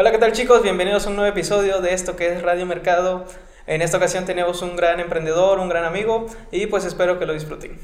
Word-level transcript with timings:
Hola, 0.00 0.12
¿qué 0.12 0.16
tal 0.16 0.32
chicos? 0.32 0.62
Bienvenidos 0.62 1.04
a 1.04 1.10
un 1.10 1.16
nuevo 1.16 1.30
episodio 1.30 1.82
de 1.82 1.92
esto 1.92 2.16
que 2.16 2.32
es 2.32 2.40
Radio 2.40 2.64
Mercado. 2.64 3.26
En 3.66 3.82
esta 3.82 3.98
ocasión 3.98 4.24
tenemos 4.24 4.62
un 4.62 4.74
gran 4.74 4.98
emprendedor, 4.98 5.58
un 5.58 5.68
gran 5.68 5.84
amigo 5.84 6.24
y 6.50 6.68
pues 6.68 6.86
espero 6.86 7.18
que 7.18 7.26
lo 7.26 7.34
disfruten. 7.34 7.78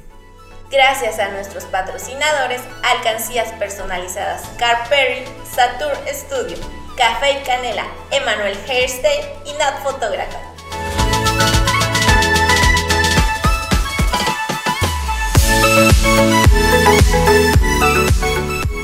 Gracias 0.71 1.19
a 1.19 1.29
nuestros 1.29 1.67
patrocinadores, 1.67 2.63
alcancías 2.83 3.53
personalizadas 3.59 4.49
Carperry, 4.57 5.25
Satur 5.45 5.93
Studio, 6.09 6.57
Café 6.97 7.33
y 7.33 7.45
Canela, 7.45 7.85
Emanuel 8.11 8.57
Hairstyle 8.67 9.27
y 9.45 9.53
Nat 9.59 9.83
Fotógrafa. 9.83 10.41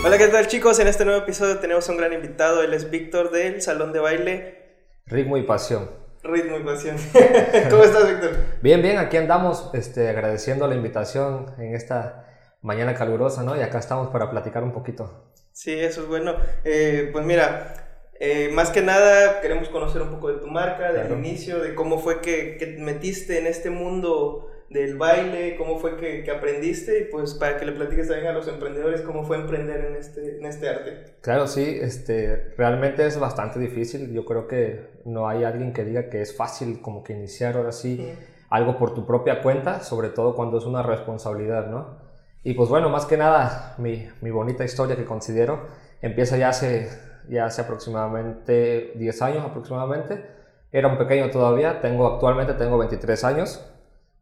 Hola, 0.05 0.19
¿qué 0.19 0.27
tal 0.27 0.49
chicos? 0.49 0.81
En 0.81 0.89
este 0.89 1.05
nuevo 1.05 1.21
episodio 1.21 1.59
tenemos 1.59 1.89
un 1.89 1.97
gran 1.97 2.13
invitado, 2.13 2.65
él 2.65 2.75
es 2.75 2.91
Víctor 2.91 3.31
del 3.31 3.63
Salón 3.63 3.93
de 3.93 4.01
Baile. 4.01 4.59
Ritmo 5.07 5.37
y 5.37 5.45
pasión. 5.45 5.89
Ritmo 6.25 6.59
y 6.59 6.65
pasión. 6.65 6.97
¿Cómo 7.71 7.85
estás, 7.85 8.09
Víctor? 8.09 8.33
Bien, 8.63 8.83
bien, 8.83 8.99
aquí 8.99 9.17
andamos 9.17 9.71
este, 9.75 10.09
agradeciendo 10.09 10.67
la 10.67 10.75
invitación 10.75 11.55
en 11.57 11.77
esta 11.77 12.27
mañana 12.63 12.97
calurosa, 12.97 13.45
¿no? 13.45 13.57
Y 13.57 13.61
acá 13.61 13.79
estamos 13.79 14.09
para 14.09 14.29
platicar 14.29 14.65
un 14.65 14.73
poquito. 14.73 15.31
Sí, 15.53 15.73
eso 15.73 16.03
es 16.03 16.09
bueno. 16.09 16.35
Eh, 16.65 17.11
pues 17.13 17.25
mira, 17.25 18.09
eh, 18.19 18.51
más 18.53 18.71
que 18.71 18.83
nada 18.83 19.41
queremos 19.41 19.69
conocer 19.69 20.03
un 20.03 20.11
poco 20.11 20.33
de 20.33 20.41
tu 20.41 20.49
marca, 20.49 20.93
del 20.93 21.13
inicio, 21.13 21.61
de 21.61 21.77
cómo 21.77 22.01
fue 22.01 22.21
que, 22.21 22.57
que 22.57 22.77
metiste 22.81 23.39
en 23.39 23.47
este 23.47 23.71
mundo 23.71 24.52
del 24.73 24.97
baile, 24.97 25.57
cómo 25.57 25.79
fue 25.79 25.97
que, 25.97 26.25
que, 26.25 26.31
aprendiste 26.31 27.01
y 27.01 27.05
pues 27.05 27.35
para 27.35 27.59
que 27.59 27.65
le 27.65 27.73
platiques 27.73 28.09
también 28.09 28.29
a 28.29 28.33
los 28.33 28.49
emprendedores 28.49 29.03
cómo 29.03 29.25
fue 29.25 29.37
emprender 29.37 29.85
en 29.85 29.97
este, 29.97 30.39
en 30.39 30.47
este 30.47 30.69
arte. 30.69 31.15
Claro, 31.21 31.47
sí, 31.47 31.79
este, 31.81 32.55
realmente 32.57 33.07
es 33.07 33.19
bastante 33.19 33.59
difícil. 33.59 34.13
Yo 34.13 34.25
creo 34.25 34.49
que 34.49 35.01
no 35.05 35.29
hay 35.29 35.45
alguien 35.45 35.73
que 35.73 35.85
diga 35.85 36.09
que 36.09 36.23
es 36.23 36.37
fácil 36.37 36.81
como 36.81 37.03
que 37.03 37.13
iniciar 37.13 37.57
ahora 37.57 37.73
sí, 37.73 38.13
algo 38.51 38.79
por 38.79 38.95
tu 38.95 39.07
propia 39.07 39.43
cuenta, 39.43 39.81
sobre 39.81 40.09
todo 40.09 40.35
cuando 40.35 40.59
es 40.59 40.65
una 40.65 40.83
responsabilidad, 40.83 41.67
¿no? 41.69 41.99
Y 42.43 42.55
pues 42.55 42.69
bueno, 42.69 42.89
más 42.89 43.07
que 43.07 43.17
nada, 43.17 43.75
mi, 43.79 44.09
mi 44.21 44.31
bonita 44.31 44.65
historia 44.65 44.97
que 44.97 45.05
considero 45.05 45.69
empieza 46.01 46.37
ya 46.37 46.49
hace, 46.49 46.89
ya 47.29 47.47
hace 47.47 47.63
aproximadamente 47.63 48.93
10 48.97 49.23
años 49.23 49.45
aproximadamente. 49.45 50.27
Era 50.73 50.89
un 50.89 50.99
pequeño 50.99 51.31
todavía, 51.31 51.81
tengo 51.81 52.07
actualmente 52.07 52.55
tengo 52.55 52.79
23 52.79 53.25
años 53.25 53.72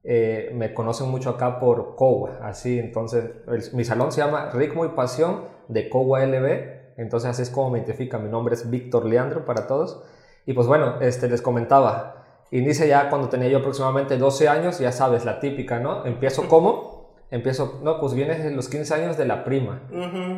eh, 0.02 0.50
me 0.54 0.72
conocen 0.72 1.10
mucho 1.10 1.28
acá 1.30 1.60
por 1.60 1.94
COWA, 1.94 2.38
así, 2.42 2.78
entonces 2.78 3.32
mi 3.74 3.84
salón 3.84 4.12
se 4.12 4.22
llama 4.22 4.48
Ritmo 4.50 4.86
y 4.86 4.88
Pasión 4.90 5.44
de 5.68 5.90
COWA 5.90 6.24
LB, 6.24 6.96
entonces 6.96 7.28
así 7.28 7.42
es 7.42 7.50
como 7.50 7.70
me 7.70 7.78
identifica, 7.80 8.18
mi 8.18 8.30
nombre 8.30 8.54
es 8.54 8.70
Víctor 8.70 9.04
Leandro 9.04 9.44
para 9.44 9.66
todos, 9.66 10.02
y 10.46 10.54
pues 10.54 10.66
bueno, 10.66 11.00
este, 11.02 11.28
les 11.28 11.42
comentaba, 11.42 12.44
inicia 12.50 12.86
ya 12.86 13.10
cuando 13.10 13.28
tenía 13.28 13.48
yo 13.48 13.58
aproximadamente 13.58 14.16
12 14.16 14.48
años, 14.48 14.78
ya 14.78 14.90
sabes, 14.90 15.26
la 15.26 15.38
típica, 15.38 15.80
¿no? 15.80 16.06
Empiezo 16.06 16.48
como, 16.48 17.10
empiezo, 17.30 17.80
no, 17.82 18.00
pues 18.00 18.14
vienes 18.14 18.42
de 18.42 18.52
los 18.52 18.70
15 18.70 18.94
años 18.94 19.18
de 19.18 19.26
la 19.26 19.44
prima, 19.44 19.82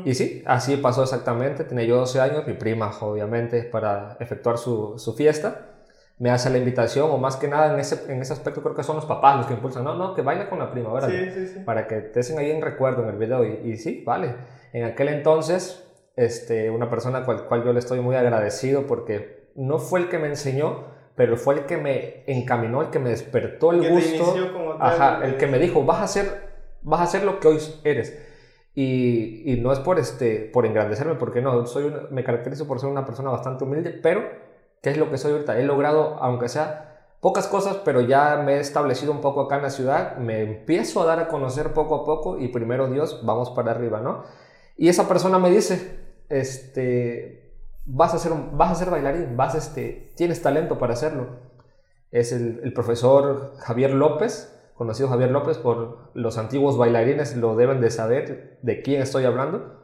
y 0.04 0.14
sí, 0.14 0.42
así 0.44 0.76
pasó 0.76 1.04
exactamente, 1.04 1.62
tenía 1.62 1.84
yo 1.84 1.98
12 1.98 2.20
años, 2.20 2.48
mi 2.48 2.54
prima 2.54 2.90
obviamente 3.00 3.62
para 3.62 4.16
efectuar 4.18 4.58
su, 4.58 4.98
su 4.98 5.14
fiesta, 5.14 5.68
me 6.18 6.30
hace 6.30 6.50
la 6.50 6.58
invitación, 6.58 7.10
o 7.10 7.18
más 7.18 7.36
que 7.36 7.48
nada 7.48 7.72
en 7.72 7.80
ese, 7.80 8.12
en 8.12 8.20
ese 8.20 8.32
aspecto 8.32 8.62
creo 8.62 8.74
que 8.74 8.82
son 8.82 8.96
los 8.96 9.06
papás 9.06 9.36
los 9.36 9.46
que 9.46 9.54
impulsan, 9.54 9.84
no, 9.84 9.94
no, 9.94 10.14
que 10.14 10.22
baile 10.22 10.48
con 10.48 10.58
la 10.58 10.70
prima, 10.70 10.92
¿verdad? 10.92 11.08
Sí, 11.08 11.30
sí, 11.30 11.46
sí. 11.48 11.60
Para 11.64 11.86
que 11.86 11.96
te 11.96 12.20
hacen 12.20 12.38
ahí 12.38 12.50
en 12.50 12.62
recuerdo 12.62 13.02
en 13.02 13.08
el 13.08 13.16
video, 13.16 13.44
y, 13.44 13.70
y 13.70 13.76
sí, 13.76 14.02
vale. 14.06 14.34
En 14.72 14.84
aquel 14.84 15.08
entonces, 15.08 15.84
este, 16.16 16.70
una 16.70 16.88
persona 16.88 17.18
a 17.18 17.24
cual, 17.24 17.46
cual 17.46 17.64
yo 17.64 17.72
le 17.72 17.78
estoy 17.78 18.00
muy 18.00 18.16
agradecido 18.16 18.86
porque 18.86 19.50
no 19.54 19.78
fue 19.78 20.00
el 20.00 20.08
que 20.08 20.18
me 20.18 20.28
enseñó, 20.28 20.84
pero 21.16 21.36
fue 21.36 21.54
el 21.54 21.66
que 21.66 21.76
me 21.76 22.24
encaminó, 22.26 22.82
el 22.82 22.90
que 22.90 22.98
me 22.98 23.10
despertó 23.10 23.72
el 23.72 23.88
gusto, 23.88 24.34
ajá, 24.80 25.24
el 25.24 25.36
que 25.36 25.46
me 25.46 25.58
dijo, 25.58 25.84
vas 25.84 25.98
a 25.98 26.04
hacer, 26.04 26.48
vas 26.82 27.00
a 27.00 27.04
hacer 27.04 27.24
lo 27.24 27.40
que 27.40 27.48
hoy 27.48 27.58
eres. 27.84 28.18
Y, 28.74 29.52
y 29.52 29.60
no 29.60 29.72
es 29.72 29.78
por, 29.80 29.98
este, 29.98 30.50
por 30.52 30.64
engrandecerme, 30.64 31.16
porque 31.16 31.42
no, 31.42 31.66
soy 31.66 31.84
una, 31.84 32.02
me 32.10 32.24
caracterizo 32.24 32.66
por 32.66 32.80
ser 32.80 32.88
una 32.88 33.04
persona 33.04 33.30
bastante 33.30 33.64
humilde, 33.64 33.90
pero 33.90 34.22
¿Qué 34.82 34.90
es 34.90 34.98
lo 34.98 35.10
que 35.10 35.16
soy 35.16 35.32
ahorita? 35.32 35.58
He 35.58 35.62
logrado, 35.62 36.16
aunque 36.20 36.48
sea 36.48 37.06
pocas 37.20 37.46
cosas, 37.46 37.76
pero 37.84 38.00
ya 38.00 38.42
me 38.44 38.54
he 38.56 38.60
establecido 38.60 39.12
un 39.12 39.20
poco 39.20 39.42
acá 39.42 39.56
en 39.56 39.62
la 39.62 39.70
ciudad, 39.70 40.16
me 40.16 40.42
empiezo 40.42 41.00
a 41.00 41.06
dar 41.06 41.20
a 41.20 41.28
conocer 41.28 41.72
poco 41.72 41.94
a 41.94 42.04
poco 42.04 42.36
y 42.36 42.48
primero 42.48 42.88
Dios, 42.88 43.20
vamos 43.24 43.50
para 43.50 43.70
arriba, 43.70 44.00
¿no? 44.00 44.24
Y 44.76 44.88
esa 44.88 45.06
persona 45.06 45.38
me 45.38 45.50
dice, 45.50 46.00
este, 46.28 47.52
vas 47.86 48.12
a 48.12 48.18
ser, 48.18 48.32
vas 48.54 48.72
a 48.72 48.74
ser 48.74 48.90
bailarín, 48.90 49.36
vas, 49.36 49.54
este, 49.54 50.12
tienes 50.16 50.42
talento 50.42 50.78
para 50.78 50.94
hacerlo. 50.94 51.28
Es 52.10 52.32
el, 52.32 52.60
el 52.64 52.72
profesor 52.72 53.54
Javier 53.58 53.94
López, 53.94 54.60
conocido 54.74 55.08
Javier 55.08 55.30
López 55.30 55.58
por 55.58 56.10
los 56.14 56.38
antiguos 56.38 56.76
bailarines, 56.76 57.36
lo 57.36 57.54
deben 57.54 57.80
de 57.80 57.90
saber 57.92 58.58
de 58.62 58.82
quién 58.82 59.00
estoy 59.00 59.26
hablando 59.26 59.81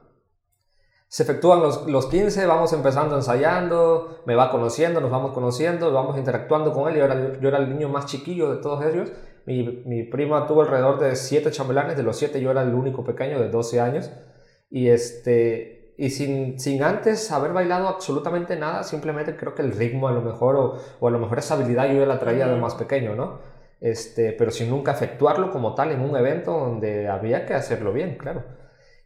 se 1.08 1.22
efectúan 1.22 1.60
los, 1.60 1.86
los 1.86 2.06
15, 2.06 2.44
vamos 2.46 2.72
empezando 2.74 3.16
ensayando, 3.16 4.22
me 4.26 4.34
va 4.34 4.50
conociendo, 4.50 5.00
nos 5.00 5.10
vamos 5.10 5.32
conociendo, 5.32 5.91
vamos 5.91 6.19
interactuando 6.19 6.72
con 6.72 6.91
él. 6.91 6.98
Yo 6.98 7.04
era, 7.06 7.41
yo 7.41 7.48
era 7.48 7.58
el 7.58 7.70
niño 7.70 7.88
más 7.88 8.06
chiquillo 8.06 8.50
de 8.54 8.60
todos 8.60 8.84
ellos. 8.84 9.10
Mi, 9.47 9.82
mi 9.86 10.02
prima 10.02 10.47
tuvo 10.47 10.60
alrededor 10.62 10.98
de 11.00 11.16
7 11.16 11.50
chambelanes, 11.50 11.97
de 11.97 12.02
los 12.02 12.18
7 12.18 12.41
yo 12.42 12.50
era 12.50 12.62
el 12.62 12.74
único 12.74 13.04
pequeño 13.04 13.41
de 13.41 13.48
12 13.48 13.80
años. 13.80 14.10
Y, 14.70 14.88
este, 14.88 15.94
y 15.97 16.10
sin, 16.10 16.60
sin 16.60 16.82
antes 16.82 17.32
haber 17.32 17.54
bailado 17.54 17.88
absolutamente 17.88 18.56
nada, 18.56 18.84
simplemente 18.84 19.34
creo 19.34 19.54
que 19.54 19.62
el 19.62 19.72
ritmo 19.72 20.08
a 20.08 20.12
lo 20.12 20.20
mejor, 20.20 20.56
o, 20.56 20.78
o 21.00 21.08
a 21.08 21.10
lo 21.10 21.18
mejor 21.18 21.38
esa 21.38 21.54
habilidad 21.54 21.88
yo 21.88 22.00
ya 22.00 22.06
la 22.06 22.18
traía 22.18 22.47
de 22.47 22.56
más 22.56 22.74
pequeño, 22.74 23.16
¿no? 23.16 23.38
Este, 23.80 24.32
pero 24.32 24.50
sin 24.50 24.68
nunca 24.68 24.92
efectuarlo 24.92 25.50
como 25.50 25.74
tal 25.74 25.91
en 25.92 26.00
un 26.02 26.14
evento 26.16 26.52
donde 26.52 27.08
había 27.08 27.47
que 27.47 27.54
hacerlo 27.54 27.94
bien, 27.94 28.18
claro. 28.18 28.57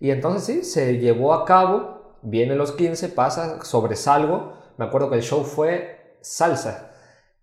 Y 0.02 0.10
entonces 0.10 0.42
sí, 0.42 0.64
se 0.64 0.98
llevó 0.98 1.32
a 1.32 1.44
cabo, 1.44 2.16
vienen 2.22 2.58
los 2.58 2.72
15, 2.72 3.10
pasa, 3.10 3.62
sobresalgo. 3.64 4.52
Me 4.76 4.84
acuerdo 4.84 5.08
que 5.08 5.14
el 5.14 5.22
show 5.22 5.44
fue 5.44 6.16
salsa. 6.20 6.90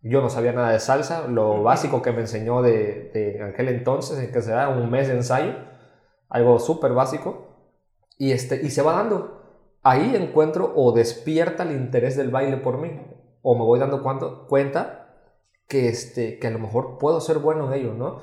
Yo 0.02 0.22
no 0.22 0.30
sabía 0.30 0.52
nada 0.52 0.72
de 0.72 0.82
salsa, 0.82 1.30
lo 1.30 1.64
básico 1.64 2.02
que 2.02 2.12
me 2.12 2.20
enseñó 2.20 2.62
de, 2.62 3.12
de 3.14 3.42
aquel 3.44 3.70
entonces, 3.70 4.20
en 4.20 4.34
que 4.34 4.42
se 4.42 4.52
da 4.52 4.68
un 4.68 4.92
mes 4.92 5.08
de 5.08 5.14
ensayo, 5.14 5.54
algo 6.28 6.60
súper 6.60 6.92
básico, 6.92 7.48
y, 8.18 8.34
este, 8.34 8.62
y 8.62 8.72
se 8.72 8.82
va 8.82 8.92
dando. 8.92 9.42
Ahí 9.82 10.14
encuentro 10.14 10.74
o 10.76 10.92
despierta 10.92 11.64
el 11.64 11.72
interés 11.72 12.18
del 12.18 12.30
baile 12.30 12.58
por 12.58 12.78
mí, 12.78 12.92
o 13.42 13.56
me 13.56 13.64
voy 13.64 13.80
dando 13.80 14.04
cuando, 14.04 14.48
cuenta 14.48 15.16
que, 15.70 15.88
este, 15.88 16.40
que 16.40 16.48
a 16.48 16.52
lo 16.52 16.60
mejor 16.60 16.98
puedo 16.98 17.22
ser 17.22 17.40
bueno 17.40 17.74
en 17.74 17.80
ello, 17.80 17.94
¿no? 17.94 18.20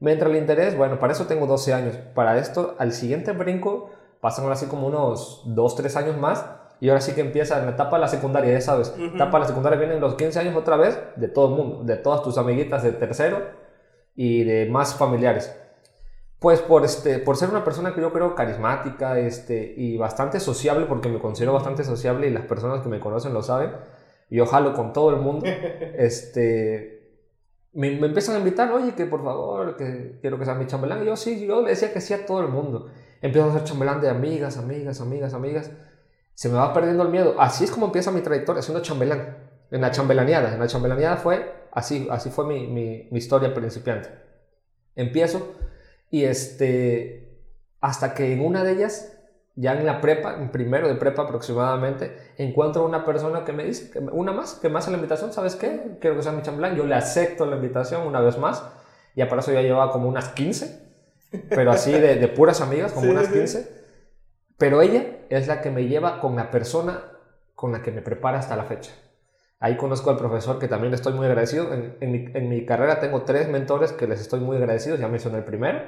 Me 0.00 0.12
entra 0.12 0.28
el 0.30 0.36
interés, 0.36 0.76
bueno, 0.76 0.98
para 0.98 1.12
eso 1.12 1.26
tengo 1.26 1.46
12 1.46 1.74
años. 1.74 1.96
Para 2.14 2.38
esto, 2.38 2.74
al 2.78 2.92
siguiente 2.92 3.32
brinco, 3.32 3.90
pasan 4.20 4.44
ahora 4.44 4.54
así 4.54 4.66
como 4.66 4.86
unos 4.86 5.42
2, 5.44 5.76
3 5.76 5.96
años 5.96 6.16
más. 6.16 6.46
Y 6.80 6.88
ahora 6.88 7.02
sí 7.02 7.12
que 7.12 7.20
empieza 7.20 7.60
la 7.62 7.72
etapa 7.72 7.96
de 7.96 8.00
la 8.00 8.08
secundaria, 8.08 8.52
ya 8.52 8.60
sabes. 8.62 8.94
Uh 8.96 9.02
-huh. 9.02 9.14
Etapa 9.14 9.36
de 9.36 9.40
la 9.40 9.48
secundaria 9.48 9.78
vienen 9.78 10.00
los 10.00 10.14
15 10.14 10.38
años 10.38 10.56
otra 10.56 10.76
vez, 10.76 10.98
de 11.16 11.28
todo 11.28 11.50
el 11.50 11.54
mundo, 11.54 11.84
de 11.84 11.96
todas 11.96 12.22
tus 12.22 12.38
amiguitas 12.38 12.82
de 12.82 12.92
tercero 12.92 13.38
y 14.16 14.44
de 14.44 14.66
más 14.70 14.94
familiares. 14.94 15.54
Pues 16.38 16.62
por, 16.62 16.86
este, 16.86 17.18
por 17.18 17.36
ser 17.36 17.50
una 17.50 17.64
persona 17.64 17.94
que 17.94 18.00
yo 18.00 18.14
creo 18.14 18.34
carismática 18.34 19.18
este, 19.18 19.74
y 19.76 19.98
bastante 19.98 20.40
sociable, 20.40 20.86
porque 20.86 21.10
me 21.10 21.18
considero 21.18 21.52
bastante 21.52 21.84
sociable 21.84 22.28
y 22.28 22.30
las 22.30 22.46
personas 22.46 22.80
que 22.80 22.88
me 22.88 22.98
conocen 22.98 23.34
lo 23.34 23.42
saben, 23.42 23.72
yo 24.30 24.46
jalo 24.46 24.72
con 24.72 24.94
todo 24.94 25.10
el 25.10 25.16
mundo. 25.16 25.44
este, 25.98 26.99
me, 27.72 27.90
me, 27.92 28.06
empiezan 28.08 28.36
a 28.36 28.38
invitar, 28.38 28.70
oye, 28.72 28.94
que 28.94 29.06
por 29.06 29.22
favor, 29.22 29.76
que 29.76 30.18
quiero 30.20 30.38
que 30.38 30.44
sea 30.44 30.54
mi 30.54 30.66
chambelán. 30.66 31.04
Yo 31.04 31.16
sí, 31.16 31.46
yo 31.46 31.62
le 31.62 31.70
decía 31.70 31.92
que 31.92 32.00
sí 32.00 32.14
a 32.14 32.26
todo 32.26 32.40
el 32.40 32.48
mundo. 32.48 32.90
Empiezo 33.22 33.48
a 33.48 33.52
ser 33.52 33.64
chambelán 33.64 34.00
de 34.00 34.08
amigas, 34.08 34.56
amigas, 34.56 35.00
amigas, 35.00 35.34
amigas. 35.34 35.70
Se 36.34 36.48
me 36.48 36.56
va 36.56 36.72
perdiendo 36.72 37.02
el 37.02 37.10
miedo. 37.10 37.36
Así 37.38 37.64
es 37.64 37.70
como 37.70 37.86
empieza 37.86 38.10
mi 38.10 38.22
trayectoria, 38.22 38.62
siendo 38.62 38.82
chambelán. 38.82 39.50
En 39.70 39.82
la 39.82 39.90
chambelaneada. 39.90 40.52
En 40.52 40.58
la 40.58 40.66
chambelaneada 40.66 41.16
fue 41.16 41.68
así, 41.70 42.08
así 42.10 42.30
fue 42.30 42.46
mi, 42.46 42.66
mi, 42.66 43.08
mi 43.10 43.18
historia 43.18 43.54
principiante. 43.54 44.08
Empiezo 44.96 45.54
y 46.10 46.24
este, 46.24 47.38
hasta 47.80 48.14
que 48.14 48.32
en 48.32 48.44
una 48.44 48.64
de 48.64 48.72
ellas 48.72 49.19
ya 49.56 49.72
en 49.78 49.84
la 49.84 50.00
prepa, 50.00 50.36
en 50.36 50.50
primero 50.50 50.88
de 50.88 50.94
prepa 50.94 51.22
aproximadamente, 51.22 52.16
encuentro 52.38 52.84
una 52.84 53.04
persona 53.04 53.44
que 53.44 53.52
me 53.52 53.64
dice, 53.64 53.98
una 54.12 54.32
más, 54.32 54.54
que 54.54 54.68
me 54.68 54.78
hace 54.78 54.90
la 54.90 54.96
invitación, 54.96 55.32
¿sabes 55.32 55.56
qué? 55.56 55.98
Quiero 56.00 56.16
que 56.16 56.22
sea 56.22 56.32
mi 56.32 56.42
chambelán, 56.42 56.76
yo 56.76 56.84
le 56.84 56.94
acepto 56.94 57.46
la 57.46 57.56
invitación 57.56 58.06
una 58.06 58.20
vez 58.20 58.38
más, 58.38 58.64
ya 59.16 59.28
para 59.28 59.40
eso 59.40 59.52
ya 59.52 59.62
llevaba 59.62 59.92
como 59.92 60.08
unas 60.08 60.28
15, 60.28 60.90
pero 61.50 61.72
así 61.72 61.92
de, 61.92 62.16
de 62.16 62.28
puras 62.28 62.60
amigas, 62.60 62.92
como 62.92 63.06
sí, 63.06 63.12
unas 63.12 63.28
15, 63.28 63.62
sí. 63.62 63.68
pero 64.56 64.82
ella 64.82 65.04
es 65.28 65.46
la 65.46 65.60
que 65.60 65.70
me 65.70 65.86
lleva 65.86 66.20
con 66.20 66.36
la 66.36 66.50
persona 66.50 67.04
con 67.54 67.72
la 67.72 67.82
que 67.82 67.90
me 67.90 68.00
prepara 68.00 68.38
hasta 68.38 68.56
la 68.56 68.64
fecha. 68.64 68.92
Ahí 69.58 69.76
conozco 69.76 70.08
al 70.08 70.16
profesor 70.16 70.58
que 70.58 70.68
también 70.68 70.94
estoy 70.94 71.12
muy 71.12 71.26
agradecido. 71.26 71.74
En, 71.74 71.94
en, 72.00 72.12
mi, 72.12 72.24
en 72.32 72.48
mi 72.48 72.64
carrera 72.64 72.98
tengo 72.98 73.24
tres 73.24 73.46
mentores 73.48 73.92
que 73.92 74.06
les 74.06 74.22
estoy 74.22 74.40
muy 74.40 74.56
agradecido, 74.56 74.96
ya 74.96 75.08
mencioné 75.08 75.38
el 75.38 75.44
primero. 75.44 75.80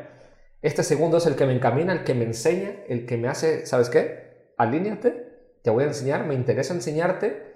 Este 0.63 0.85
segundo 0.85 1.19
es 1.19 1.27
el 1.27 1.35
que 1.35 1.45
me 1.45 1.55
encamina, 1.55 1.93
el 1.93 2.05
que 2.05 2.15
me 2.15 2.25
enseña, 2.25 2.85
el 2.89 3.05
que 3.05 3.17
me 3.17 3.29
hace, 3.29 3.67
¿sabes 3.67 3.91
qué? 3.91 4.53
Alíñate, 4.57 5.27
te 5.63 5.71
voy 5.71 5.85
a 5.85 5.89
enseñar, 5.89 6.25
me 6.27 6.35
interesa 6.35 6.73
enseñarte. 6.73 7.51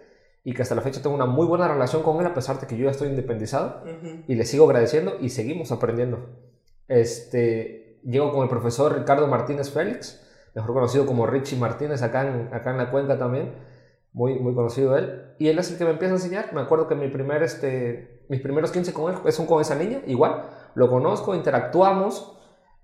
y 0.45 0.55
que 0.55 0.63
hasta 0.63 0.77
la 0.77 0.83
fecha 0.83 1.03
tengo 1.03 1.17
una 1.17 1.27
muy 1.27 1.45
buena 1.45 1.67
relación 1.67 2.05
con 2.05 2.21
él 2.21 2.27
a 2.27 2.33
pesar 2.33 2.61
de 2.61 2.69
que 2.69 2.77
yo 2.77 2.85
ya 2.85 2.93
estoy 2.93 3.09
independizado 3.09 3.83
y 4.29 4.35
le 4.37 4.45
sigo 4.45 4.65
agradeciendo 4.67 5.17
y 5.21 5.31
seguimos 5.31 5.73
aprendiendo. 5.73 6.25
Este, 6.87 8.01
llego 8.05 8.33
con 8.33 8.45
el 8.45 8.49
profesor 8.49 8.97
Ricardo 8.97 9.27
Martínez 9.27 9.71
Félix, 9.71 10.25
mejor 10.55 10.73
conocido 10.73 11.05
como 11.05 11.27
Richie 11.27 11.59
Martínez 11.59 12.03
acá 12.03 12.29
en, 12.29 12.55
acá 12.55 12.71
en 12.71 12.77
la 12.77 12.93
cuenca 12.93 13.19
también, 13.19 13.55
muy, 14.13 14.39
muy 14.39 14.55
conocido 14.55 14.97
él, 14.97 15.35
y 15.39 15.49
él 15.49 15.59
es 15.59 15.71
el 15.73 15.79
que 15.79 15.85
me 15.85 15.91
empieza 15.91 16.15
a 16.15 16.17
enseñar. 16.17 16.53
Me 16.55 16.61
acuerdo 16.61 16.87
que 16.87 16.95
mi 16.95 17.09
primer, 17.09 17.43
este, 17.43 18.25
mis 18.29 18.41
primeros 18.41 18.71
15 18.71 18.93
con 18.93 19.13
él 19.13 19.33
son 19.33 19.47
con 19.47 19.61
esa 19.61 19.75
niña, 19.75 20.01
igual, 20.07 20.45
lo 20.75 20.89
conozco, 20.89 21.35
interactuamos, 21.35 22.36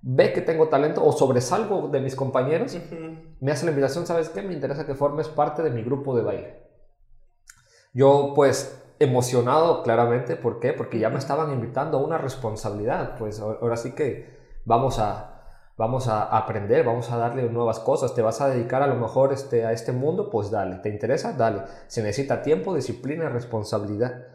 ve 0.02 0.32
que 0.32 0.40
tengo 0.40 0.68
talento 0.68 1.04
o 1.04 1.12
sobresalgo 1.12 1.88
de 1.88 2.00
mis 2.00 2.16
compañeros, 2.16 2.76
me 3.40 3.52
hace 3.52 3.64
la 3.64 3.70
invitación, 3.70 4.06
¿sabes 4.06 4.28
qué? 4.28 4.42
Me 4.42 4.52
interesa 4.52 4.84
que 4.84 4.94
formes 4.94 5.28
parte 5.28 5.62
de 5.62 5.70
mi 5.70 5.82
grupo 5.82 6.16
de 6.16 6.22
baile. 6.22 6.62
Yo 7.94 8.32
pues 8.34 8.82
emocionado 8.98 9.82
claramente, 9.82 10.36
¿por 10.36 10.60
qué? 10.60 10.72
Porque 10.72 10.98
ya 10.98 11.08
me 11.08 11.18
estaban 11.18 11.52
invitando 11.52 11.98
a 11.98 12.02
una 12.02 12.18
responsabilidad, 12.18 13.16
pues 13.18 13.40
ahora 13.40 13.76
sí 13.76 13.92
que 13.92 14.36
vamos 14.64 14.98
a, 14.98 15.42
vamos 15.76 16.08
a 16.08 16.22
aprender, 16.36 16.84
vamos 16.84 17.10
a 17.10 17.16
darle 17.16 17.48
nuevas 17.48 17.78
cosas, 17.80 18.14
te 18.14 18.22
vas 18.22 18.40
a 18.40 18.48
dedicar 18.48 18.82
a 18.82 18.86
lo 18.86 18.96
mejor 18.96 19.32
este, 19.32 19.64
a 19.64 19.72
este 19.72 19.92
mundo, 19.92 20.30
pues 20.30 20.50
dale, 20.50 20.76
¿te 20.76 20.88
interesa? 20.88 21.32
Dale, 21.32 21.62
se 21.86 22.02
necesita 22.02 22.42
tiempo, 22.42 22.74
disciplina, 22.74 23.28
responsabilidad. 23.28 24.26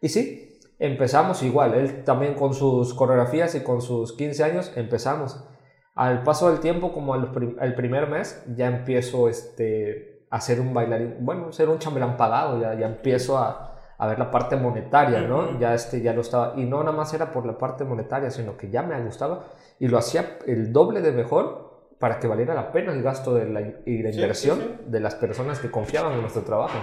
Y 0.00 0.08
sí, 0.08 0.53
empezamos 0.78 1.42
igual, 1.42 1.74
él 1.74 2.04
también 2.04 2.34
con 2.34 2.54
sus 2.54 2.94
coreografías 2.94 3.54
y 3.54 3.62
con 3.62 3.80
sus 3.80 4.12
15 4.16 4.44
años 4.44 4.72
empezamos. 4.76 5.44
Al 5.94 6.22
paso 6.22 6.50
del 6.50 6.60
tiempo, 6.60 6.92
como 6.92 7.14
el 7.14 7.74
primer 7.74 8.08
mes, 8.08 8.44
ya 8.56 8.66
empiezo 8.66 9.28
este, 9.28 10.26
a 10.30 10.40
ser 10.40 10.60
un 10.60 10.74
bailarín, 10.74 11.16
bueno, 11.20 11.52
ser 11.52 11.68
un 11.68 11.78
chambelán 11.78 12.16
pagado, 12.16 12.60
ya, 12.60 12.74
ya 12.74 12.86
empiezo 12.86 13.38
a, 13.38 13.74
a 13.98 14.06
ver 14.06 14.18
la 14.18 14.30
parte 14.30 14.56
monetaria, 14.56 15.20
¿no? 15.20 15.58
Ya, 15.58 15.74
este, 15.74 16.02
ya 16.02 16.12
lo 16.12 16.22
estaba, 16.22 16.54
y 16.56 16.64
no 16.64 16.82
nada 16.82 16.96
más 16.96 17.14
era 17.14 17.30
por 17.30 17.46
la 17.46 17.56
parte 17.56 17.84
monetaria, 17.84 18.30
sino 18.30 18.56
que 18.56 18.70
ya 18.70 18.82
me 18.82 19.00
gustaba 19.02 19.44
y 19.78 19.88
lo 19.88 19.98
hacía 19.98 20.38
el 20.46 20.72
doble 20.72 21.00
de 21.00 21.12
mejor 21.12 21.88
para 21.98 22.18
que 22.18 22.26
valiera 22.26 22.54
la 22.54 22.72
pena 22.72 22.92
el 22.92 23.02
gasto 23.02 23.34
de 23.34 23.48
la, 23.48 23.60
y 23.86 24.02
la 24.02 24.10
inversión 24.10 24.80
de 24.86 25.00
las 25.00 25.14
personas 25.14 25.58
que 25.60 25.70
confiaban 25.70 26.12
en 26.12 26.20
nuestro 26.20 26.42
trabajo. 26.42 26.76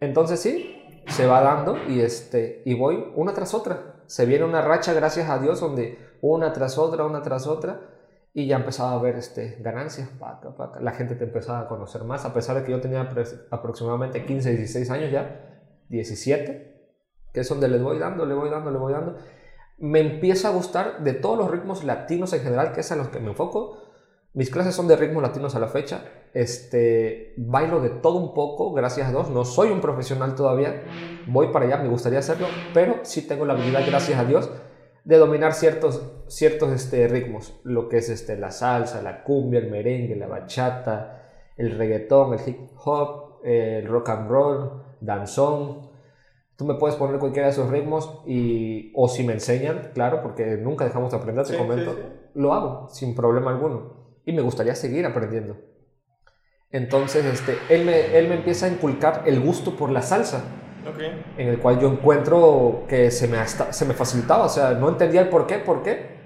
Entonces 0.00 0.40
sí, 0.40 0.79
se 1.06 1.26
va 1.26 1.40
dando 1.40 1.76
y, 1.88 2.00
este, 2.00 2.62
y 2.64 2.74
voy 2.74 3.12
una 3.14 3.32
tras 3.34 3.54
otra. 3.54 4.02
Se 4.06 4.26
viene 4.26 4.44
una 4.44 4.62
racha, 4.62 4.92
gracias 4.92 5.28
a 5.28 5.38
Dios, 5.38 5.60
donde 5.60 5.98
una 6.20 6.52
tras 6.52 6.78
otra, 6.78 7.04
una 7.04 7.22
tras 7.22 7.46
otra, 7.46 7.80
y 8.32 8.46
ya 8.46 8.56
empezaba 8.56 8.92
a 8.92 8.98
ver 8.98 9.16
este, 9.16 9.56
ganancias. 9.60 10.10
La 10.80 10.92
gente 10.92 11.14
te 11.14 11.24
empezaba 11.24 11.60
a 11.60 11.68
conocer 11.68 12.04
más, 12.04 12.24
a 12.24 12.34
pesar 12.34 12.56
de 12.56 12.64
que 12.64 12.72
yo 12.72 12.80
tenía 12.80 13.08
aproximadamente 13.50 14.24
15, 14.24 14.56
16 14.56 14.90
años 14.90 15.10
ya, 15.10 15.64
17, 15.88 16.70
que 17.32 17.40
es 17.40 17.48
donde 17.48 17.68
le 17.68 17.78
voy 17.78 17.98
dando, 17.98 18.24
le 18.26 18.34
voy 18.34 18.50
dando, 18.50 18.70
le 18.70 18.78
voy 18.78 18.92
dando. 18.92 19.16
Me 19.78 20.00
empieza 20.00 20.48
a 20.48 20.52
gustar 20.52 21.02
de 21.02 21.14
todos 21.14 21.38
los 21.38 21.50
ritmos 21.50 21.84
latinos 21.84 22.32
en 22.32 22.40
general, 22.40 22.72
que 22.72 22.80
es 22.80 22.92
a 22.92 22.96
los 22.96 23.08
que 23.08 23.20
me 23.20 23.30
enfoco. 23.30 23.89
Mis 24.32 24.50
clases 24.50 24.74
son 24.74 24.88
de 24.88 24.96
ritmos 24.96 25.22
latinos 25.22 25.54
a 25.54 25.58
la 25.58 25.68
fecha 25.68 26.04
este, 26.32 27.34
bailo 27.36 27.80
de 27.80 27.90
todo 27.90 28.16
un 28.18 28.34
poco, 28.34 28.72
gracias 28.72 29.08
a 29.08 29.10
Dios. 29.10 29.30
No 29.30 29.44
soy 29.44 29.70
un 29.70 29.80
profesional 29.80 30.34
todavía, 30.34 30.82
voy 31.26 31.48
para 31.48 31.66
allá, 31.66 31.78
me 31.78 31.88
gustaría 31.88 32.20
hacerlo, 32.20 32.46
pero 32.72 33.00
sí 33.02 33.26
tengo 33.26 33.44
la 33.44 33.54
habilidad, 33.54 33.82
gracias 33.86 34.18
a 34.18 34.24
Dios, 34.24 34.50
de 35.04 35.16
dominar 35.16 35.54
ciertos, 35.54 36.02
ciertos 36.28 36.70
este, 36.72 37.08
ritmos, 37.08 37.60
lo 37.64 37.88
que 37.88 37.98
es 37.98 38.08
este, 38.08 38.36
la 38.36 38.50
salsa, 38.50 39.02
la 39.02 39.24
cumbia, 39.24 39.60
el 39.60 39.70
merengue, 39.70 40.14
la 40.16 40.28
bachata, 40.28 41.30
el 41.56 41.76
reggaetón, 41.76 42.34
el 42.34 42.48
hip 42.48 42.58
hop, 42.84 43.40
el 43.44 43.86
rock 43.86 44.10
and 44.10 44.30
roll, 44.30 44.82
danzón. 45.00 45.90
Tú 46.56 46.66
me 46.66 46.74
puedes 46.74 46.96
poner 46.96 47.18
cualquiera 47.18 47.46
de 47.46 47.52
esos 47.52 47.70
ritmos 47.70 48.22
y, 48.26 48.92
o 48.94 49.08
si 49.08 49.24
me 49.24 49.32
enseñan, 49.32 49.92
claro, 49.94 50.22
porque 50.22 50.58
nunca 50.58 50.84
dejamos 50.84 51.10
de 51.10 51.16
aprender, 51.16 51.46
te 51.46 51.56
comento, 51.56 51.96
lo 52.34 52.52
hago 52.52 52.88
sin 52.90 53.14
problema 53.14 53.50
alguno. 53.50 53.99
Y 54.30 54.32
me 54.32 54.42
gustaría 54.42 54.76
seguir 54.76 55.04
aprendiendo. 55.06 55.56
Entonces, 56.70 57.24
este, 57.24 57.58
él, 57.68 57.84
me, 57.84 58.16
él 58.16 58.28
me 58.28 58.36
empieza 58.36 58.66
a 58.66 58.68
inculcar 58.68 59.24
el 59.26 59.40
gusto 59.40 59.74
por 59.74 59.90
la 59.90 60.02
salsa. 60.02 60.44
En 61.36 61.48
el 61.48 61.58
cual 61.58 61.80
yo 61.80 61.90
encuentro 61.90 62.84
que 62.88 63.10
se 63.10 63.26
me, 63.26 63.44
se 63.44 63.84
me 63.84 63.92
facilitaba, 63.92 64.44
o 64.44 64.48
sea, 64.48 64.70
no 64.74 64.88
entendía 64.88 65.20
el 65.22 65.28
por 65.28 65.48
qué, 65.48 65.58
por 65.58 65.82
qué. 65.82 66.20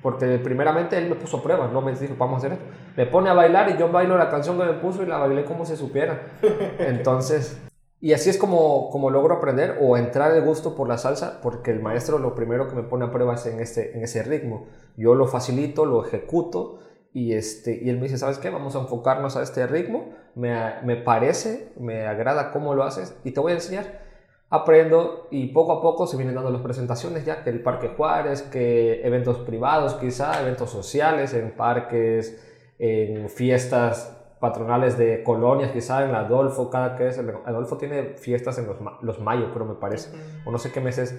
Porque 0.00 0.38
primeramente 0.38 0.96
él 0.96 1.10
me 1.10 1.14
puso 1.14 1.36
a 1.36 1.42
prueba, 1.42 1.68
no 1.68 1.82
me 1.82 1.92
dijo, 1.92 2.14
vamos 2.16 2.36
a 2.42 2.46
hacer 2.46 2.52
esto. 2.58 2.64
Me 2.96 3.04
pone 3.04 3.28
a 3.28 3.34
bailar 3.34 3.68
y 3.68 3.76
yo 3.76 3.92
bailo 3.92 4.16
la 4.16 4.30
canción 4.30 4.58
que 4.58 4.64
me 4.64 4.72
puso 4.72 5.02
y 5.02 5.06
la 5.06 5.18
bailé 5.18 5.44
como 5.44 5.66
se 5.66 5.76
supiera. 5.76 6.38
Entonces, 6.78 7.60
y 8.00 8.14
así 8.14 8.30
es 8.30 8.38
como, 8.38 8.88
como 8.88 9.10
logro 9.10 9.34
aprender 9.34 9.76
o 9.78 9.98
entrar 9.98 10.34
el 10.34 10.42
gusto 10.42 10.74
por 10.74 10.88
la 10.88 10.96
salsa, 10.96 11.38
porque 11.42 11.70
el 11.70 11.82
maestro 11.82 12.18
lo 12.18 12.34
primero 12.34 12.66
que 12.66 12.76
me 12.76 12.82
pone 12.82 13.04
a 13.04 13.12
prueba 13.12 13.34
es 13.34 13.44
en, 13.44 13.60
este, 13.60 13.94
en 13.94 14.04
ese 14.04 14.22
ritmo. 14.22 14.68
Yo 14.96 15.14
lo 15.14 15.26
facilito, 15.26 15.84
lo 15.84 16.02
ejecuto 16.02 16.78
y, 17.14 17.34
este, 17.34 17.78
y 17.82 17.90
él 17.90 17.96
me 17.96 18.04
dice, 18.04 18.18
¿sabes 18.18 18.38
qué? 18.38 18.48
Vamos 18.50 18.74
a 18.74 18.80
enfocarnos 18.80 19.36
a 19.36 19.42
este 19.42 19.66
ritmo. 19.66 20.14
Me, 20.34 20.80
me 20.82 20.96
parece, 20.96 21.72
me 21.78 22.06
agrada 22.06 22.52
cómo 22.52 22.74
lo 22.74 22.84
haces 22.84 23.14
y 23.24 23.32
te 23.32 23.40
voy 23.40 23.52
a 23.52 23.56
enseñar. 23.56 24.00
Aprendo 24.48 25.28
y 25.30 25.48
poco 25.48 25.72
a 25.72 25.82
poco 25.82 26.06
se 26.06 26.16
vienen 26.16 26.34
dando 26.34 26.50
las 26.50 26.62
presentaciones 26.62 27.24
ya, 27.24 27.42
que 27.42 27.50
el 27.50 27.62
Parque 27.62 27.88
Juárez, 27.88 28.42
que 28.42 29.06
eventos 29.06 29.38
privados 29.38 29.94
quizá, 29.94 30.40
eventos 30.42 30.70
sociales 30.70 31.32
en 31.32 31.52
parques, 31.52 32.38
en 32.78 33.28
fiestas 33.30 34.18
patronales 34.40 34.98
de 34.98 35.22
colonias, 35.22 35.70
quizá 35.70 36.04
en 36.04 36.14
Adolfo, 36.14 36.68
cada 36.68 36.96
que 36.96 37.08
es, 37.08 37.18
Adolfo 37.18 37.78
tiene 37.78 38.16
fiestas 38.16 38.58
en 38.58 38.66
los, 38.66 38.76
los 39.00 39.20
mayo, 39.20 39.50
pero 39.52 39.64
me 39.64 39.74
parece, 39.74 40.10
o 40.44 40.50
no 40.50 40.58
sé 40.58 40.72
qué 40.72 40.80
meses, 40.80 41.16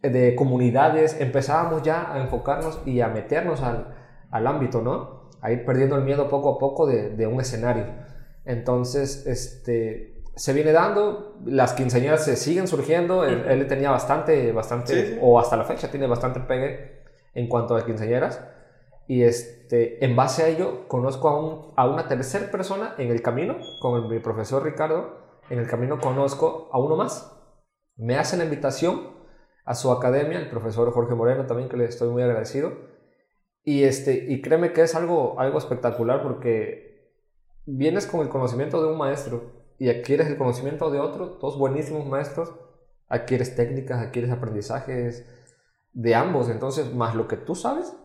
de 0.00 0.34
comunidades, 0.34 1.20
empezábamos 1.20 1.82
ya 1.82 2.12
a 2.12 2.20
enfocarnos 2.20 2.80
y 2.86 3.02
a 3.02 3.08
meternos 3.08 3.62
al, 3.62 3.94
al 4.30 4.46
ámbito, 4.46 4.80
¿no? 4.82 5.23
A 5.44 5.52
ir 5.52 5.66
perdiendo 5.66 5.94
el 5.96 6.04
miedo 6.04 6.30
poco 6.30 6.54
a 6.54 6.58
poco 6.58 6.86
de, 6.86 7.26
un 7.26 7.38
escenario. 7.38 7.84
Entonces, 8.46 9.26
este, 9.26 10.22
se 10.34 10.54
viene 10.54 10.72
dando, 10.72 11.36
las 11.44 11.74
quinceañeras 11.74 12.24
se 12.24 12.36
siguen 12.36 12.66
surgiendo, 12.66 13.24
él, 13.24 13.66
tenía 13.68 13.90
bastante, 13.90 14.52
bastante, 14.52 15.18
o 15.20 15.38
hasta 15.38 15.58
la 15.58 15.64
fecha 15.64 15.90
tiene 15.90 16.06
bastante 16.06 16.40
pegue 16.40 17.02
en 17.34 17.46
cuanto 17.46 17.76
a 17.76 17.84
quinceañeras. 17.84 18.42
Y 19.06 19.22
este, 19.22 20.02
en 20.02 20.16
base 20.16 20.44
a 20.44 20.48
ello, 20.48 20.88
conozco 20.88 21.28
a, 21.28 21.38
un, 21.38 21.74
a 21.76 21.86
una 21.86 22.08
tercera 22.08 22.50
persona 22.50 22.94
en 22.96 23.10
el 23.10 23.20
camino, 23.20 23.56
con 23.82 24.08
mi 24.08 24.20
profesor 24.20 24.64
Ricardo, 24.64 25.42
en 25.50 25.58
el 25.58 25.68
camino 25.68 26.00
conozco 26.00 26.70
a 26.72 26.78
uno 26.78 26.96
más. 26.96 27.30
Me 27.96 28.16
hace 28.16 28.38
la 28.38 28.44
invitación 28.44 29.10
a 29.66 29.74
su 29.74 29.92
academia, 29.92 30.38
el 30.38 30.48
profesor 30.48 30.90
Jorge 30.90 31.14
Moreno 31.14 31.44
también, 31.44 31.68
que 31.68 31.76
le 31.76 31.84
estoy 31.84 32.08
muy 32.08 32.22
agradecido 32.22 32.93
y, 33.64 33.84
este, 33.84 34.26
y 34.28 34.42
créeme 34.42 34.72
que 34.72 34.82
es 34.82 34.94
algo, 34.94 35.40
algo 35.40 35.58
espectacular 35.58 36.22
porque 36.22 37.12
vienes 37.66 38.06
con 38.06 38.20
el 38.20 38.28
conocimiento 38.28 38.82
de 38.82 38.92
un 38.92 38.98
maestro 38.98 39.52
y 39.78 39.88
adquieres 39.88 40.26
el 40.28 40.36
conocimiento 40.36 40.90
de 40.90 41.00
otro, 41.00 41.38
dos 41.40 41.58
buenísimos 41.58 42.06
maestros, 42.06 42.52
adquieres 43.08 43.56
técnicas, 43.56 44.00
adquieres 44.00 44.30
aprendizajes 44.30 45.26
de 45.92 46.14
ambos, 46.14 46.50
entonces 46.50 46.92
más 46.94 47.14
lo 47.14 47.26
que 47.26 47.36
tú 47.36 47.54
sabes, 47.54 47.96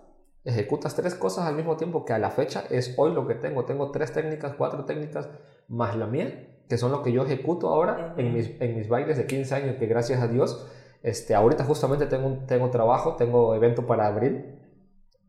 ejecutas 0.45 0.95
tres 0.95 1.15
cosas 1.15 1.45
al 1.45 1.55
mismo 1.55 1.75
tiempo 1.75 2.05
que 2.05 2.13
a 2.13 2.19
la 2.19 2.31
fecha 2.31 2.63
es 2.69 2.93
hoy 2.97 3.13
lo 3.13 3.27
que 3.27 3.35
tengo, 3.35 3.65
tengo 3.65 3.91
tres 3.91 4.13
técnicas, 4.13 4.53
cuatro 4.57 4.85
técnicas, 4.85 5.29
más 5.67 5.95
la 5.95 6.07
mía, 6.07 6.47
que 6.69 6.77
son 6.77 6.91
lo 6.91 7.03
que 7.03 7.11
yo 7.11 7.23
ejecuto 7.23 7.67
ahora 7.69 8.13
en 8.17 8.33
mis, 8.33 8.49
en 8.61 8.77
mis 8.77 8.87
bailes 8.87 9.17
de 9.17 9.25
15 9.25 9.55
años, 9.55 9.75
que 9.77 9.87
gracias 9.87 10.21
a 10.21 10.27
Dios, 10.27 10.67
este, 11.03 11.35
ahorita 11.35 11.63
justamente 11.65 12.05
tengo, 12.05 12.39
tengo 12.47 12.69
trabajo, 12.69 13.15
tengo 13.15 13.55
evento 13.55 13.85
para 13.85 14.07
abril, 14.07 14.58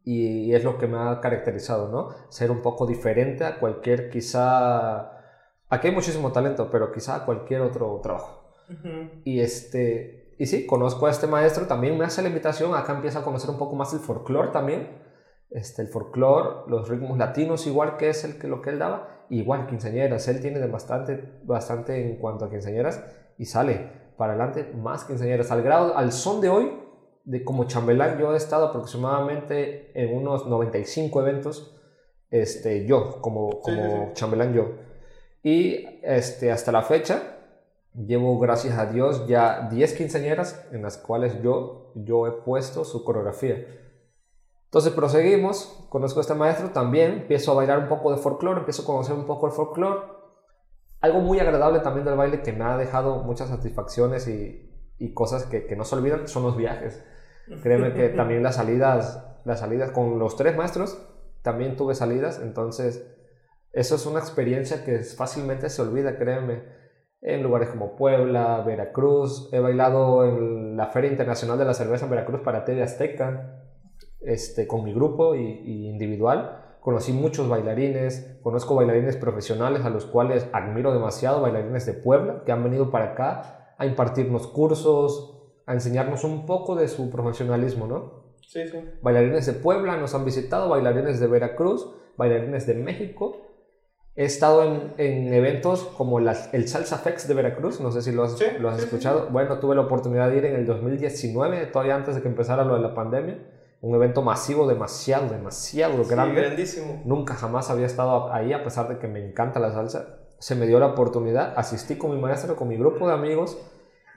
y 0.05 0.55
es 0.55 0.65
lo 0.65 0.79
que 0.79 0.87
me 0.87 0.99
ha 0.99 1.21
caracterizado, 1.21 1.89
¿no? 1.89 2.09
Ser 2.31 2.51
un 2.51 2.63
poco 2.63 2.87
diferente 2.87 3.45
a 3.45 3.59
cualquier 3.59 4.11
quizá... 4.11 5.19
Aquí 5.69 5.89
hay 5.89 5.95
muchísimo 5.95 6.33
talento, 6.33 6.69
pero 6.71 6.91
quizá 6.91 7.17
a 7.17 7.25
cualquier 7.25 7.61
otro 7.61 8.01
trabajo. 8.03 8.53
Y 9.25 9.41
este... 9.41 10.35
Y 10.39 10.47
sí, 10.47 10.67
conozco 10.67 11.07
a 11.07 11.11
este 11.11 11.27
maestro, 11.27 11.67
también 11.67 11.99
me 11.99 12.07
hace 12.07 12.23
la 12.23 12.29
invitación, 12.29 12.75
acá 12.75 12.95
empieza 12.95 13.19
a 13.19 13.23
conocer 13.23 13.51
un 13.51 13.59
poco 13.59 13.77
más 13.77 13.93
el 13.93 14.01
folclore 14.01 14.49
también. 14.49 14.89
Este, 15.51 15.83
el 15.83 15.89
folclore, 15.89 16.71
los 16.71 16.89
ritmos 16.89 17.19
latinos, 17.19 17.67
igual 17.67 17.97
que 17.97 18.09
es 18.09 18.25
el 18.25 18.39
que, 18.39 18.49
lo 18.49 18.63
que 18.63 18.71
él 18.71 18.79
daba, 18.79 19.27
igual 19.29 19.67
quinceañeras, 19.67 20.29
él 20.29 20.41
tiene 20.41 20.61
de 20.61 20.67
bastante, 20.69 21.41
bastante 21.43 22.09
en 22.09 22.19
cuanto 22.19 22.47
a 22.47 22.51
quinceañeras 22.51 23.05
y 23.37 23.45
sale 23.45 23.91
para 24.17 24.35
adelante 24.35 24.73
más 24.75 25.05
quinceañeras, 25.05 25.51
al 25.51 25.63
grado, 25.63 25.97
al 25.97 26.13
son 26.13 26.41
de 26.41 26.49
hoy, 26.49 26.73
de 27.31 27.45
como 27.45 27.65
chambelán 27.65 28.19
yo 28.19 28.35
he 28.35 28.37
estado 28.37 28.67
aproximadamente 28.67 29.93
en 29.95 30.17
unos 30.17 30.47
95 30.47 31.21
eventos, 31.21 31.77
este, 32.31 32.87
yo, 32.87 33.21
como, 33.21 33.61
como 33.61 34.13
chambelán 34.15 34.53
yo. 34.53 34.73
Y 35.43 35.87
este, 36.03 36.51
hasta 36.51 36.73
la 36.73 36.83
fecha 36.83 37.37
llevo, 37.95 38.39
gracias 38.39 38.77
a 38.79 38.87
Dios, 38.87 39.27
ya 39.27 39.69
10 39.71 39.95
quinceañeras 39.95 40.67
en 40.73 40.83
las 40.83 40.99
cuales 40.99 41.41
yo, 41.43 41.93
yo 41.95 42.27
he 42.27 42.33
puesto 42.33 42.85
su 42.85 43.05
coreografía. 43.05 43.65
Entonces 44.65 44.93
proseguimos, 44.93 45.87
conozco 45.89 46.21
a 46.21 46.23
este 46.23 46.35
maestro 46.35 46.71
también, 46.71 47.13
empiezo 47.13 47.53
a 47.53 47.55
bailar 47.55 47.79
un 47.79 47.89
poco 47.89 48.11
de 48.11 48.19
folclore, 48.19 48.61
empiezo 48.61 48.83
a 48.83 48.87
conocer 48.87 49.15
un 49.15 49.27
poco 49.27 49.47
el 49.47 49.53
folclore 49.53 50.21
algo 51.01 51.21
muy 51.21 51.39
agradable 51.41 51.81
también 51.81 52.05
del 52.05 52.17
baile 52.17 52.43
que 52.43 52.53
me 52.53 52.65
ha 52.65 52.77
dejado 52.77 53.23
muchas 53.23 53.49
satisfacciones 53.49 54.29
y, 54.29 54.71
y 54.99 55.15
cosas 55.15 55.45
que, 55.45 55.67
que, 55.67 55.77
no 55.77 55.85
se 55.85 55.97
olvidan 55.97 56.29
son 56.29 56.43
los 56.43 56.57
viajes. 56.57 57.03
Créeme 57.63 57.93
que 57.93 58.09
también 58.11 58.43
las 58.43 58.57
salidas, 58.57 59.25
las 59.45 59.61
salidas 59.61 59.91
con 59.91 60.19
los 60.19 60.37
tres 60.37 60.57
maestros, 60.57 61.01
también 61.43 61.77
tuve 61.77 61.95
salidas, 61.95 62.41
entonces 62.43 63.07
eso 63.73 63.95
es 63.95 64.07
una 64.07 64.21
experiencia 64.21 64.85
que 64.85 64.99
fácilmente 65.01 65.69
se 65.69 65.83
olvida, 65.83 66.17
créeme. 66.17 66.81
En 67.23 67.43
lugares 67.43 67.69
como 67.69 67.97
Puebla, 67.97 68.63
Veracruz, 68.67 69.51
he 69.53 69.61
bailado 69.61 70.25
en 70.25 70.77
la 70.77 70.87
Feria 70.87 71.11
Internacional 71.11 71.59
de 71.59 71.67
la 71.67 71.75
Cerveza 71.75 72.07
en 72.07 72.11
Veracruz 72.11 72.41
para 72.41 72.65
TV 72.65 72.83
Azteca, 72.83 73.63
este, 74.21 74.67
con 74.67 74.85
mi 74.85 74.95
grupo 74.95 75.35
y, 75.35 75.89
individual 75.89 76.67
conocí 76.81 77.13
muchos 77.13 77.49
bailarines, 77.49 78.39
conozco 78.43 78.75
bailarines 78.75 79.17
profesionales 79.17 79.85
a 79.85 79.91
los 79.91 80.07
cuales 80.07 80.49
admiro 80.53 80.93
demasiado, 80.93 81.43
bailarines 81.43 81.87
de 81.87 81.93
Puebla 81.95 82.43
que 82.45 82.53
han 82.53 82.65
venido 82.65 82.91
para 82.91 83.13
acá 83.13 83.75
a 83.77 83.87
impartirnos 83.87 84.47
cursos, 84.47 85.40
a 85.67 85.73
enseñarnos 85.75 86.25
un 86.25 86.47
poco 86.47 86.75
de 86.77 86.89
su 86.89 87.11
profesionalismo, 87.11 87.87
¿no? 87.87 88.21
Sí, 88.47 88.67
sí. 88.67 88.79
Bailarines 89.03 89.47
de 89.47 89.53
Puebla 89.53 89.97
nos 89.97 90.15
han 90.15 90.25
visitado, 90.25 90.69
bailarines 90.69 91.21
de 91.21 91.27
Veracruz, 91.27 91.89
bailarines 92.17 92.67
de 92.67 92.75
México. 92.75 93.47
He 94.17 94.25
estado 94.25 94.65
en, 94.65 94.93
en 94.99 95.33
eventos 95.33 95.85
como 95.97 96.19
las, 96.19 96.53
el 96.53 96.67
Salsa 96.69 96.99
Fex 96.99 97.29
de 97.29 97.35
Veracruz, 97.35 97.81
no 97.81 97.93
sé 97.93 98.03
si 98.03 98.11
lo 98.13 98.25
has, 98.25 98.37
Sí, 98.37 98.45
lo 98.59 98.69
has 98.69 98.77
sí, 98.77 98.81
sí, 98.83 98.87
escuchado. 98.87 99.29
Bueno, 99.31 99.61
tuve 99.61 99.77
la 99.77 99.83
oportunidad 99.83 100.29
de 100.29 100.39
ir 100.39 100.45
en 100.47 100.57
el 100.57 100.67
2019, 100.67 101.67
todavía 101.67 101.95
antes 101.95 102.17
de 102.17 102.23
que 102.23 102.29
empezara 102.29 102.65
lo 102.65 102.75
de 102.75 102.81
la 102.81 102.93
pandemia. 102.95 103.39
Un 103.83 103.95
evento 103.95 104.21
masivo, 104.21 104.67
demasiado, 104.67 105.29
demasiado 105.29 106.05
grande. 106.05 106.41
grandísimo. 106.41 107.01
Nunca 107.07 107.35
jamás 107.35 107.71
había 107.71 107.87
estado 107.87 108.31
ahí, 108.33 108.53
a 108.53 108.63
pesar 108.63 108.89
de 108.89 108.99
que 108.99 109.09
me 109.09 109.25
encanta 109.25 109.59
la 109.59 109.71
salsa. 109.71 110.19
Se 110.39 110.55
me 110.55 110.67
dio 110.67 110.81
la 110.81 110.89
oportunidad, 110.89 111.55
asistí 111.57 111.97
con 111.97 112.11
mi 112.11 112.21
maestro, 112.21 112.57
con 112.57 112.69
mi 112.69 112.77
grupo 112.77 113.07
de 113.07 113.15
amigos, 113.15 113.59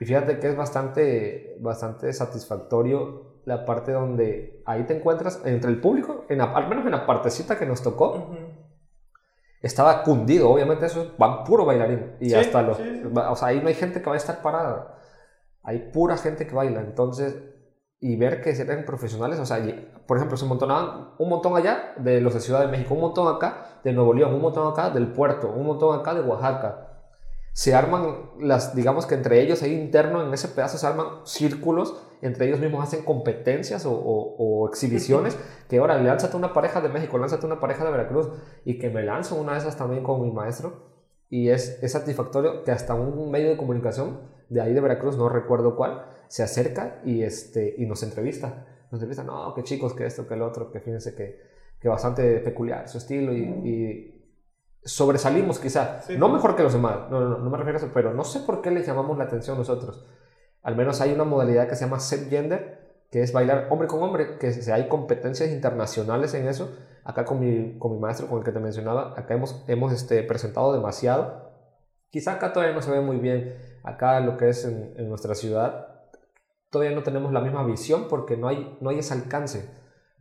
y 0.00 0.04
fíjate 0.04 0.38
que 0.38 0.48
es 0.48 0.56
bastante, 0.56 1.56
bastante 1.60 2.12
satisfactorio 2.12 3.34
la 3.44 3.64
parte 3.64 3.92
donde 3.92 4.62
ahí 4.64 4.84
te 4.84 4.96
encuentras 4.96 5.42
entre 5.44 5.70
el 5.70 5.80
público, 5.80 6.24
en 6.28 6.38
la- 6.38 6.52
al 6.52 6.68
menos 6.68 6.84
en 6.86 6.92
la 6.92 7.06
partecita 7.06 7.58
que 7.58 7.66
nos 7.66 7.82
tocó, 7.82 8.12
Ujú. 8.14 8.36
estaba 9.62 10.02
cundido. 10.02 10.50
Obviamente 10.50 10.86
eso 10.86 11.02
es 11.02 11.08
van 11.18 11.44
puro 11.44 11.64
bailarín. 11.64 12.12
Y 12.20 12.30
Sí, 12.30 12.34
hasta 12.34 12.62
los... 12.62 12.76
sí. 12.78 13.02
O 13.14 13.36
sea, 13.36 13.48
ahí 13.48 13.60
no 13.60 13.68
hay 13.68 13.74
gente 13.74 14.00
que 14.00 14.06
va 14.08 14.14
a 14.14 14.16
estar 14.18 14.40
parada. 14.42 14.96
Hay 15.62 15.90
pura 15.92 16.16
gente 16.16 16.46
que 16.46 16.54
baila. 16.54 16.80
Entonces, 16.80 17.36
y 18.00 18.16
ver 18.16 18.42
que 18.42 18.50
eran 18.50 18.84
profesionales, 18.84 19.38
o 19.38 19.46
sea, 19.46 19.58
por 20.06 20.16
ejemplo, 20.18 20.36
se 20.36 20.44
montonaban 20.44 21.10
un 21.18 21.28
montón 21.28 21.56
allá 21.56 21.94
de 21.96 22.20
los 22.20 22.34
de 22.34 22.40
Ciudad 22.40 22.60
de 22.60 22.68
México, 22.68 22.92
un 22.94 23.00
montón 23.00 23.34
acá 23.34 23.80
de 23.82 23.92
Nuevo 23.94 24.12
León, 24.12 24.34
un 24.34 24.42
montón 24.42 24.70
acá 24.70 24.90
del 24.90 25.08
puerto, 25.12 25.48
un 25.50 25.66
montón 25.66 25.98
acá 25.98 26.12
de 26.14 26.20
Oaxaca. 26.20 26.93
Se 27.54 27.72
arman 27.72 28.30
las, 28.40 28.74
digamos 28.74 29.06
que 29.06 29.14
entre 29.14 29.40
ellos 29.40 29.62
ahí 29.62 29.72
interno, 29.74 30.26
en 30.26 30.34
ese 30.34 30.48
pedazo 30.48 30.76
se 30.76 30.86
arman 30.86 31.06
círculos, 31.24 31.96
entre 32.20 32.46
ellos 32.48 32.58
mismos 32.58 32.82
hacen 32.82 33.04
competencias 33.04 33.86
o, 33.86 33.92
o- 33.92 34.34
o 34.36 34.68
exhibiciones, 34.68 35.38
que 35.68 35.78
ahora 35.78 35.96
lánzate 36.02 36.36
una 36.36 36.52
pareja 36.52 36.80
de 36.80 36.88
México, 36.88 37.16
lánzate 37.16 37.46
una 37.46 37.60
pareja 37.60 37.84
de 37.84 37.92
Veracruz, 37.92 38.28
y 38.64 38.78
que 38.78 38.90
me 38.90 39.04
lanzo 39.04 39.36
una 39.36 39.52
de 39.52 39.58
esas 39.58 39.76
también 39.76 40.02
con 40.02 40.20
mi 40.20 40.32
maestro, 40.32 40.94
y 41.30 41.50
es, 41.50 41.80
es 41.80 41.92
satisfactorio 41.92 42.64
que 42.64 42.72
hasta 42.72 42.94
un 42.94 43.30
medio 43.30 43.50
de 43.50 43.56
comunicación 43.56 44.18
de 44.48 44.60
ahí 44.60 44.74
de 44.74 44.80
Veracruz, 44.80 45.16
no 45.16 45.28
recuerdo 45.28 45.76
cuál, 45.76 46.04
se 46.28 46.42
acerca 46.42 47.00
y, 47.04 47.22
este, 47.22 47.76
y 47.78 47.86
nos 47.86 48.02
entrevista. 48.02 48.66
Nos 48.90 49.00
entrevista, 49.00 49.22
no, 49.22 49.54
que 49.54 49.62
chicos, 49.62 49.94
que 49.94 50.06
esto, 50.06 50.26
que 50.26 50.34
el 50.34 50.42
otro, 50.42 50.72
que 50.72 50.80
fíjense 50.80 51.14
que, 51.14 51.40
que 51.80 51.88
bastante 51.88 52.38
peculiar 52.40 52.88
su 52.88 52.98
estilo 52.98 53.32
y, 53.32 53.42
y 53.42 54.13
sobresalimos 54.84 55.58
quizá. 55.58 56.02
Sí, 56.02 56.16
no 56.18 56.26
sí. 56.26 56.32
mejor 56.34 56.56
que 56.56 56.62
los 56.62 56.72
demás, 56.72 57.10
no, 57.10 57.20
no, 57.20 57.38
no 57.38 57.50
me 57.50 57.56
refiero 57.58 57.78
a 57.78 57.82
eso, 57.82 57.90
pero 57.94 58.12
no 58.14 58.24
sé 58.24 58.40
por 58.40 58.62
qué 58.62 58.70
le 58.70 58.82
llamamos 58.82 59.18
la 59.18 59.24
atención 59.24 59.58
nosotros. 59.58 60.04
Al 60.62 60.76
menos 60.76 61.00
hay 61.00 61.12
una 61.12 61.24
modalidad 61.24 61.68
que 61.68 61.76
se 61.76 61.84
llama 61.84 62.00
set 62.00 62.28
gender, 62.30 62.84
que 63.10 63.22
es 63.22 63.32
bailar 63.32 63.68
hombre 63.70 63.88
con 63.88 64.02
hombre, 64.02 64.38
que 64.38 64.52
se- 64.52 64.72
hay 64.72 64.88
competencias 64.88 65.50
internacionales 65.50 66.34
en 66.34 66.48
eso. 66.48 66.76
Acá 67.04 67.24
con 67.26 67.38
mi, 67.40 67.78
con 67.78 67.92
mi 67.92 67.98
maestro, 67.98 68.28
con 68.28 68.38
el 68.38 68.44
que 68.44 68.52
te 68.52 68.60
mencionaba, 68.60 69.12
acá 69.16 69.34
hemos, 69.34 69.62
hemos 69.68 69.92
este, 69.92 70.22
presentado 70.22 70.72
demasiado. 70.72 71.50
Quizá 72.10 72.34
acá 72.34 72.52
todavía 72.52 72.74
no 72.74 72.80
se 72.82 72.90
ve 72.90 73.00
muy 73.00 73.18
bien, 73.18 73.54
acá 73.82 74.20
lo 74.20 74.36
que 74.36 74.48
es 74.48 74.64
en, 74.64 74.94
en 74.96 75.08
nuestra 75.08 75.34
ciudad, 75.34 75.88
todavía 76.70 76.94
no 76.96 77.02
tenemos 77.02 77.32
la 77.32 77.40
misma 77.40 77.64
visión 77.64 78.08
porque 78.08 78.36
no 78.36 78.48
hay, 78.48 78.76
no 78.80 78.90
hay 78.90 78.98
ese 79.00 79.14
alcance. 79.14 79.70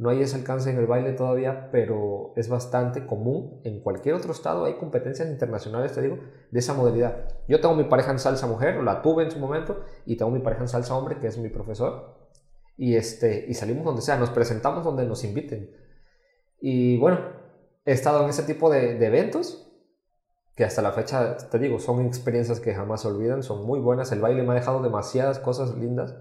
No 0.04 0.10
hay 0.10 0.22
ese 0.22 0.36
alcance 0.36 0.70
en 0.70 0.78
el 0.78 0.86
baile 0.86 1.14
todavía, 1.14 1.70
pero 1.72 2.34
es 2.36 2.50
bastante 2.50 3.06
común. 3.06 3.62
En 3.64 3.80
cualquier 3.80 4.16
otro 4.16 4.34
estado 4.34 4.66
hay 4.66 4.74
competencias 4.74 5.30
internacionales, 5.30 5.94
te 5.94 6.02
digo, 6.02 6.18
de 6.52 6.60
esa 6.60 6.74
modalidad. 6.74 7.30
Yo 7.48 7.62
tengo 7.62 7.74
mi 7.74 7.86
pareja 7.86 8.12
en 8.12 8.20
salsa 8.20 8.46
mujer, 8.46 8.84
la 8.84 9.02
tuve 9.02 9.24
en 9.24 9.32
su 9.32 9.40
momento, 9.40 9.80
y 10.06 10.18
tengo 10.18 10.30
mi 10.30 10.40
pareja 10.40 10.64
en 10.64 10.68
salsa 10.68 10.94
hombre, 10.94 11.20
que 11.20 11.28
es 11.28 11.38
mi 11.38 11.48
profesor. 11.48 12.18
Y, 12.76 12.98
este, 12.98 13.46
y 13.48 13.54
salimos 13.54 13.86
donde 13.86 14.02
sea, 14.02 14.18
nos 14.18 14.30
presentamos 14.32 14.84
donde 14.84 15.06
nos 15.06 15.24
inviten. 15.24 15.74
Y 16.60 16.98
bueno, 16.98 17.20
he 17.86 17.94
estado 17.94 18.26
en 18.26 18.30
ese 18.30 18.44
tipo 18.44 18.70
de, 18.70 18.96
de 18.96 19.06
eventos 19.06 19.72
que 20.54 20.66
hasta 20.66 20.82
la 20.82 20.92
fecha, 20.92 21.38
te 21.50 21.60
digo, 21.60 21.80
son 21.80 22.06
experiencias 22.06 22.60
que 22.60 22.76
jamás 22.76 23.04
se 23.04 23.08
olvidan, 23.08 23.42
son 23.42 23.66
muy 23.66 23.80
buenas. 23.80 24.12
El 24.12 24.20
baile 24.20 24.44
me 24.44 24.52
ha 24.52 24.56
dejado 24.56 24.84
demasiadas 24.84 25.40
cosas 25.40 25.74
lindas. 25.78 26.14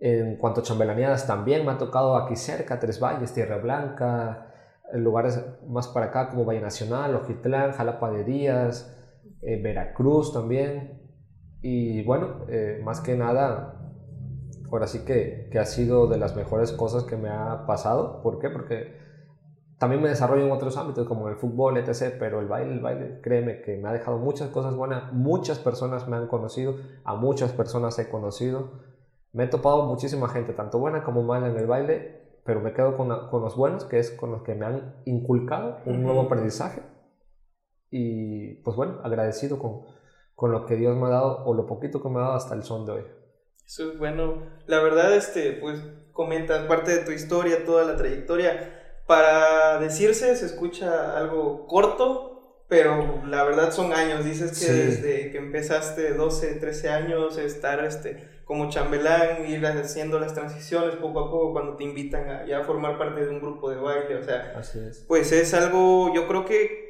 En 0.00 0.36
cuanto 0.36 0.60
a 0.60 0.62
chambelaneadas, 0.64 1.26
también 1.26 1.64
me 1.66 1.72
ha 1.72 1.78
tocado 1.78 2.16
aquí 2.16 2.34
cerca, 2.34 2.80
Tres 2.80 2.98
Valles, 2.98 3.34
Tierra 3.34 3.58
Blanca, 3.58 4.50
lugares 4.94 5.44
más 5.68 5.88
para 5.88 6.06
acá 6.06 6.30
como 6.30 6.44
Valle 6.44 6.62
Nacional, 6.62 7.14
Ojitlán, 7.14 7.72
Jalapa 7.72 8.10
de 8.10 8.24
Díaz, 8.24 8.96
eh, 9.42 9.60
Veracruz 9.62 10.32
también. 10.32 11.00
Y 11.62 12.02
bueno, 12.04 12.46
eh, 12.48 12.80
más 12.82 13.00
que 13.00 13.14
nada, 13.14 13.92
ahora 14.72 14.86
sí 14.86 15.04
que, 15.04 15.48
que 15.52 15.58
ha 15.58 15.66
sido 15.66 16.06
de 16.06 16.16
las 16.16 16.34
mejores 16.34 16.72
cosas 16.72 17.04
que 17.04 17.16
me 17.16 17.28
ha 17.28 17.66
pasado. 17.66 18.22
¿Por 18.22 18.38
qué? 18.38 18.48
Porque 18.48 18.98
también 19.78 20.02
me 20.02 20.08
desarrollo 20.08 20.44
en 20.44 20.52
otros 20.52 20.76
ámbitos 20.76 21.06
como 21.06 21.28
el 21.28 21.36
fútbol, 21.36 21.76
etc. 21.76 22.16
Pero 22.18 22.40
el 22.40 22.46
baile, 22.46 22.72
el 22.72 22.80
baile, 22.80 23.20
créeme 23.22 23.62
que 23.62 23.76
me 23.76 23.88
ha 23.88 23.92
dejado 23.92 24.18
muchas 24.18 24.48
cosas 24.48 24.74
buenas. 24.74 25.12
Muchas 25.12 25.58
personas 25.58 26.08
me 26.08 26.16
han 26.16 26.26
conocido, 26.26 26.76
a 27.04 27.14
muchas 27.14 27.52
personas 27.52 27.98
he 27.98 28.08
conocido. 28.08 28.89
Me 29.32 29.44
he 29.44 29.46
topado 29.46 29.84
muchísima 29.84 30.28
gente, 30.28 30.52
tanto 30.52 30.78
buena 30.78 31.04
como 31.04 31.22
mala 31.22 31.48
en 31.48 31.56
el 31.56 31.66
baile, 31.66 32.40
pero 32.44 32.60
me 32.60 32.72
quedo 32.72 32.96
con, 32.96 33.08
la- 33.08 33.28
con 33.30 33.42
los 33.42 33.56
buenos, 33.56 33.84
que 33.84 33.98
es 33.98 34.10
con 34.10 34.32
los 34.32 34.42
que 34.42 34.54
me 34.54 34.66
han 34.66 35.02
inculcado 35.06 35.78
un 35.86 36.02
nuevo 36.02 36.22
aprendizaje. 36.22 36.82
Y 37.90 38.54
pues 38.62 38.76
bueno, 38.76 39.00
agradecido 39.02 39.58
con, 39.58 39.82
con 40.34 40.52
lo 40.52 40.64
que 40.66 40.76
Dios 40.76 40.96
me 40.96 41.06
ha 41.06 41.10
dado 41.10 41.44
o 41.44 41.54
lo 41.54 41.66
poquito 41.66 42.02
que 42.02 42.08
me 42.08 42.18
ha 42.18 42.22
dado 42.22 42.34
hasta 42.34 42.54
el 42.54 42.62
son 42.62 42.86
de 42.86 42.92
hoy. 42.92 43.04
Eso 43.66 43.92
es 43.92 43.98
bueno. 43.98 44.42
La 44.66 44.80
verdad, 44.80 45.14
este, 45.14 45.52
pues 45.52 45.80
comentas 46.12 46.66
parte 46.66 46.90
de 46.92 47.04
tu 47.04 47.12
historia, 47.12 47.64
toda 47.64 47.84
la 47.84 47.96
trayectoria. 47.96 48.76
Para 49.06 49.78
decirse, 49.80 50.36
se 50.36 50.46
escucha 50.46 51.16
algo 51.16 51.66
corto, 51.66 52.29
pero 52.70 53.20
la 53.26 53.44
verdad 53.44 53.70
son 53.72 53.92
años. 53.92 54.24
Dices 54.24 54.52
que 54.52 54.64
Sí. 54.64 54.72
desde 54.72 55.30
que 55.32 55.36
empezaste 55.38 56.14
12, 56.14 56.54
13 56.54 56.88
años, 56.88 57.36
estar 57.36 57.84
este, 57.84 58.40
como 58.46 58.70
chambelán, 58.70 59.46
ir 59.46 59.64
haciendo 59.66 60.18
las 60.18 60.32
transiciones 60.32 60.94
poco 60.96 61.20
a 61.20 61.30
poco 61.30 61.52
cuando 61.52 61.76
te 61.76 61.84
invitan 61.84 62.30
a 62.30 62.46
ya 62.46 62.62
formar 62.64 62.96
parte 62.96 63.26
de 63.26 63.30
un 63.30 63.40
grupo 63.40 63.68
de 63.70 63.76
baile. 63.76 64.16
O 64.16 64.22
sea, 64.24 64.54
Así 64.56 64.78
es. 64.78 65.04
pues 65.06 65.30
es 65.32 65.52
algo, 65.52 66.14
yo 66.14 66.26
creo 66.26 66.46
que 66.46 66.88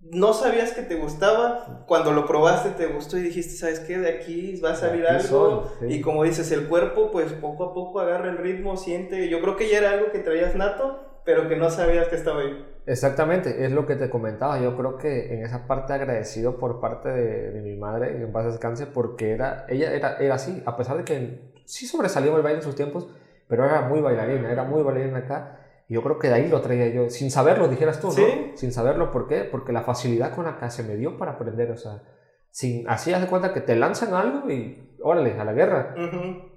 no 0.00 0.34
sabías 0.34 0.72
que 0.72 0.82
te 0.82 0.96
gustaba, 0.96 1.84
cuando 1.88 2.12
lo 2.12 2.26
probaste 2.26 2.68
te 2.70 2.92
gustó 2.92 3.16
y 3.16 3.22
dijiste, 3.22 3.54
¿sabes 3.54 3.80
qué? 3.80 3.96
De 3.98 4.10
aquí 4.10 4.60
va 4.60 4.72
a 4.72 4.76
salir 4.76 5.06
Aquí 5.06 5.24
algo. 5.26 5.70
soy, 5.80 5.88
sí. 5.88 5.94
Y 5.96 6.00
como 6.02 6.24
dices, 6.24 6.52
el 6.52 6.68
cuerpo 6.68 7.10
pues 7.10 7.32
poco 7.32 7.64
a 7.64 7.72
poco 7.74 8.00
agarra 8.00 8.28
el 8.28 8.36
ritmo, 8.36 8.76
siente, 8.76 9.30
yo 9.30 9.40
creo 9.40 9.56
que 9.56 9.70
ya 9.70 9.78
era 9.78 9.92
algo 9.92 10.12
que 10.12 10.18
traías 10.18 10.54
nato, 10.54 11.22
pero 11.24 11.48
que 11.48 11.56
no 11.56 11.70
sabías 11.70 12.08
que 12.08 12.16
estaba 12.16 12.42
ahí. 12.42 12.66
Exactamente, 12.86 13.64
es 13.64 13.72
lo 13.72 13.86
que 13.86 13.96
te 13.96 14.10
comentaba. 14.10 14.60
Yo 14.60 14.76
creo 14.76 14.98
que 14.98 15.32
en 15.34 15.42
esa 15.44 15.66
parte 15.66 15.92
agradecido 15.94 16.58
por 16.58 16.80
parte 16.80 17.08
de, 17.08 17.50
de 17.52 17.60
mi 17.62 17.76
madre, 17.76 18.16
en 18.20 18.30
paz 18.30 18.44
descanse, 18.46 18.86
porque 18.86 19.30
era, 19.32 19.64
ella 19.68 19.92
era, 19.92 20.16
era 20.18 20.34
así, 20.34 20.62
a 20.66 20.76
pesar 20.76 20.98
de 20.98 21.04
que 21.04 21.52
sí 21.64 21.86
sobresalió 21.86 22.30
en 22.32 22.36
el 22.36 22.42
baile 22.42 22.58
en 22.58 22.64
sus 22.64 22.74
tiempos, 22.74 23.08
pero 23.48 23.64
era 23.64 23.82
muy 23.82 24.00
bailarina, 24.00 24.50
era 24.50 24.64
muy 24.64 24.82
bailarina 24.82 25.18
acá. 25.18 25.60
Y 25.88 25.94
yo 25.94 26.02
creo 26.02 26.18
que 26.18 26.28
de 26.28 26.34
ahí 26.34 26.48
lo 26.48 26.60
traía 26.60 26.88
yo, 26.88 27.08
sin 27.10 27.30
saberlo, 27.30 27.68
dijeras 27.68 28.00
tú, 28.00 28.08
¿no? 28.08 28.12
Sí. 28.12 28.52
Sin 28.54 28.72
saberlo, 28.72 29.10
¿por 29.10 29.28
qué? 29.28 29.44
Porque 29.44 29.72
la 29.72 29.82
facilidad 29.82 30.34
con 30.34 30.44
la 30.44 30.58
que 30.58 30.70
se 30.70 30.82
me 30.82 30.96
dio 30.96 31.16
para 31.18 31.32
aprender, 31.32 31.70
o 31.70 31.76
sea, 31.76 32.02
sin, 32.50 32.88
así 32.88 33.12
haz 33.12 33.20
de 33.22 33.26
cuenta 33.28 33.52
que 33.52 33.60
te 33.60 33.76
lanzan 33.76 34.14
algo 34.14 34.50
y 34.50 34.94
órale, 35.02 35.38
a 35.38 35.44
la 35.44 35.52
guerra. 35.52 35.94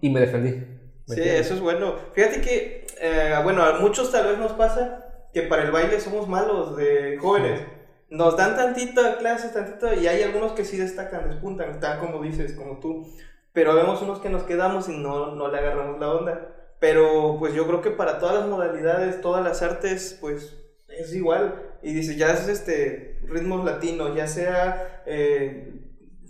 Y 0.02 0.10
me 0.10 0.20
defendí. 0.22 0.52
¿me 0.52 1.16
Sí, 1.16 1.22
entiendes? 1.22 1.46
eso 1.46 1.54
es 1.56 1.62
bueno. 1.62 1.96
Fíjate 2.14 2.42
que, 2.42 2.86
eh, 3.02 3.34
bueno, 3.44 3.64
a 3.64 3.80
muchos 3.80 4.12
tal 4.12 4.28
vez 4.28 4.38
nos 4.38 4.54
pasa 4.54 5.07
que 5.38 5.44
para 5.44 5.62
el 5.62 5.72
baile 5.72 6.00
somos 6.00 6.28
malos 6.28 6.76
de 6.78 7.20
jóvenes. 7.22 7.62
Nos 8.10 8.36
dan 8.38 8.56
tantita 8.56 9.20
clases, 9.20 9.54
tantito, 9.54 9.94
y 9.94 10.08
hay 10.08 10.24
algunos 10.24 10.54
que 10.54 10.66
sí 10.66 10.78
destacan, 10.78 11.30
despuntan, 11.30 11.70
están 11.70 12.00
como 12.00 12.24
dices, 12.24 12.54
como 12.54 12.80
tú. 12.80 13.06
Pero 13.54 13.76
vemos 13.76 14.02
unos 14.02 14.18
que 14.18 14.30
nos 14.30 14.42
quedamos 14.44 14.90
y 14.90 14.98
no, 14.98 15.36
no 15.36 15.52
le 15.52 15.60
agarramos 15.60 16.00
la 16.00 16.10
onda. 16.12 16.56
Pero 16.80 17.36
pues 17.38 17.54
yo 17.54 17.68
creo 17.68 17.82
que 17.84 17.92
para 17.92 18.18
todas 18.18 18.40
las 18.40 18.48
modalidades, 18.48 19.22
todas 19.22 19.44
las 19.44 19.62
artes, 19.62 20.18
pues 20.20 20.58
es 20.88 21.14
igual. 21.14 21.54
y 21.84 21.94
dices, 21.94 22.18
ya 22.18 22.34
es 22.34 22.48
este, 22.48 23.20
ritmos 23.28 23.64
latinos, 23.64 24.16
ya 24.16 24.26
sea 24.26 25.04
eh, 25.06 25.72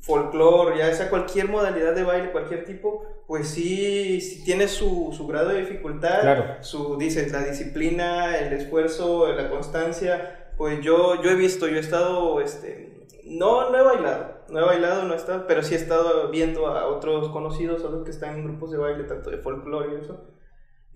folclore, 0.01 0.77
ya 0.77 0.93
sea 0.93 1.09
cualquier 1.09 1.49
modalidad 1.49 1.93
de 1.93 2.03
baile, 2.03 2.31
cualquier 2.31 2.65
tipo, 2.65 3.05
pues 3.27 3.47
sí, 3.49 4.21
sí 4.21 4.43
tiene 4.43 4.67
su, 4.67 5.13
su 5.15 5.27
grado 5.27 5.49
de 5.49 5.59
dificultad, 5.61 6.21
Claro. 6.21 6.45
su, 6.61 6.97
dices, 6.97 7.31
la 7.31 7.43
disciplina, 7.43 8.37
el 8.37 8.53
esfuerzo, 8.53 9.31
la 9.33 9.49
constancia, 9.49 10.51
pues 10.57 10.81
yo, 10.81 11.21
yo 11.21 11.29
he 11.29 11.35
visto, 11.35 11.67
yo 11.67 11.75
he 11.77 11.79
estado, 11.79 12.39
este, 12.41 13.05
no, 13.25 13.69
no 13.69 13.77
he 13.77 13.83
bailado, 13.83 14.37
no 14.49 14.59
he 14.59 14.63
bailado, 14.63 15.03
no 15.03 15.13
he 15.13 15.17
estado, 15.17 15.45
pero 15.47 15.61
sí 15.61 15.73
he 15.73 15.77
estado 15.77 16.29
viendo 16.29 16.67
a 16.67 16.87
otros 16.87 17.29
conocidos, 17.29 17.83
otros 17.83 18.03
que 18.05 18.11
están 18.11 18.35
en 18.35 18.43
grupos 18.45 18.71
de 18.71 18.77
baile, 18.77 19.03
tanto 19.03 19.29
de 19.29 19.37
folclore 19.37 19.93
y 19.93 20.03
eso, 20.03 20.21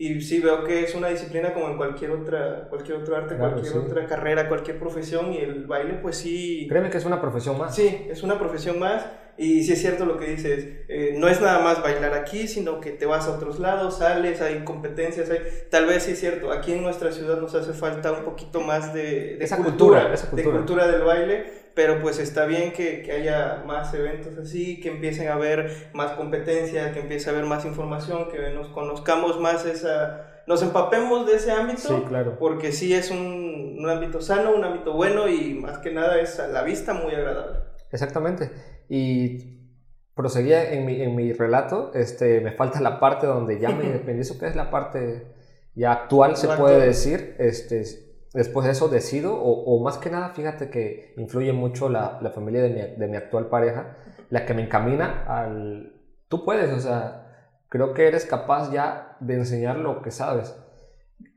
y 0.01 0.19
sí 0.19 0.39
veo 0.39 0.63
que 0.63 0.81
es 0.83 0.95
una 0.95 1.09
disciplina 1.09 1.53
como 1.53 1.67
en 1.67 1.77
cualquier 1.77 2.09
otra, 2.09 2.67
cualquier 2.69 2.97
otro 2.97 3.15
arte, 3.15 3.35
Claro, 3.35 3.51
cualquier 3.51 3.73
sí. 3.73 3.79
otra 3.79 4.07
carrera, 4.07 4.47
cualquier 4.47 4.79
profesión, 4.79 5.31
y 5.31 5.37
el 5.37 5.67
baile 5.67 5.99
pues 6.01 6.17
sí... 6.17 6.65
Créeme 6.67 6.89
que 6.89 6.97
es 6.97 7.05
una 7.05 7.21
profesión 7.21 7.55
más. 7.59 7.75
Sí, 7.75 8.07
es 8.09 8.23
una 8.23 8.39
profesión 8.39 8.79
más 8.79 9.05
y 9.41 9.63
sí 9.63 9.73
es 9.73 9.81
cierto 9.81 10.05
lo 10.05 10.17
que 10.17 10.27
dices, 10.27 10.67
eh, 10.87 11.15
no 11.17 11.27
es 11.27 11.41
nada 11.41 11.59
más 11.59 11.81
bailar 11.81 12.13
aquí, 12.13 12.47
sino 12.47 12.79
que 12.79 12.91
te 12.91 13.05
vas 13.05 13.25
a 13.27 13.31
otros 13.31 13.59
lados, 13.59 13.97
sales, 13.97 14.39
hay 14.41 14.63
competencias, 14.63 15.29
hay, 15.31 15.39
tal 15.69 15.85
vez 15.87 16.03
sí 16.03 16.11
es 16.11 16.19
cierto, 16.19 16.51
aquí 16.51 16.73
en 16.73 16.83
nuestra 16.83 17.11
ciudad 17.11 17.37
nos 17.39 17.55
hace 17.55 17.73
falta 17.73 18.11
un 18.11 18.23
poquito 18.23 18.61
más 18.61 18.93
de, 18.93 19.37
de 19.37 19.43
Esa 19.43 19.57
cultura, 19.57 20.13
esa 20.13 20.25
de 20.27 20.29
cultura. 20.31 20.57
cultura 20.57 20.87
del 20.87 21.01
baile, 21.01 21.45
pero 21.73 21.99
pues 22.01 22.19
está 22.19 22.45
bien 22.45 22.71
que, 22.73 23.01
que 23.01 23.13
haya 23.13 23.63
más 23.65 23.93
eventos 23.93 24.37
así, 24.37 24.79
que 24.79 24.89
empiecen 24.89 25.27
a 25.29 25.33
haber 25.33 25.89
más 25.93 26.11
competencia, 26.11 26.91
que 26.93 26.99
empiece 26.99 27.29
a 27.29 27.33
haber 27.33 27.45
más 27.45 27.65
información, 27.65 28.29
que 28.29 28.51
nos 28.51 28.67
conozcamos 28.67 29.39
más 29.39 29.65
esa, 29.65 30.43
nos 30.47 30.61
empapemos 30.61 31.25
de 31.25 31.35
ese 31.37 31.51
ámbito 31.51 31.79
Sí, 31.97 32.03
claro. 32.07 32.37
porque 32.37 32.71
sí 32.73 32.93
es 32.93 33.09
un, 33.09 33.77
un 33.79 33.89
ámbito 33.89 34.21
sano, 34.21 34.53
un 34.53 34.63
ámbito 34.63 34.93
bueno 34.93 35.27
y 35.27 35.53
más 35.55 35.77
que 35.79 35.91
nada 35.91 36.19
es 36.19 36.39
a 36.39 36.47
la 36.47 36.61
vista 36.63 36.93
muy 36.93 37.15
agradable. 37.15 37.59
Exactamente. 37.91 38.51
Y 38.93 39.69
proseguía 40.13 40.73
en 40.73 40.85
mi, 40.85 41.01
en 41.01 41.15
mi 41.15 41.31
relato, 41.31 41.93
este, 41.93 42.41
me 42.41 42.51
falta 42.51 42.81
la 42.81 42.99
parte 42.99 43.25
donde 43.25 43.57
ya 43.57 43.69
me 43.69 43.83
independizo, 43.85 44.37
que 44.37 44.47
es 44.47 44.55
la 44.57 44.69
parte 44.69 45.27
ya 45.75 45.93
actual, 45.93 46.35
se 46.35 46.49
puede 46.49 46.87
decir. 46.87 47.37
Este, 47.39 47.85
después 48.33 48.65
de 48.65 48.73
eso 48.73 48.89
decido, 48.89 49.33
o, 49.33 49.63
o 49.63 49.81
más 49.81 49.97
que 49.97 50.09
nada, 50.09 50.31
fíjate 50.31 50.69
que 50.69 51.13
influye 51.15 51.53
mucho 51.53 51.87
la, 51.87 52.19
la 52.21 52.31
familia 52.31 52.63
de 52.63 52.69
mi, 52.69 52.81
de 52.99 53.07
mi 53.07 53.15
actual 53.15 53.47
pareja, 53.47 53.95
la 54.29 54.45
que 54.45 54.53
me 54.53 54.63
encamina 54.63 55.23
al... 55.25 55.93
Tú 56.27 56.43
puedes, 56.43 56.69
o 56.73 56.79
sea, 56.81 57.53
creo 57.69 57.93
que 57.93 58.09
eres 58.09 58.25
capaz 58.25 58.73
ya 58.73 59.15
de 59.21 59.35
enseñar 59.35 59.77
lo 59.77 60.01
que 60.01 60.11
sabes. 60.11 60.53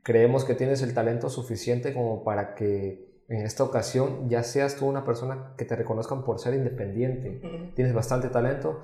Creemos 0.03 0.43
que 0.43 0.55
tienes 0.55 0.81
el 0.81 0.93
talento 0.93 1.29
suficiente 1.29 1.93
como 1.93 2.25
para 2.25 2.53
que 2.53 3.04
en 3.27 3.41
esta 3.45 3.63
ocasión 3.63 4.29
ya 4.29 4.43
seas 4.43 4.75
tú 4.75 4.85
una 4.87 5.03
persona 5.05 5.53
que 5.57 5.65
te 5.65 5.75
reconozcan 5.75 6.23
por 6.23 6.39
ser 6.39 6.53
independiente. 6.53 7.71
Tienes 7.75 7.93
bastante 7.93 8.29
talento. 8.29 8.81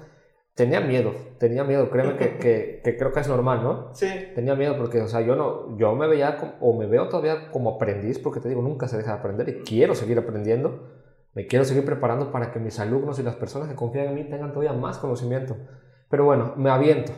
Tenía 0.56 0.82
miedo, 0.82 1.12
tenía 1.40 1.64
miedo, 1.64 1.90
créeme 1.90 2.18
que, 2.18 2.38
que, 2.38 2.82
que 2.84 2.98
creo 2.98 3.14
que 3.14 3.22
es 3.22 3.28
normal, 3.30 3.64
¿no? 3.64 3.94
Sí, 3.94 4.08
Tenía 4.36 4.54
miedo 4.56 4.76
porque, 4.78 5.00
o 5.02 5.08
sea, 5.08 5.22
yo 5.22 5.36
no, 5.36 5.78
yo 5.78 5.96
me 5.96 6.08
veía 6.08 6.38
como- 6.38 6.54
o 6.60 6.78
me 6.78 6.88
veo 6.88 7.08
todavía 7.08 7.52
como 7.52 7.76
aprendiz, 7.76 8.20
porque 8.20 8.42
te 8.42 8.50
digo, 8.50 8.62
nunca 8.62 8.88
se 8.90 8.98
deja 8.98 9.14
de 9.14 9.20
aprender 9.20 9.48
y 9.48 9.54
quiero 9.64 9.96
seguir 9.96 10.20
aprendiendo. 10.20 10.90
Me 11.34 11.48
quiero 11.48 11.64
seguir 11.64 11.86
preparando 11.86 12.34
para 12.34 12.52
que 12.52 12.60
mis 12.60 12.78
alumnos 12.82 13.18
y 13.20 13.24
las 13.24 13.36
personas 13.36 13.70
que 13.70 13.76
confían 13.76 14.08
en 14.08 14.16
mí 14.16 14.24
tengan 14.26 14.52
todavía 14.52 14.74
más 14.74 14.98
conocimiento. 14.98 15.56
Pero 16.10 16.26
bueno, 16.26 16.54
me 16.58 16.70
aviento. 16.70 17.14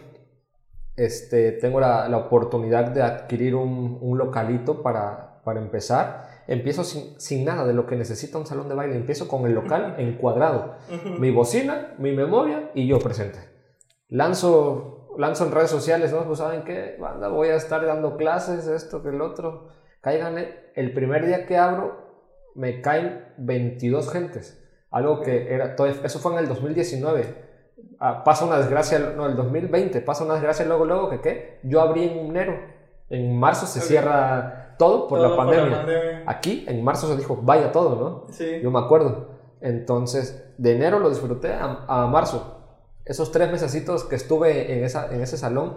Este, 0.95 1.53
tengo 1.53 1.79
la, 1.79 2.07
la 2.07 2.17
oportunidad 2.17 2.85
de 2.91 3.01
adquirir 3.01 3.55
un, 3.55 3.97
un 3.99 4.17
localito 4.19 4.83
para, 4.83 5.41
para 5.43 5.59
empezar. 5.59 6.27
Empiezo 6.47 6.83
sin, 6.83 7.19
sin 7.19 7.45
nada 7.45 7.65
de 7.65 7.73
lo 7.73 7.85
que 7.85 7.95
necesita 7.95 8.37
un 8.37 8.45
salón 8.45 8.67
de 8.67 8.75
baile. 8.75 8.95
Empiezo 8.95 9.27
con 9.27 9.45
el 9.45 9.53
local 9.53 9.95
encuadrado. 9.97 10.75
Mi 11.19 11.31
bocina, 11.31 11.95
mi 11.97 12.11
memoria 12.11 12.71
y 12.73 12.87
yo 12.87 12.99
presente. 12.99 13.39
Lanzo, 14.09 15.15
lanzo 15.17 15.45
en 15.45 15.51
redes 15.51 15.69
sociales, 15.69 16.11
¿no? 16.11 16.25
Pues 16.25 16.39
saben 16.39 16.63
qué, 16.63 16.97
banda, 16.99 17.29
voy 17.29 17.49
a 17.49 17.55
estar 17.55 17.85
dando 17.85 18.17
clases, 18.17 18.67
esto, 18.67 19.01
que 19.01 19.09
el 19.09 19.21
otro. 19.21 19.69
Cáiganle. 20.01 20.71
El 20.75 20.93
primer 20.93 21.25
día 21.25 21.45
que 21.45 21.57
abro, 21.57 22.51
me 22.55 22.81
caen 22.81 23.33
22 23.37 24.11
gentes. 24.11 24.59
Algo 24.91 25.21
que 25.21 25.53
era, 25.53 25.75
todo, 25.75 25.87
eso 25.87 26.19
fue 26.19 26.33
en 26.33 26.39
el 26.39 26.47
2019. 26.47 27.43
Ah, 27.99 28.23
pasa 28.23 28.45
una 28.45 28.57
desgracia, 28.57 28.99
no, 28.99 29.25
el 29.25 29.35
2020, 29.35 30.01
pasa 30.01 30.23
una 30.23 30.35
desgracia 30.35 30.65
luego, 30.65 30.85
luego, 30.85 31.09
que 31.09 31.21
qué. 31.21 31.59
Yo 31.63 31.81
abrí 31.81 32.03
en 32.03 32.17
enero. 32.17 32.59
En 33.09 33.39
marzo 33.39 33.65
se 33.65 33.79
cierra 33.79 34.62
todo 34.77 35.07
por 35.07 35.19
todo 35.19 35.29
la 35.29 35.37
pandemia. 35.37 35.77
pandemia. 35.77 36.23
Aquí, 36.27 36.65
en 36.67 36.83
marzo 36.83 37.07
se 37.07 37.17
dijo, 37.17 37.39
vaya 37.41 37.71
todo, 37.71 37.95
¿no? 38.27 38.33
Sí. 38.33 38.59
Yo 38.61 38.71
me 38.71 38.79
acuerdo. 38.79 39.27
Entonces, 39.61 40.43
de 40.57 40.75
enero 40.75 40.99
lo 40.99 41.09
disfruté 41.09 41.53
a, 41.53 41.85
a 41.87 42.07
marzo. 42.07 42.59
Esos 43.05 43.31
tres 43.31 43.51
mesecitos 43.51 44.03
que 44.05 44.15
estuve 44.15 44.77
en, 44.77 44.83
esa, 44.83 45.13
en 45.13 45.21
ese 45.21 45.37
salón, 45.37 45.75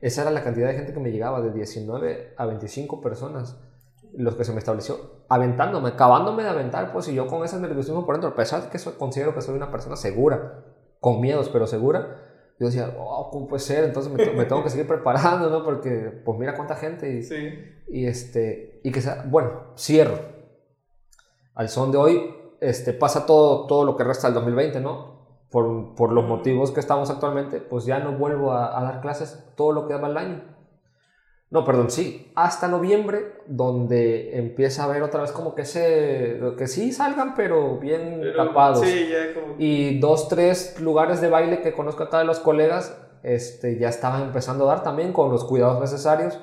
esa 0.00 0.22
era 0.22 0.30
la 0.30 0.42
cantidad 0.42 0.68
de 0.68 0.74
gente 0.74 0.92
que 0.92 1.00
me 1.00 1.10
llegaba, 1.10 1.40
de 1.40 1.52
19 1.52 2.34
a 2.36 2.46
25 2.46 3.00
personas, 3.00 3.60
los 4.16 4.34
que 4.36 4.44
se 4.44 4.52
me 4.52 4.58
estableció, 4.58 4.96
aventándome, 5.28 5.88
acabándome 5.90 6.42
de 6.44 6.48
aventar, 6.48 6.92
pues, 6.92 7.08
y 7.08 7.14
yo 7.14 7.26
con 7.26 7.44
ese 7.44 7.58
nerviosismo 7.58 8.04
por 8.06 8.14
dentro, 8.14 8.30
a 8.30 8.34
pesar 8.34 8.62
de 8.62 8.68
que 8.70 8.78
soy- 8.78 8.94
considero 8.94 9.34
que 9.34 9.40
soy 9.42 9.56
una 9.56 9.70
persona 9.70 9.96
segura, 9.96 10.64
con 11.00 11.20
miedos, 11.20 11.48
pero 11.48 11.66
segura, 11.66 12.23
yo 12.58 12.66
decía, 12.66 12.94
oh, 12.98 13.30
¿cómo 13.30 13.46
puede 13.48 13.60
ser? 13.60 13.84
Entonces 13.84 14.12
me, 14.12 14.24
me 14.32 14.44
tengo 14.44 14.62
que 14.62 14.70
seguir 14.70 14.86
preparando, 14.86 15.50
¿no? 15.50 15.64
Porque, 15.64 16.22
pues, 16.24 16.38
mira 16.38 16.54
cuánta 16.54 16.76
gente 16.76 17.12
y, 17.12 17.22
Sí. 17.22 17.48
y 17.88 18.06
este 18.06 18.80
y 18.84 18.92
que 18.92 19.00
sea 19.00 19.24
bueno 19.28 19.72
cierro 19.76 20.18
al 21.54 21.68
son 21.68 21.90
de 21.92 21.98
hoy 21.98 22.34
este 22.60 22.92
pasa 22.92 23.26
todo 23.26 23.66
todo 23.66 23.84
lo 23.84 23.96
que 23.96 24.04
resta 24.04 24.28
del 24.28 24.34
2020 24.34 24.80
no 24.80 25.14
por, 25.50 25.94
por 25.94 26.12
los 26.12 26.24
motivos 26.26 26.70
que 26.70 26.80
estamos 26.80 27.10
actualmente 27.10 27.60
pues 27.60 27.84
ya 27.84 27.98
no 27.98 28.12
vuelvo 28.18 28.52
a, 28.52 28.78
a 28.78 28.82
dar 28.82 29.00
clases 29.00 29.44
todo 29.56 29.72
lo 29.72 29.86
que 29.86 29.94
daba 29.94 30.08
el 30.08 30.16
año 30.16 30.53
no 31.54 31.64
perdón 31.64 31.88
sí 31.88 32.32
hasta 32.34 32.66
noviembre 32.66 33.36
donde 33.46 34.36
empieza 34.36 34.82
a 34.82 34.88
ver 34.88 35.04
otra 35.04 35.22
vez 35.22 35.30
como 35.30 35.54
que 35.54 35.64
se 35.64 36.40
que 36.58 36.66
sí 36.66 36.92
salgan 36.92 37.34
pero 37.34 37.78
bien 37.78 38.18
Pero, 38.20 38.48
tapados 38.48 38.80
Sí, 38.84 39.08
ya 39.08 39.32
como. 39.32 39.54
y 39.58 40.00
dos, 40.00 40.28
tres 40.28 40.80
lugares 40.80 41.20
de 41.20 41.28
baile 41.30 41.62
que 41.62 41.72
conozco 41.72 42.02
acá 42.02 42.18
de 42.18 42.24
los 42.24 42.40
colegas, 42.40 42.98
este, 43.22 43.78
ya 43.78 43.88
estaban 43.88 44.22
empezando 44.22 44.68
a 44.68 44.74
dar 44.74 44.82
también 44.82 45.12
con 45.12 45.30
los 45.30 45.44
cuidados 45.44 45.80
necesarios. 45.80 46.40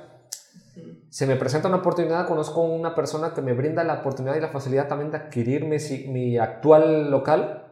Se 1.10 1.28
me 1.28 1.36
presenta 1.36 1.68
una 1.68 1.78
oportunidad, 1.80 2.26
conozco 2.26 2.62
una 2.62 2.96
persona 2.96 3.34
que 3.34 3.42
me 3.42 3.52
brinda 3.54 3.84
la 3.84 3.96
oportunidad 3.96 4.38
y 4.38 4.40
la 4.40 4.48
facilidad 4.48 4.88
también 4.88 5.12
de 5.12 5.18
adquirir 5.18 5.66
mi, 5.66 5.76
mi 6.08 6.38
actual 6.38 7.12
local 7.12 7.68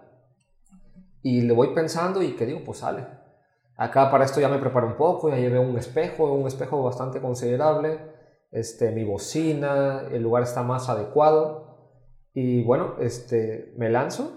y 1.23 1.41
le 1.41 1.53
voy 1.53 1.73
pensando 1.73 2.21
y 2.21 2.33
que 2.33 2.45
digo, 2.45 2.61
pues 2.65 2.79
sale. 2.79 3.18
Acá 3.79 4.11
para 4.11 4.25
esto 4.25 4.41
ya 4.41 4.49
me 4.49 4.57
preparo 4.57 4.87
un 4.87 4.97
poco, 4.97 5.29
ya 5.29 5.37
llevé 5.37 5.57
un 5.57 5.77
espejo, 5.77 6.33
un 6.33 6.45
espejo 6.45 6.83
bastante 6.83 7.21
considerable, 7.21 7.97
este, 8.51 8.91
mi 8.91 9.05
bocina, 9.05 10.03
el 10.11 10.21
lugar 10.21 10.43
está 10.43 10.63
más 10.63 10.89
adecuado 10.89 11.77
y 12.33 12.61
bueno, 12.63 12.95
este, 12.99 13.73
me 13.77 13.89
lanzo 13.89 14.33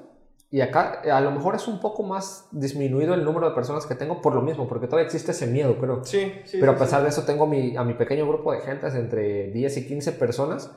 y 0.48 0.60
acá 0.60 1.02
a 1.10 1.20
lo 1.20 1.32
mejor 1.32 1.56
es 1.56 1.66
un 1.66 1.80
poco 1.80 2.04
más 2.04 2.46
disminuido 2.52 3.14
el 3.14 3.24
número 3.24 3.48
de 3.48 3.54
personas 3.56 3.84
que 3.84 3.96
tengo 3.96 4.22
por 4.22 4.32
lo 4.32 4.42
mismo, 4.42 4.68
porque 4.68 4.86
todavía 4.86 5.06
existe 5.06 5.32
ese 5.32 5.48
miedo, 5.48 5.76
creo. 5.76 6.04
Sí, 6.04 6.32
sí. 6.44 6.58
Pero 6.60 6.72
a 6.72 6.76
pesar 6.76 7.00
sí. 7.00 7.04
de 7.04 7.08
eso 7.08 7.24
tengo 7.24 7.48
mi, 7.48 7.76
a 7.76 7.82
mi 7.82 7.94
pequeño 7.94 8.28
grupo 8.28 8.52
de 8.52 8.60
gentes 8.60 8.94
entre 8.94 9.50
10 9.50 9.76
y 9.78 9.86
15 9.88 10.12
personas 10.12 10.70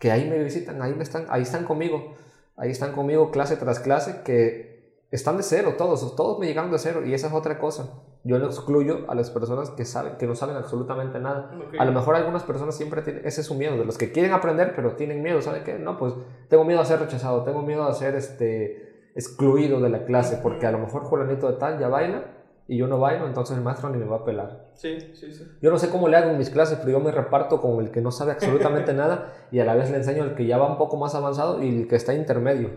que 0.00 0.10
ahí 0.10 0.28
me 0.28 0.42
visitan, 0.42 0.82
ahí, 0.82 0.92
me 0.92 1.04
están, 1.04 1.26
ahí 1.28 1.42
están 1.42 1.64
conmigo, 1.64 2.14
ahí 2.56 2.70
están 2.72 2.92
conmigo 2.92 3.30
clase 3.30 3.56
tras 3.56 3.78
clase, 3.78 4.22
que 4.24 4.75
están 5.10 5.36
de 5.36 5.42
cero 5.42 5.74
todos, 5.78 6.16
todos 6.16 6.38
me 6.38 6.46
llegaron 6.46 6.70
de 6.70 6.78
cero 6.78 7.04
y 7.04 7.14
esa 7.14 7.28
es 7.28 7.32
otra 7.32 7.58
cosa. 7.58 8.02
Yo 8.24 8.38
no 8.40 8.46
excluyo 8.46 9.08
a 9.08 9.14
las 9.14 9.30
personas 9.30 9.70
que, 9.70 9.84
saben, 9.84 10.16
que 10.16 10.26
no 10.26 10.34
saben 10.34 10.56
absolutamente 10.56 11.20
nada. 11.20 11.52
A 11.78 11.84
lo 11.84 11.92
mejor 11.92 12.16
algunas 12.16 12.42
personas 12.42 12.76
siempre 12.76 13.02
tienen, 13.02 13.24
ese 13.24 13.42
es 13.42 13.46
su 13.46 13.54
miedo, 13.54 13.76
de 13.76 13.84
los 13.84 13.98
que 13.98 14.10
quieren 14.10 14.32
aprender 14.32 14.72
pero 14.74 14.96
tienen 14.96 15.22
miedo, 15.22 15.40
¿saben 15.42 15.62
qué? 15.62 15.78
No, 15.78 15.96
pues 15.96 16.12
tengo 16.48 16.64
miedo 16.64 16.80
a 16.80 16.84
ser 16.84 16.98
rechazado, 16.98 17.44
tengo 17.44 17.62
miedo 17.62 17.84
a 17.84 17.94
ser 17.94 18.16
este, 18.16 19.10
excluido 19.14 19.80
de 19.80 19.90
la 19.90 20.04
clase, 20.04 20.40
porque 20.42 20.66
a 20.66 20.72
lo 20.72 20.78
mejor 20.78 21.04
Julanito 21.04 21.50
de 21.50 21.58
tal 21.58 21.78
ya 21.78 21.88
baila 21.88 22.32
y 22.68 22.78
yo 22.78 22.88
no 22.88 22.98
bailo, 22.98 23.28
entonces 23.28 23.56
el 23.56 23.62
maestro 23.62 23.90
ni 23.90 23.98
me 23.98 24.06
va 24.06 24.16
a 24.16 24.24
pelar. 24.24 24.70
Sí, 24.74 24.98
sí, 25.14 25.32
sí. 25.32 25.44
Yo 25.62 25.70
no 25.70 25.78
sé 25.78 25.88
cómo 25.88 26.08
le 26.08 26.16
hago 26.16 26.30
en 26.30 26.38
mis 26.38 26.50
clases, 26.50 26.78
pero 26.78 26.90
yo 26.90 27.00
me 27.00 27.12
reparto 27.12 27.60
con 27.60 27.78
el 27.80 27.92
que 27.92 28.00
no 28.00 28.10
sabe 28.10 28.32
absolutamente 28.32 28.92
nada 28.94 29.32
y 29.52 29.60
a 29.60 29.64
la 29.64 29.76
vez 29.76 29.90
le 29.90 29.98
enseño 29.98 30.24
al 30.24 30.34
que 30.34 30.46
ya 30.46 30.58
va 30.58 30.68
un 30.68 30.78
poco 30.78 30.96
más 30.96 31.14
avanzado 31.14 31.62
y 31.62 31.82
el 31.82 31.88
que 31.88 31.94
está 31.94 32.12
intermedio. 32.12 32.70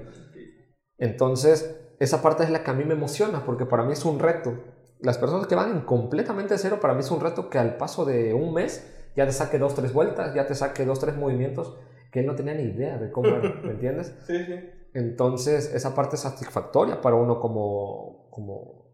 Entonces, 0.99 1.78
esa 1.99 2.21
parte 2.21 2.43
es 2.43 2.49
la 2.49 2.63
que 2.63 2.71
a 2.71 2.73
mí 2.73 2.83
me 2.85 2.93
emociona, 2.93 3.45
porque 3.45 3.65
para 3.65 3.83
mí 3.83 3.93
es 3.93 4.05
un 4.05 4.19
reto. 4.19 4.53
Las 4.99 5.17
personas 5.17 5.47
que 5.47 5.55
van 5.55 5.71
en 5.71 5.81
completamente 5.81 6.57
cero, 6.57 6.79
para 6.81 6.93
mí 6.93 7.01
es 7.01 7.11
un 7.11 7.19
reto 7.19 7.49
que 7.49 7.57
al 7.57 7.77
paso 7.77 8.05
de 8.05 8.33
un 8.33 8.53
mes 8.53 8.85
ya 9.15 9.25
te 9.25 9.31
saque 9.31 9.57
dos, 9.59 9.75
tres 9.75 9.93
vueltas, 9.93 10.33
ya 10.33 10.47
te 10.47 10.55
saque 10.55 10.85
dos, 10.85 10.99
tres 10.99 11.15
movimientos 11.15 11.77
que 12.11 12.21
él 12.21 12.25
no 12.25 12.35
tenía 12.35 12.53
ni 12.53 12.63
idea 12.63 12.97
de 12.97 13.11
cómo 13.11 13.27
era, 13.27 13.53
¿me 13.63 13.71
entiendes? 13.71 14.15
Sí, 14.25 14.43
sí. 14.45 14.59
Entonces, 14.93 15.73
esa 15.75 15.93
parte 15.93 16.15
es 16.15 16.21
satisfactoria 16.23 16.99
para 16.99 17.15
uno 17.15 17.39
como, 17.39 18.27
como 18.31 18.87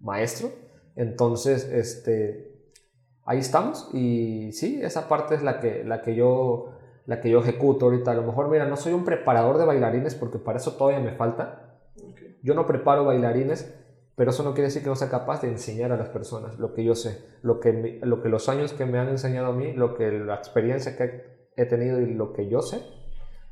maestro. 0.00 0.50
Entonces, 0.96 1.64
este, 1.70 2.72
ahí 3.24 3.38
estamos. 3.38 3.88
Y 3.92 4.50
sí, 4.52 4.80
esa 4.82 5.08
parte 5.08 5.36
es 5.36 5.42
la 5.42 5.60
que, 5.60 5.84
la 5.84 6.02
que 6.02 6.16
yo 6.16 6.72
la 7.06 7.20
que 7.20 7.30
yo 7.30 7.40
ejecuto 7.40 7.86
ahorita. 7.86 8.10
A 8.10 8.14
lo 8.14 8.22
mejor, 8.22 8.50
mira, 8.50 8.66
no 8.66 8.76
soy 8.76 8.92
un 8.92 9.04
preparador 9.04 9.56
de 9.56 9.64
bailarines 9.64 10.14
porque 10.14 10.38
para 10.38 10.58
eso 10.58 10.76
todavía 10.76 11.00
me 11.00 11.12
falta. 11.12 11.77
Yo 12.42 12.54
no 12.54 12.66
preparo 12.66 13.04
bailarines, 13.04 13.74
pero 14.14 14.30
eso 14.30 14.42
no 14.42 14.52
quiere 14.52 14.66
decir 14.66 14.82
que 14.82 14.88
no 14.88 14.96
sea 14.96 15.10
capaz 15.10 15.42
de 15.42 15.48
enseñar 15.48 15.92
a 15.92 15.96
las 15.96 16.08
personas 16.08 16.58
lo 16.58 16.74
que 16.74 16.84
yo 16.84 16.94
sé, 16.94 17.24
lo 17.42 17.60
que, 17.60 18.00
lo 18.02 18.20
que 18.20 18.28
los 18.28 18.48
años 18.48 18.72
que 18.72 18.84
me 18.84 18.98
han 18.98 19.08
enseñado 19.08 19.48
a 19.48 19.52
mí, 19.52 19.72
lo 19.72 19.94
que 19.94 20.10
la 20.10 20.34
experiencia 20.34 20.96
que 20.96 21.50
he 21.56 21.66
tenido 21.66 22.00
y 22.00 22.14
lo 22.14 22.32
que 22.32 22.48
yo 22.48 22.60
sé. 22.62 22.82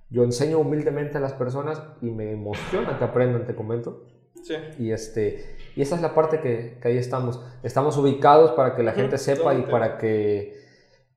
Yo 0.08 0.22
enseño 0.22 0.58
humildemente 0.58 1.18
a 1.18 1.20
las 1.20 1.32
personas 1.32 1.82
y 2.00 2.10
me 2.10 2.30
emociona 2.30 2.98
que 2.98 3.04
aprendan, 3.04 3.46
te 3.46 3.54
comento. 3.54 4.06
Sí. 4.42 4.54
Y, 4.78 4.92
este, 4.92 5.56
y 5.74 5.82
esa 5.82 5.96
es 5.96 6.02
la 6.02 6.14
parte 6.14 6.40
que, 6.40 6.78
que 6.80 6.88
ahí 6.88 6.98
estamos. 6.98 7.40
Estamos 7.64 7.96
ubicados 7.98 8.52
para 8.52 8.76
que 8.76 8.84
la 8.84 8.92
gente 8.92 9.18
sepa 9.18 9.54
y 9.54 9.62
para 9.62 9.98
que 9.98 10.56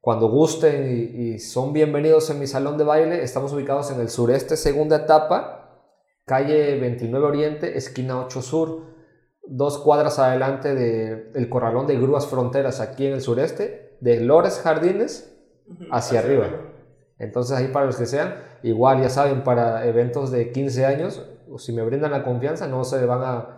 cuando 0.02 0.30
gusten 0.30 0.88
y, 0.92 1.34
y, 1.34 1.40
son 1.40 1.74
bienvenidos 1.74 2.30
en 2.30 2.40
mi 2.40 2.48
salón 2.48 2.78
de 2.78 2.84
baile, 2.84 3.22
estamos 3.22 3.54
ubicados 3.54 3.92
en 3.92 4.00
el 4.00 4.10
sureste, 4.10 4.58
segunda 4.58 4.96
etapa, 4.96 5.59
calle 6.30 6.80
29 6.80 7.26
Oriente, 7.26 7.76
esquina 7.76 8.20
8 8.20 8.42
Sur, 8.44 8.84
dos 9.48 9.80
cuadras 9.80 10.20
adelante 10.20 10.76
del 10.76 11.32
el 11.34 11.50
corralón 11.50 11.88
de 11.88 12.00
grúas 12.00 12.28
fronteras 12.28 12.80
aquí 12.82 13.08
en 13.08 13.14
el 13.14 13.22
sureste, 13.22 13.98
de 14.00 14.22
Lores 14.22 14.62
Jardines 14.64 15.36
hacia, 15.92 16.20
arriba. 16.20 16.46
Entonces 17.18 17.58
ahí 17.58 17.70
para 17.70 17.88
los 17.88 17.98
que 17.98 18.06
sean, 18.06 18.36
igual 18.62 19.02
ya 19.02 19.10
saben, 19.10 19.44
para 19.44 19.88
eventos 19.88 20.30
de 20.30 20.52
15 20.52 20.86
años, 20.86 21.26
si 21.58 21.74
me 21.74 21.82
brindan 21.82 22.12
la 22.12 22.24
confianza, 22.24 22.68
no 22.68 22.84
se 22.84 23.04
van 23.08 23.24
a 23.24 23.56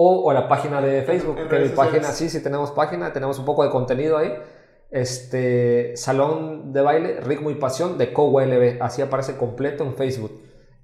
o, 0.00 0.20
o 0.20 0.30
a 0.30 0.34
la 0.34 0.48
página 0.48 0.80
de 0.80 1.02
Facebook, 1.02 1.48
que 1.48 1.58
mi 1.58 1.70
página, 1.70 2.12
sí, 2.12 2.30
sí 2.30 2.40
tenemos 2.40 2.70
página, 2.70 3.12
tenemos 3.12 3.40
un 3.40 3.44
poco 3.44 3.64
de 3.64 3.70
contenido 3.70 4.16
ahí. 4.16 4.32
Este 4.90 5.96
Salón 5.96 6.72
de 6.72 6.80
Baile, 6.80 7.20
Ritmo 7.20 7.50
y 7.50 7.56
Pasión 7.56 7.98
de 7.98 8.12
CoWLB, 8.12 8.80
así 8.80 9.02
aparece 9.02 9.36
completo 9.36 9.82
en 9.84 9.96
Facebook. 9.96 10.40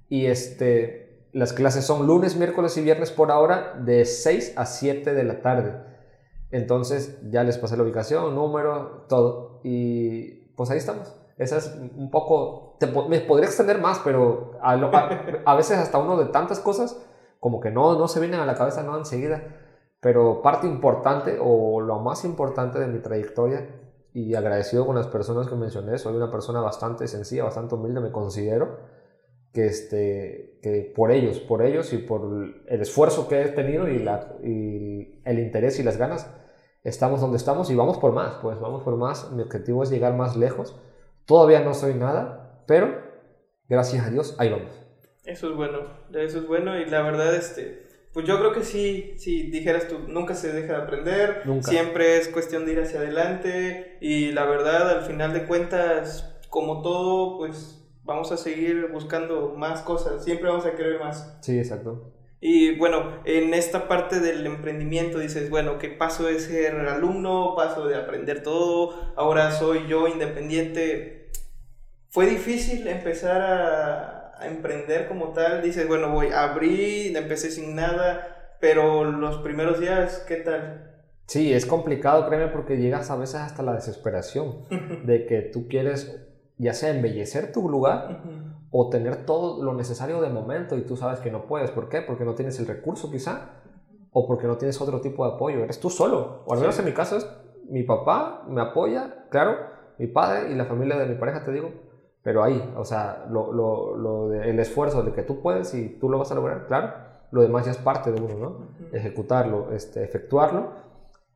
Y 0.09 0.25
este 0.25 1.05
las 1.35 1.51
clases 1.51 1.85
son 1.85 2.07
lunes, 2.07 2.37
miércoles 2.37 2.77
y 2.77 2.81
viernes 2.81 3.11
por 3.11 3.29
ahora 3.29 3.73
de 3.83 4.05
6 4.05 4.53
a 4.55 4.65
7 4.65 5.13
de 5.13 5.23
la 5.25 5.41
tarde. 5.41 5.75
Entonces 6.49 7.19
ya 7.29 7.43
les 7.43 7.57
pasé 7.57 7.75
la 7.75 7.83
ubicación, 7.83 8.33
número, 8.33 9.05
todo. 9.09 9.59
Y 9.61 10.45
pues 10.55 10.71
ahí 10.71 10.77
estamos. 10.77 11.13
Esa 11.37 11.57
es 11.57 11.75
un 11.97 12.09
poco... 12.09 12.64
me 13.09 13.19
podría 13.21 13.47
extender 13.47 13.79
más, 13.79 13.99
pero 14.03 14.51
a, 14.61 15.55
veces 15.55 15.77
hasta 15.77 15.97
uno 15.97 16.17
de 16.17 16.25
tantas 16.25 16.59
cosas 16.59 16.99
como 17.39 17.59
que 17.59 17.71
no, 17.71 17.97
no 17.97 18.07
se 18.07 18.19
vienen 18.19 18.39
a 18.39 18.45
la 18.45 18.55
cabeza, 18.55 18.83
no 18.83 18.97
enseguida. 18.97 19.43
Pero 19.99 20.41
parte 20.41 20.67
importante 20.67 21.37
o 21.41 21.81
lo 21.81 21.99
más 21.99 22.25
importante 22.25 22.79
de 22.79 22.87
mi 22.87 22.99
trayectoria 22.99 23.67
y 24.13 24.35
agradecido 24.35 24.85
con 24.85 24.95
las 24.95 25.07
personas 25.07 25.47
que 25.47 25.55
mencioné, 25.55 25.97
soy 25.97 26.15
una 26.15 26.31
persona 26.31 26.61
bastante 26.61 27.07
sencilla, 27.07 27.43
bastante 27.43 27.75
humilde, 27.75 27.99
me 27.99 28.11
considero 28.11 28.77
que, 29.51 29.65
este, 29.65 30.59
que 30.61 30.93
por 30.95 31.11
ellos, 31.11 31.39
por 31.39 31.61
ellos 31.61 31.91
y 31.93 31.97
por 31.97 32.21
el 32.67 32.81
esfuerzo 32.81 33.27
que 33.27 33.41
he 33.41 33.47
tenido 33.49 33.87
y, 33.87 33.99
la, 33.99 34.35
y 34.43 35.21
el 35.25 35.39
interés 35.39 35.79
y 35.79 35.83
las 35.83 35.97
ganas, 35.97 36.29
estamos 36.83 37.19
donde 37.19 37.37
estamos 37.37 37.71
y 37.71 37.75
vamos 37.75 37.97
por 37.97 38.11
más, 38.11 38.35
pues 38.41 38.59
vamos 38.59 38.83
por 38.83 38.95
más. 38.95 39.31
Mi 39.31 39.41
objetivo 39.41 39.81
es 39.83 39.89
llegar 39.89 40.13
más 40.13 40.35
lejos. 40.35 40.79
Todavía 41.25 41.61
no 41.61 41.73
soy 41.73 41.95
nada, 41.95 42.44
pero 42.67 43.01
gracias 43.67 44.05
a 44.05 44.09
Dios, 44.09 44.35
ahí 44.39 44.49
vamos. 44.49 44.71
Eso 45.25 45.49
es 45.49 45.55
bueno, 45.55 45.79
eso 46.13 46.39
es 46.39 46.47
bueno 46.47 46.79
y 46.79 46.85
la 46.85 47.01
verdad, 47.01 47.35
este, 47.35 47.87
pues 48.13 48.25
yo 48.25 48.37
creo 48.37 48.53
que 48.53 48.63
sí, 48.63 49.15
si 49.17 49.49
dijeras 49.49 49.87
tú, 49.87 49.99
nunca 50.07 50.35
se 50.35 50.53
deja 50.53 50.73
de 50.73 50.83
aprender, 50.83 51.43
siempre 51.61 52.17
es 52.17 52.27
cuestión 52.27 52.65
de 52.65 52.73
ir 52.73 52.79
hacia 52.79 52.99
adelante 52.99 53.97
y 54.01 54.31
la 54.31 54.45
verdad, 54.45 54.89
al 54.89 55.03
final 55.03 55.33
de 55.33 55.45
cuentas, 55.45 56.37
como 56.49 56.81
todo, 56.81 57.37
pues 57.37 57.81
vamos 58.03 58.31
a 58.31 58.37
seguir 58.37 58.89
buscando 58.91 59.55
más 59.57 59.81
cosas, 59.81 60.23
siempre 60.23 60.49
vamos 60.49 60.65
a 60.65 60.75
querer 60.75 60.99
más. 60.99 61.37
Sí, 61.41 61.57
exacto. 61.57 62.13
Y 62.39 62.77
bueno, 62.77 63.21
en 63.25 63.55
esta 63.55 63.87
parte 63.87 64.19
del 64.19 64.45
emprendimiento 64.45 65.17
dices, 65.17 65.49
bueno, 65.49 65.79
que 65.79 65.89
paso 65.89 66.27
de 66.27 66.39
ser 66.39 66.75
alumno, 66.75 67.55
paso 67.55 67.87
de 67.87 67.95
aprender 67.95 68.43
todo, 68.43 68.93
ahora 69.15 69.51
soy 69.51 69.87
yo 69.87 70.07
independiente. 70.07 71.24
¿Fue 72.15 72.27
difícil 72.27 72.87
empezar 72.87 73.41
a, 73.41 74.31
a 74.39 74.47
emprender 74.47 75.09
como 75.09 75.33
tal? 75.33 75.61
Dices, 75.61 75.85
bueno, 75.85 76.13
voy, 76.13 76.27
abrí, 76.27 77.13
empecé 77.13 77.51
sin 77.51 77.75
nada, 77.75 78.55
pero 78.61 79.03
los 79.03 79.39
primeros 79.39 79.81
días, 79.81 80.23
¿qué 80.25 80.37
tal? 80.37 80.95
Sí, 81.25 81.51
es 81.51 81.65
complicado, 81.65 82.25
créeme, 82.29 82.47
porque 82.47 82.77
llegas 82.77 83.11
a 83.11 83.17
veces 83.17 83.41
hasta 83.41 83.63
la 83.63 83.73
desesperación 83.73 84.63
de 85.05 85.25
que 85.25 85.41
tú 85.41 85.67
quieres 85.67 86.25
ya 86.57 86.73
sea 86.73 86.91
embellecer 86.91 87.51
tu 87.51 87.67
lugar 87.67 88.21
o 88.71 88.87
tener 88.89 89.25
todo 89.25 89.61
lo 89.61 89.73
necesario 89.73 90.21
de 90.21 90.29
momento 90.29 90.77
y 90.77 90.83
tú 90.83 90.95
sabes 90.95 91.19
que 91.19 91.31
no 91.31 91.47
puedes. 91.47 91.69
¿Por 91.71 91.89
qué? 91.89 92.01
Porque 92.01 92.23
no 92.23 92.33
tienes 92.33 92.57
el 92.59 92.65
recurso 92.65 93.11
quizá 93.11 93.61
o 94.11 94.25
porque 94.25 94.47
no 94.47 94.55
tienes 94.55 94.79
otro 94.79 95.01
tipo 95.01 95.27
de 95.27 95.33
apoyo. 95.33 95.65
Eres 95.65 95.81
tú 95.81 95.89
solo. 95.89 96.43
O 96.45 96.53
al 96.53 96.61
menos 96.61 96.79
en 96.79 96.85
mi 96.85 96.93
caso 96.93 97.17
es 97.17 97.27
mi 97.67 97.83
papá 97.83 98.45
me 98.47 98.61
apoya, 98.61 99.25
claro, 99.29 99.57
mi 99.97 100.07
padre 100.07 100.53
y 100.53 100.55
la 100.55 100.63
familia 100.63 100.95
de 100.95 101.07
mi 101.07 101.15
pareja, 101.15 101.43
te 101.43 101.51
digo. 101.51 101.83
Pero 102.25 102.43
ahí, 102.43 102.73
o 102.75 102.83
sea, 102.83 103.27
lo, 103.29 103.53
lo, 103.53 103.95
lo 103.95 104.29
de, 104.29 104.49
el 104.49 104.59
esfuerzo 104.59 105.03
de 105.03 105.13
que 105.13 105.21
tú 105.21 105.43
puedes 105.43 105.75
y 105.75 105.89
tú 105.99 106.09
lo 106.09 106.17
vas 106.17 106.31
a 106.31 106.35
lograr, 106.35 106.65
claro, 106.65 106.91
lo 107.29 107.43
demás 107.43 107.65
ya 107.65 107.71
es 107.71 107.77
parte 107.77 108.11
de 108.11 108.19
uno, 108.19 108.33
¿no? 108.39 108.67
Ejecutarlo, 108.91 109.71
este, 109.73 110.03
efectuarlo. 110.03 110.71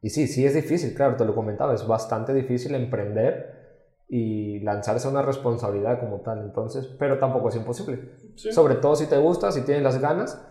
Y 0.01 0.09
sí, 0.09 0.25
sí 0.25 0.47
es 0.47 0.55
difícil, 0.55 0.95
claro, 0.95 1.15
te 1.15 1.25
lo 1.25 1.35
comentaba, 1.35 1.75
es 1.75 1.85
bastante 1.85 2.33
difícil 2.33 2.73
emprender 2.73 3.59
y 4.07 4.61
lanzarse 4.61 5.07
una 5.07 5.21
responsabilidad 5.21 5.99
como 5.99 6.21
tal. 6.21 6.39
Entonces, 6.39 6.87
pero 6.97 7.19
tampoco 7.19 7.49
es 7.49 7.55
imposible. 7.55 8.09
Sobre 8.33 8.73
todo 8.73 8.95
si 8.95 9.05
te 9.05 9.17
gusta, 9.19 9.51
si 9.51 9.61
tienes 9.61 9.83
las 9.83 10.01
ganas 10.01 10.43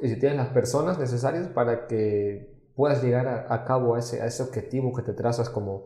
y 0.00 0.08
si 0.08 0.18
tienes 0.18 0.36
las 0.36 0.48
personas 0.48 0.98
necesarias 0.98 1.46
para 1.46 1.86
que 1.86 2.72
puedas 2.74 3.04
llegar 3.04 3.46
a, 3.48 3.64
cabo 3.64 3.94
a 3.94 4.00
ese, 4.00 4.20
a 4.20 4.26
ese 4.26 4.42
objetivo 4.42 4.92
que 4.92 5.02
te 5.02 5.12
trazas 5.12 5.48
como, 5.48 5.84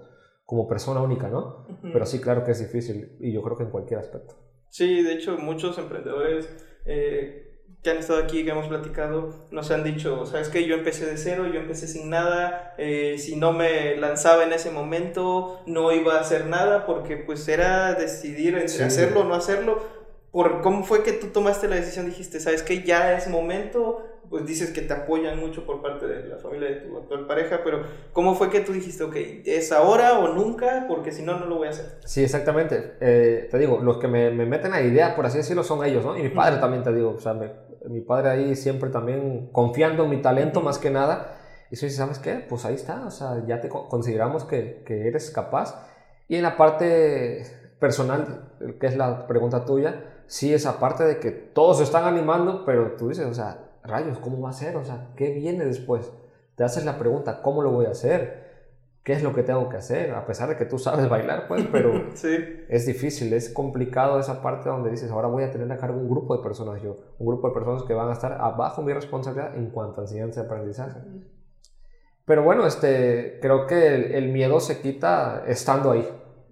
como 0.51 0.67
persona 0.67 1.01
única, 1.01 1.29
¿no? 1.29 1.65
Pero 1.81 2.05
sí, 2.05 2.21
claro 2.21 2.43
que 2.43 2.51
es 2.51 2.59
difícil 2.59 3.17
y 3.21 3.31
yo 3.31 3.41
creo 3.41 3.57
que 3.57 3.63
en 3.63 3.71
cualquier 3.71 4.01
aspecto. 4.01 4.35
Sí, 4.69 5.01
de 5.01 5.13
hecho, 5.13 5.39
muchos 5.39 5.79
emprendedores 5.79 6.49
eh, 6.87 7.69
que 7.85 7.91
han 7.91 7.99
estado 7.99 8.19
aquí, 8.19 8.45
que 8.45 8.51
hemos 8.51 8.67
platicado, 8.67 9.47
nos 9.53 9.71
han 9.71 9.85
dicho, 9.85 10.27
sabes 10.27 10.49
que 10.49 10.67
yo 10.67 10.75
empecé 10.75 11.07
de 11.07 11.19
cero, 11.19 11.47
yo 11.47 11.61
empecé 11.61 11.87
sin 11.87 12.11
nada, 12.11 12.75
eh, 12.79 13.15
si 13.19 13.37
no 13.37 13.53
me 13.53 13.97
lanzaba 13.97 14.43
en 14.43 14.53
ese 14.53 14.73
momento, 14.73 15.61
no 15.67 15.93
iba 15.93 16.17
a 16.17 16.21
hacer 16.21 16.47
nada, 16.47 16.85
porque 16.85 17.17
pues 17.17 17.47
era 17.47 17.95
decidir 17.95 18.59
entre 18.59 18.83
hacerlo 18.83 19.21
o 19.21 19.25
no 19.25 19.37
hacerlo. 19.37 20.00
Por 20.33 20.61
cómo 20.63 20.85
fue 20.85 21.03
que 21.03 21.13
tú 21.13 21.29
tomaste 21.29 21.69
la 21.69 21.77
decisión, 21.77 22.07
dijiste, 22.07 22.39
sabes 22.39 22.63
que 22.63 22.83
ya 22.83 23.17
es 23.17 23.29
momento, 23.29 24.07
pues 24.29 24.47
dices 24.47 24.71
que 24.71 24.83
te 24.83 24.93
apoyan 24.95 25.41
mucho 25.41 25.67
por 25.67 25.83
parte 25.83 26.07
de 26.07 26.29
la 26.29 26.39
familia 26.39 26.69
de 26.69 26.77
tu 26.77 26.97
actual 26.97 27.27
pareja, 27.27 27.61
pero 27.65 27.83
¿cómo 28.13 28.37
fue 28.37 28.49
que 28.49 28.61
tú 28.61 28.73
dijiste, 28.73 29.03
ok, 29.03 29.17
es 29.45 29.73
ahora 29.73 30.21
o 30.21 30.35
nunca? 30.35 30.87
Porque 30.87 31.11
si 31.11 31.23
no, 31.23 31.39
no 31.39 31.47
lo 31.47 31.57
voy 31.57 31.67
a 31.67 31.71
hacer. 31.71 31.99
Sí, 32.05 32.23
exactamente. 32.23 32.95
Eh, 33.01 33.49
te 33.51 33.59
digo, 33.59 33.81
los 33.83 33.99
que 33.99 34.07
me, 34.07 34.31
me, 34.31 34.47
meten 34.47 34.73
a 34.73 34.81
idea, 34.83 35.17
por 35.17 35.27
así 35.27 35.39
decirlo, 35.39 35.65
son 35.65 35.85
ellos, 35.85 36.05
¿no? 36.05 36.17
Y 36.17 36.23
mi 36.23 36.29
padre 36.29 36.61
también, 36.61 36.85
te 36.85 36.93
digo, 36.95 37.15
o 37.17 37.21
sea, 37.21 37.35
mi 37.35 38.01
padre 38.03 38.31
ahí 38.31 38.55
siempre 38.55 38.91
también 38.91 39.49
confiando 39.51 40.05
en 40.05 40.11
mi 40.11 40.23
talento 40.23 40.61
más 40.61 40.79
que 40.79 40.91
nada. 40.91 41.37
Y 41.71 41.75
eso 41.75 41.89
¿sabes 41.89 42.19
qué? 42.19 42.45
Pues 42.49 42.65
ahí 42.65 42.75
está, 42.75 43.07
o 43.07 43.11
sea, 43.11 43.45
ya 43.47 43.61
te 43.61 43.69
consideramos 43.69 44.45
que, 44.45 44.83
que 44.85 45.07
eres 45.07 45.31
capaz. 45.31 45.89
Y 46.29 46.37
en 46.37 46.43
la 46.43 46.57
parte 46.57 47.45
personal, 47.79 48.53
que 48.81 48.87
es 48.87 48.97
la 48.97 49.27
pregunta 49.27 49.65
tuya, 49.65 50.20
sí, 50.31 50.55
esa 50.55 50.79
parte 50.79 51.03
de 51.03 51.19
que 51.19 51.33
todos 51.33 51.79
se 51.79 51.85
están 51.85 52.05
animando, 52.05 52.65
pero 52.65 52.93
tú 52.93 53.09
dices, 53.09 53.27
o 53.27 53.35
sea, 53.35 53.73
rayos, 53.83 54.19
¿cómo 54.19 54.41
va 54.41 54.51
a 54.51 54.53
ser? 54.53 54.77
O 54.77 54.85
sea, 54.85 55.09
¿qué 55.17 55.33
viene 55.33 55.65
después? 55.65 56.13
Te 56.55 56.63
haces 56.63 56.85
la 56.85 56.99
pregunta, 56.99 57.43
¿cómo 57.43 57.63
lo 57.63 57.73
voy 57.73 57.87
a 57.87 57.91
hacer? 57.91 58.49
¿Qué 59.03 59.13
es 59.15 59.25
lo 59.25 59.35
que 59.35 59.43
tengo 59.43 59.69
que 59.69 59.79
hacer? 59.79 60.15
A 60.15 60.27
pesar 60.27 60.49
de 60.49 60.57
que 60.57 60.67
tú 60.67 60.79
sabes 60.79 61.09
bailar, 61.11 61.49
pues, 61.49 61.67
pero 61.73 62.11
sí. 62.15 62.65
es 62.69 62.87
difícil, 62.87 63.33
es 63.33 63.51
complicado 63.51 64.21
esa 64.21 64.41
parte 64.41 64.69
donde 64.69 64.91
dices, 64.91 65.11
ahora 65.11 65.27
voy 65.27 65.43
a 65.43 65.51
tener 65.51 65.71
a 65.73 65.77
cargo 65.77 65.99
un 65.99 66.09
grupo 66.09 66.37
de 66.37 66.45
personas 66.45 66.81
yo, 66.81 66.99
un 67.19 67.27
grupo 67.27 67.49
de 67.49 67.55
personas 67.55 67.83
que 67.83 67.95
van 67.95 68.09
a 68.09 68.13
estar 68.13 68.35
abajo 68.35 68.83
mi 68.83 68.93
responsabilidad 68.93 69.57
en 69.57 69.71
cuanto 69.71 70.01
a 70.01 70.05
enseñanza 70.05 70.43
y 70.43 70.45
aprendizaje. 70.45 71.01
Pero 72.25 72.45
bueno, 72.45 72.69
este, 72.69 73.41
creo 73.43 73.67
que 73.67 73.97
el, 73.97 74.15
el 74.15 74.29
miedo 74.29 74.61
se 74.61 74.81
quita 74.81 75.43
estando 75.49 75.91
ahí. 75.91 76.09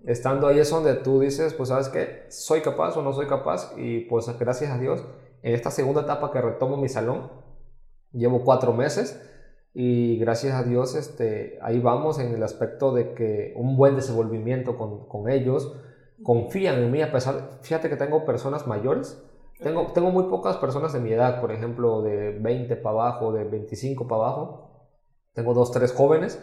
Estando 0.08 0.46
ahí 0.46 0.58
es 0.58 0.70
donde 0.70 0.94
tú 0.94 1.20
dices, 1.20 1.52
pues 1.52 1.68
sabes 1.68 1.90
qué, 1.90 2.24
soy 2.30 2.62
capaz 2.62 2.96
o 2.96 3.02
no 3.02 3.12
soy 3.12 3.26
capaz 3.26 3.74
y 3.76 4.06
pues 4.06 4.26
gracias 4.38 4.70
a 4.70 4.78
Dios 4.78 5.04
en 5.42 5.54
esta 5.54 5.70
segunda 5.70 6.00
etapa 6.00 6.32
que 6.32 6.40
retomo 6.40 6.78
mi 6.78 6.88
salón, 6.88 7.30
llevo 8.12 8.42
cuatro 8.42 8.72
meses 8.72 9.22
y 9.74 10.16
gracias 10.16 10.54
a 10.54 10.62
Dios 10.62 10.94
este, 10.94 11.58
ahí 11.60 11.78
vamos 11.78 12.18
en 12.20 12.34
el 12.34 12.42
aspecto 12.42 12.94
de 12.94 13.12
que 13.12 13.52
un 13.54 13.76
buen 13.76 13.96
desenvolvimiento 13.96 14.78
con, 14.78 15.06
con 15.08 15.28
ellos, 15.28 15.74
confían 16.22 16.76
en 16.76 16.90
mí 16.90 17.02
a 17.02 17.12
pesar, 17.12 17.58
fíjate 17.60 17.90
que 17.90 17.96
tengo 17.96 18.24
personas 18.24 18.66
mayores, 18.66 19.22
tengo, 19.60 19.88
tengo 19.92 20.10
muy 20.10 20.24
pocas 20.30 20.56
personas 20.56 20.94
de 20.94 21.00
mi 21.00 21.12
edad, 21.12 21.38
por 21.38 21.52
ejemplo, 21.52 22.00
de 22.00 22.30
20 22.30 22.76
para 22.76 22.94
abajo, 22.94 23.34
de 23.34 23.44
25 23.44 24.08
para 24.08 24.22
abajo, 24.22 24.88
tengo 25.34 25.52
dos, 25.52 25.70
tres 25.70 25.92
jóvenes, 25.92 26.42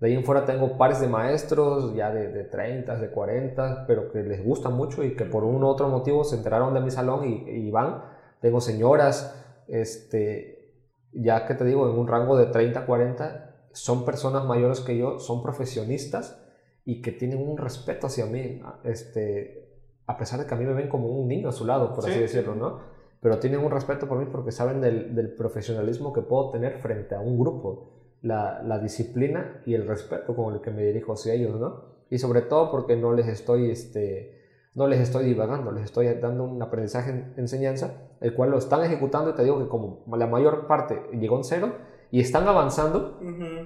de 0.00 0.08
ahí 0.08 0.14
en 0.14 0.24
fuera 0.24 0.44
tengo 0.44 0.76
pares 0.76 1.00
de 1.00 1.08
maestros 1.08 1.94
ya 1.94 2.10
de, 2.10 2.28
de 2.28 2.44
30, 2.44 2.96
de 2.96 3.10
40, 3.10 3.84
pero 3.86 4.10
que 4.10 4.22
les 4.22 4.44
gusta 4.44 4.68
mucho 4.68 5.04
y 5.04 5.14
que 5.14 5.24
por 5.24 5.44
un 5.44 5.62
u 5.62 5.66
otro 5.66 5.88
motivo 5.88 6.24
se 6.24 6.36
enteraron 6.36 6.74
de 6.74 6.80
mi 6.80 6.90
salón 6.90 7.24
y, 7.24 7.48
y 7.48 7.70
van. 7.70 8.02
Tengo 8.40 8.60
señoras, 8.60 9.34
este, 9.68 10.74
ya 11.12 11.46
que 11.46 11.54
te 11.54 11.64
digo, 11.64 11.88
en 11.88 11.96
un 11.98 12.08
rango 12.08 12.36
de 12.36 12.46
30, 12.46 12.84
40, 12.84 13.68
son 13.72 14.04
personas 14.04 14.44
mayores 14.44 14.80
que 14.80 14.98
yo, 14.98 15.18
son 15.18 15.42
profesionistas 15.42 16.40
y 16.84 17.00
que 17.00 17.12
tienen 17.12 17.40
un 17.40 17.56
respeto 17.56 18.08
hacia 18.08 18.26
mí, 18.26 18.60
este, 18.82 19.70
a 20.06 20.18
pesar 20.18 20.40
de 20.40 20.46
que 20.46 20.54
a 20.54 20.56
mí 20.56 20.64
me 20.64 20.74
ven 20.74 20.88
como 20.88 21.08
un 21.08 21.28
niño 21.28 21.48
a 21.48 21.52
su 21.52 21.64
lado, 21.64 21.94
por 21.94 22.04
así 22.04 22.18
decirlo, 22.18 22.54
¿no? 22.54 22.80
Pero 23.20 23.38
tienen 23.38 23.60
un 23.60 23.70
respeto 23.70 24.06
por 24.06 24.18
mí 24.18 24.26
porque 24.30 24.52
saben 24.52 24.80
del, 24.80 25.14
del 25.14 25.34
profesionalismo 25.34 26.12
que 26.12 26.20
puedo 26.20 26.50
tener 26.50 26.78
frente 26.78 27.14
a 27.14 27.20
un 27.20 27.38
grupo, 27.38 27.93
la, 28.24 28.62
la, 28.62 28.78
disciplina 28.78 29.62
y 29.66 29.74
el 29.74 29.86
respeto 29.86 30.34
con 30.34 30.54
el 30.54 30.60
que 30.60 30.70
me 30.70 30.82
dirijo 30.82 31.12
hacia 31.12 31.34
ellos, 31.34 31.60
¿no? 31.60 31.94
Y 32.10 32.18
sobre 32.18 32.42
todo 32.42 32.70
porque 32.70 32.96
no 32.96 33.12
les 33.12 33.28
estoy, 33.28 33.70
este, 33.70 34.42
no 34.74 34.88
les 34.88 35.00
estoy 35.00 35.24
divagando, 35.24 35.70
les 35.70 35.84
estoy 35.84 36.06
dando 36.20 36.44
un 36.44 36.60
aprendizaje, 36.62 37.32
enseñanza, 37.36 38.08
el 38.20 38.34
cual 38.34 38.50
lo 38.50 38.58
están 38.58 38.82
ejecutando 38.82 39.30
y 39.30 39.34
te 39.34 39.44
digo 39.44 39.58
que 39.58 39.68
como 39.68 40.04
la 40.16 40.26
mayor 40.26 40.66
parte 40.66 41.02
llegó 41.12 41.36
en 41.36 41.44
cero 41.44 41.72
y 42.10 42.20
están 42.20 42.46
avanzando, 42.48 43.20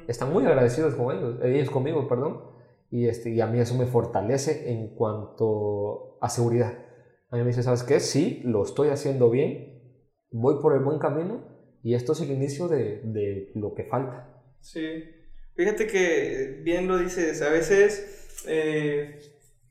están 0.09 0.33
muy 0.33 0.45
agradecidos 0.45 0.95
con 0.95 1.17
ellos, 1.17 1.37
ellos 1.43 1.71
conmigo, 1.71 2.09
perdón, 2.09 2.41
y, 2.91 3.07
este, 3.07 3.31
y 3.31 3.41
a 3.41 3.47
mí 3.47 3.59
eso 3.59 3.75
me 3.77 3.87
fortalece 3.87 4.73
en 4.73 4.95
cuanto 4.95 6.19
a 6.21 6.29
seguridad. 6.29 6.73
A 7.31 7.37
mí 7.37 7.43
me 7.43 7.49
dice, 7.49 7.63
¿sabes 7.63 7.85
qué? 7.85 8.01
Sí, 8.01 8.41
lo 8.45 8.63
estoy 8.63 8.89
haciendo 8.89 9.31
bien, 9.31 9.83
voy 10.31 10.57
por 10.61 10.75
el 10.75 10.81
buen 10.81 10.99
camino 10.99 11.43
y 11.83 11.95
esto 11.95 12.13
es 12.13 12.23
el 12.23 12.31
inicio 12.31 12.69
de, 12.69 13.03
de 13.03 13.53
lo 13.55 13.75
que 13.75 13.85
falta. 13.85 14.38
Sí, 14.61 15.05
fíjate 15.55 15.87
que 15.87 16.61
bien 16.63 16.89
lo 16.89 16.99
dices, 16.99 17.43
a 17.43 17.51
veces, 17.51 18.45
eh, 18.47 19.19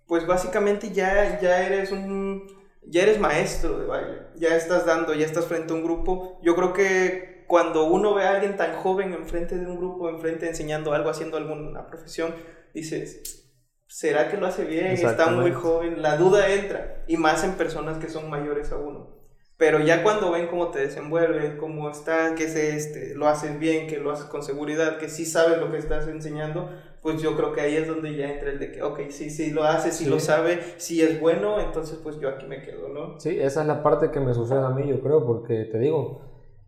pues 0.08 0.26
básicamente 0.26 0.92
ya, 0.92 1.40
ya 1.40 1.66
eres 1.66 1.92
un, 1.92 2.48
ya 2.84 3.04
eres 3.04 3.20
maestro 3.20 3.80
de 3.80 3.86
baile, 3.86 4.18
ya 4.36 4.56
estás 4.56 4.86
dando, 4.86 5.14
ya 5.14 5.26
estás 5.26 5.46
frente 5.46 5.74
a 5.74 5.76
un 5.76 5.84
grupo. 5.84 6.40
Yo 6.44 6.56
creo 6.56 6.74
que 6.74 7.46
cuando 7.48 7.86
uno 7.86 8.14
ve 8.14 8.24
a 8.24 8.32
alguien 8.32 8.58
tan 8.58 8.76
joven 8.76 9.14
enfrente 9.14 9.58
de 9.58 9.66
un 9.66 9.78
grupo, 9.78 10.10
enfrente 10.10 10.48
enseñando 10.48 10.94
algo, 10.94 11.10
haciendo 11.10 11.38
alguna 11.38 11.88
profesión, 11.88 12.36
dices, 12.74 13.46
¿será 13.88 14.30
que 14.30 14.38
lo 14.38 14.48
hace 14.48 14.66
bien? 14.66 14.88
Está 14.88 15.28
muy 15.32 15.52
joven, 15.52 16.02
la 16.02 16.18
duda 16.18 16.54
entra, 16.54 17.04
y 17.08 17.18
más 17.18 17.44
en 17.44 17.54
personas 17.54 17.98
que 17.98 18.10
son 18.10 18.30
mayores 18.30 18.72
a 18.72 18.78
uno. 18.78 19.17
Pero 19.58 19.80
ya 19.80 20.04
cuando 20.04 20.32
ven 20.32 20.48
cómo 20.48 20.70
te 20.70 20.80
desenvuelves, 20.80 21.56
cómo 21.60 21.90
estás, 21.90 22.34
que 22.34 22.48
se, 22.48 22.76
este, 22.76 23.16
lo 23.16 23.28
haces 23.28 23.58
bien, 23.58 23.88
que 23.88 23.98
lo 23.98 24.12
haces 24.12 24.26
con 24.26 24.44
seguridad, 24.44 24.98
que 25.00 25.10
sí 25.10 25.26
sabes 25.26 25.60
lo 25.60 25.72
que 25.72 25.80
estás 25.80 26.08
enseñando, 26.08 26.70
pues 27.02 27.22
yo 27.22 27.36
creo 27.36 27.54
que 27.54 27.62
ahí 27.62 27.76
es 27.76 27.88
donde 27.88 28.16
ya 28.16 28.32
entra 28.32 28.52
el 28.52 28.60
de 28.60 28.72
que, 28.72 28.84
ok, 28.84 29.00
sí, 29.10 29.32
sí 29.32 29.50
lo 29.52 29.64
hace, 29.64 29.92
sí, 29.92 30.06
lo 30.06 30.20
sabe, 30.20 30.60
sí 30.78 31.02
es 31.02 31.20
bueno, 31.20 31.60
entonces 31.60 31.98
pues 32.04 32.20
yo 32.20 32.30
aquí 32.30 32.46
me 32.46 32.62
quedo, 32.62 32.90
¿no? 32.90 33.20
Sí, 33.20 33.40
esa 33.40 33.62
es 33.62 33.68
la 33.68 33.82
parte 33.82 34.12
que 34.12 34.20
me 34.20 34.34
sucede 34.36 34.64
a 34.64 34.70
mí, 34.70 34.88
yo 34.88 35.02
creo, 35.02 35.26
porque 35.26 35.66
te 35.66 35.80
digo, 35.80 36.22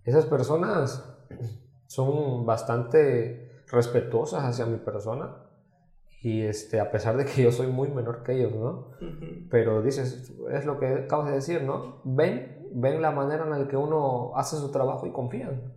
esas 0.04 0.26
personas 0.26 1.04
son 1.86 2.46
bastante 2.46 3.64
respetuosas 3.72 4.44
hacia 4.46 4.66
mi 4.66 4.78
persona 4.78 5.46
y 6.22 6.42
este, 6.42 6.80
a 6.80 6.92
pesar 6.92 7.18
de 7.18 7.26
que 7.26 7.44
yo 7.44 7.52
soy 7.52 7.68
muy 7.68 7.90
menor 7.90 8.24
que 8.24 8.34
ellos, 8.34 8.54
¿no? 8.54 8.92
Pero 9.50 9.82
dices, 9.82 10.34
es 10.52 10.66
lo 10.66 10.80
que 10.80 10.88
acabas 10.88 11.28
de 11.28 11.36
decir, 11.36 11.64
¿no? 11.64 12.02
Ven, 12.04 12.59
ven 12.74 13.02
la 13.02 13.12
manera 13.12 13.44
en 13.44 13.52
la 13.52 13.68
que 13.68 13.78
uno 13.78 14.32
hace 14.36 14.58
su 14.58 14.72
trabajo 14.72 15.06
y 15.08 15.12
confían. 15.12 15.74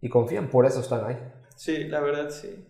Y 0.00 0.08
confían, 0.08 0.48
por 0.48 0.66
eso 0.66 0.80
están 0.80 1.04
ahí. 1.04 1.18
Sí, 1.56 1.84
la 1.84 2.00
verdad, 2.00 2.30
sí. 2.30 2.66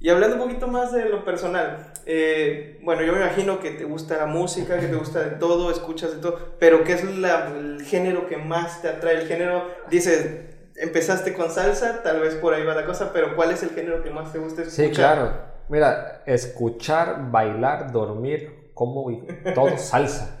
Y 0.00 0.10
hablando 0.10 0.36
un 0.36 0.42
poquito 0.42 0.68
más 0.68 0.92
de 0.92 1.08
lo 1.08 1.24
personal, 1.24 1.92
eh, 2.06 2.78
bueno, 2.84 3.02
yo 3.02 3.12
me 3.12 3.18
imagino 3.18 3.58
que 3.58 3.72
te 3.72 3.84
gusta 3.84 4.16
la 4.16 4.26
música, 4.26 4.78
que 4.78 4.86
te 4.86 4.94
gusta 4.94 5.20
de 5.20 5.30
todo, 5.30 5.72
escuchas 5.72 6.14
de 6.14 6.20
todo, 6.20 6.38
pero 6.60 6.84
¿qué 6.84 6.92
es 6.92 7.02
el 7.02 7.82
género 7.84 8.28
que 8.28 8.36
más 8.36 8.80
te 8.80 8.88
atrae? 8.88 9.22
El 9.22 9.26
género, 9.26 9.64
dices, 9.90 10.46
empezaste 10.76 11.34
con 11.34 11.50
salsa, 11.50 12.04
tal 12.04 12.20
vez 12.20 12.36
por 12.36 12.54
ahí 12.54 12.64
va 12.64 12.74
la 12.74 12.86
cosa, 12.86 13.12
pero 13.12 13.34
¿cuál 13.34 13.50
es 13.50 13.64
el 13.64 13.70
género 13.70 14.02
que 14.04 14.10
más 14.10 14.32
te 14.32 14.38
gusta 14.38 14.62
escuchar? 14.62 14.86
Sí, 14.86 14.92
claro. 14.92 15.32
Mira, 15.68 16.22
escuchar, 16.26 17.32
bailar, 17.32 17.90
dormir, 17.90 18.70
como 18.74 19.10
todo 19.54 19.76
salsa. 19.76 20.37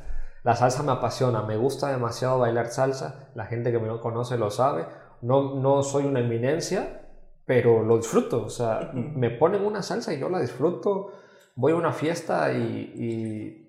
La 0.48 0.56
salsa 0.56 0.82
me 0.82 0.92
apasiona, 0.92 1.42
me 1.42 1.58
gusta 1.58 1.90
demasiado 1.90 2.38
bailar 2.38 2.68
salsa. 2.68 3.28
La 3.34 3.44
gente 3.44 3.70
que 3.70 3.78
me 3.78 4.00
conoce 4.00 4.38
lo 4.38 4.50
sabe. 4.50 4.86
No, 5.20 5.56
no 5.56 5.82
soy 5.82 6.06
una 6.06 6.20
eminencia, 6.20 7.02
pero 7.44 7.82
lo 7.82 7.98
disfruto. 7.98 8.44
O 8.44 8.48
sea, 8.48 8.90
me 8.94 9.28
ponen 9.28 9.62
una 9.62 9.82
salsa 9.82 10.14
y 10.14 10.18
yo 10.18 10.30
la 10.30 10.40
disfruto. 10.40 11.12
Voy 11.54 11.72
a 11.72 11.76
una 11.76 11.92
fiesta 11.92 12.50
y, 12.54 13.62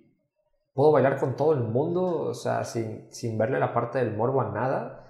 puedo 0.74 0.94
bailar 0.94 1.20
con 1.20 1.36
todo 1.36 1.52
el 1.52 1.60
mundo, 1.66 2.22
o 2.22 2.34
sea, 2.34 2.64
sin, 2.64 3.12
sin 3.12 3.38
verle 3.38 3.60
la 3.60 3.74
parte 3.74 4.00
del 4.00 4.16
morbo 4.16 4.40
a 4.40 4.50
nada. 4.50 5.06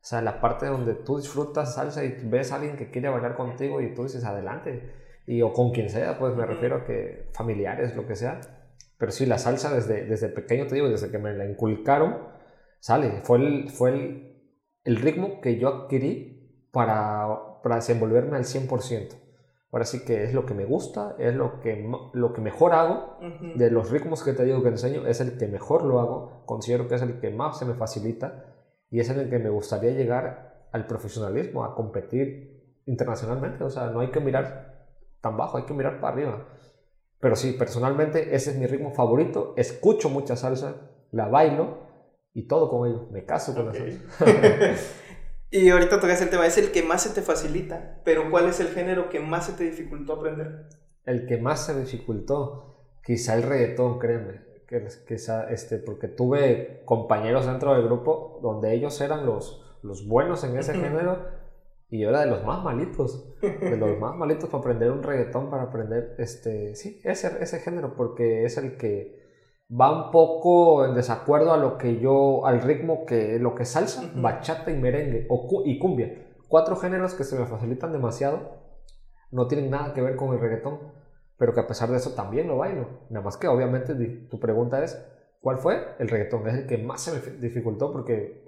O 0.00 0.04
sea, 0.04 0.22
la 0.22 0.40
parte 0.40 0.66
donde 0.66 0.94
tú 0.94 1.18
disfrutas 1.18 1.76
salsa 1.76 2.02
y 2.04 2.18
ves 2.24 2.50
a 2.50 2.56
alguien 2.56 2.76
que 2.76 2.90
quiere 2.90 3.10
bailar 3.10 3.36
contigo 3.36 3.80
y 3.80 3.94
tú 3.94 4.02
dices, 4.02 4.24
adelante 4.24 4.92
y, 5.28 5.40
o 5.42 5.52
con 5.52 5.70
quien 5.70 5.88
sea, 5.88 6.18
pues 6.18 6.34
me 6.34 6.44
refiero 6.46 6.78
a 6.78 6.84
que 6.84 7.30
familiares, 7.32 7.94
lo 7.94 8.08
que 8.08 8.16
sea. 8.16 8.40
Pero 9.02 9.10
sí, 9.10 9.26
la 9.26 9.36
salsa 9.36 9.74
desde, 9.74 10.04
desde 10.04 10.28
pequeño, 10.28 10.68
te 10.68 10.76
digo, 10.76 10.88
desde 10.88 11.10
que 11.10 11.18
me 11.18 11.34
la 11.34 11.44
inculcaron, 11.44 12.18
sale. 12.78 13.20
Fue 13.24 13.38
el, 13.38 13.68
fue 13.68 13.90
el, 13.90 14.40
el 14.84 14.94
ritmo 14.94 15.40
que 15.40 15.58
yo 15.58 15.70
adquirí 15.70 16.68
para, 16.70 17.58
para 17.64 17.74
desenvolverme 17.74 18.36
al 18.36 18.44
100%. 18.44 19.08
Ahora 19.72 19.86
sí 19.86 20.04
que 20.04 20.22
es 20.22 20.32
lo 20.32 20.46
que 20.46 20.54
me 20.54 20.64
gusta, 20.64 21.16
es 21.18 21.34
lo 21.34 21.58
que, 21.58 21.84
lo 22.12 22.32
que 22.32 22.40
mejor 22.40 22.74
hago. 22.74 23.18
De 23.56 23.72
los 23.72 23.90
ritmos 23.90 24.22
que 24.22 24.34
te 24.34 24.44
digo 24.44 24.62
que 24.62 24.68
enseño, 24.68 25.04
es 25.08 25.20
el 25.20 25.36
que 25.36 25.48
mejor 25.48 25.82
lo 25.82 25.98
hago. 25.98 26.44
Considero 26.46 26.86
que 26.86 26.94
es 26.94 27.02
el 27.02 27.18
que 27.18 27.30
más 27.30 27.58
se 27.58 27.64
me 27.64 27.74
facilita 27.74 28.54
y 28.88 29.00
es 29.00 29.10
en 29.10 29.18
el 29.18 29.28
que 29.28 29.40
me 29.40 29.50
gustaría 29.50 29.90
llegar 29.90 30.68
al 30.70 30.86
profesionalismo, 30.86 31.64
a 31.64 31.74
competir 31.74 32.78
internacionalmente. 32.86 33.64
O 33.64 33.70
sea, 33.70 33.86
no 33.88 33.98
hay 33.98 34.12
que 34.12 34.20
mirar 34.20 34.86
tan 35.20 35.36
bajo, 35.36 35.58
hay 35.58 35.64
que 35.64 35.74
mirar 35.74 36.00
para 36.00 36.12
arriba. 36.12 36.46
Pero 37.22 37.36
sí, 37.36 37.52
personalmente 37.52 38.34
ese 38.34 38.50
es 38.50 38.58
mi 38.58 38.66
ritmo 38.66 38.90
favorito. 38.90 39.54
Escucho 39.56 40.10
mucha 40.10 40.34
salsa, 40.34 40.90
la 41.12 41.28
bailo 41.28 41.86
y 42.34 42.48
todo 42.48 42.68
con 42.68 42.88
ello. 42.88 43.06
Me 43.12 43.24
caso 43.24 43.54
con 43.54 43.66
la 43.66 43.74
salsa. 43.74 44.74
y 45.52 45.70
ahorita 45.70 46.00
tocas 46.00 46.20
el 46.20 46.30
tema, 46.30 46.48
es 46.48 46.58
el 46.58 46.72
que 46.72 46.82
más 46.82 47.04
se 47.04 47.10
te 47.10 47.22
facilita, 47.22 48.00
pero 48.04 48.28
¿cuál 48.28 48.48
es 48.48 48.58
el 48.58 48.70
género 48.70 49.08
que 49.08 49.20
más 49.20 49.46
se 49.46 49.52
te 49.52 49.62
dificultó 49.62 50.14
aprender? 50.14 50.66
El 51.04 51.26
que 51.26 51.38
más 51.38 51.64
se 51.64 51.78
dificultó, 51.78 52.88
quizá 53.04 53.36
el 53.36 53.44
reggaetón, 53.44 54.00
créeme. 54.00 54.40
Que, 54.66 54.84
quizá, 55.06 55.48
este, 55.48 55.78
porque 55.78 56.08
tuve 56.08 56.82
compañeros 56.84 57.46
dentro 57.46 57.74
del 57.74 57.84
grupo 57.84 58.40
donde 58.42 58.74
ellos 58.74 59.00
eran 59.00 59.26
los, 59.26 59.64
los 59.84 60.08
buenos 60.08 60.42
en 60.42 60.58
ese 60.58 60.74
género 60.74 61.24
y 61.92 61.98
yo 61.98 62.08
era 62.08 62.20
de 62.22 62.26
los 62.26 62.42
más 62.42 62.64
malitos, 62.64 63.38
de 63.42 63.76
los 63.76 63.98
más 64.00 64.16
malitos 64.16 64.48
para 64.48 64.60
aprender 64.60 64.90
un 64.90 65.02
reggaetón, 65.02 65.50
para 65.50 65.64
aprender, 65.64 66.14
este, 66.16 66.74
sí, 66.74 67.02
ese, 67.04 67.36
ese 67.42 67.58
género, 67.58 67.94
porque 67.94 68.46
es 68.46 68.56
el 68.56 68.78
que 68.78 69.20
va 69.70 70.06
un 70.06 70.10
poco 70.10 70.86
en 70.86 70.94
desacuerdo 70.94 71.52
a 71.52 71.58
lo 71.58 71.76
que 71.76 72.00
yo, 72.00 72.46
al 72.46 72.62
ritmo 72.62 73.04
que, 73.04 73.38
lo 73.38 73.54
que 73.54 73.66
salsa, 73.66 74.10
bachata 74.14 74.70
y 74.70 74.80
merengue, 74.80 75.26
o, 75.28 75.64
y 75.66 75.78
cumbia. 75.78 76.30
Cuatro 76.48 76.76
géneros 76.76 77.12
que 77.12 77.24
se 77.24 77.38
me 77.38 77.44
facilitan 77.44 77.92
demasiado, 77.92 78.40
no 79.30 79.46
tienen 79.46 79.70
nada 79.70 79.92
que 79.92 80.00
ver 80.00 80.16
con 80.16 80.32
el 80.32 80.40
reggaetón, 80.40 80.78
pero 81.36 81.52
que 81.52 81.60
a 81.60 81.66
pesar 81.66 81.90
de 81.90 81.98
eso 81.98 82.14
también 82.14 82.48
lo 82.48 82.56
bailo. 82.56 82.88
Nada 83.10 83.22
más 83.22 83.36
que 83.36 83.48
obviamente 83.48 83.94
tu 84.30 84.40
pregunta 84.40 84.82
es, 84.82 84.98
¿cuál 85.42 85.58
fue? 85.58 85.88
El 85.98 86.08
reggaetón, 86.08 86.48
es 86.48 86.54
el 86.54 86.66
que 86.66 86.78
más 86.78 87.02
se 87.02 87.12
me 87.12 87.36
dificultó 87.36 87.92
porque 87.92 88.41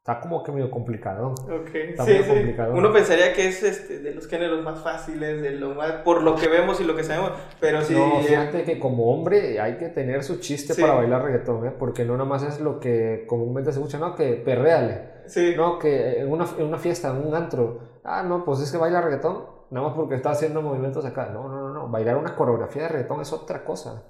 Está 0.00 0.18
como 0.18 0.42
que 0.42 0.50
medio 0.50 0.70
complicado. 0.70 1.34
Okay. 1.44 1.94
sí, 1.94 2.22
sí. 2.24 2.54
Uno 2.72 2.90
pensaría 2.90 3.34
que 3.34 3.48
es 3.48 3.62
este, 3.62 3.98
de 3.98 4.14
los 4.14 4.26
géneros 4.28 4.64
más 4.64 4.82
fáciles, 4.82 5.42
de 5.42 5.50
lo 5.50 5.74
más, 5.74 5.92
por 6.04 6.22
lo 6.22 6.36
que 6.36 6.48
vemos 6.48 6.80
y 6.80 6.84
lo 6.84 6.96
que 6.96 7.04
sabemos, 7.04 7.32
pero 7.60 7.82
sí. 7.82 7.94
No, 7.94 8.18
fíjate 8.22 8.64
que 8.64 8.78
como 8.78 9.12
hombre 9.12 9.60
hay 9.60 9.76
que 9.76 9.90
tener 9.90 10.24
su 10.24 10.40
chiste 10.40 10.74
para 10.74 10.94
bailar 10.94 11.22
reggaetón, 11.22 11.66
¿eh? 11.66 11.72
porque 11.78 12.06
no 12.06 12.14
nada 12.14 12.24
más 12.24 12.42
es 12.42 12.60
lo 12.60 12.80
que 12.80 13.26
comúnmente 13.28 13.72
se 13.72 13.78
escucha, 13.78 13.98
no, 13.98 14.14
que 14.14 14.36
perréale. 14.36 15.20
Sí. 15.26 15.52
No, 15.54 15.78
que 15.78 16.20
en 16.20 16.32
una, 16.32 16.46
en 16.56 16.64
una 16.64 16.78
fiesta, 16.78 17.10
en 17.10 17.26
un 17.26 17.34
antro, 17.34 18.00
ah, 18.02 18.22
no, 18.22 18.42
pues 18.42 18.60
es 18.60 18.72
que 18.72 18.78
baila 18.78 19.02
reggaetón, 19.02 19.44
nada 19.68 19.88
más 19.88 19.94
porque 19.94 20.14
está 20.14 20.30
haciendo 20.30 20.62
movimientos 20.62 21.04
acá. 21.04 21.26
No, 21.26 21.46
no, 21.46 21.60
no, 21.60 21.74
no, 21.74 21.88
bailar 21.90 22.16
una 22.16 22.34
coreografía 22.34 22.84
de 22.84 22.88
reggaetón 22.88 23.20
es 23.20 23.34
otra 23.34 23.64
cosa. 23.64 24.02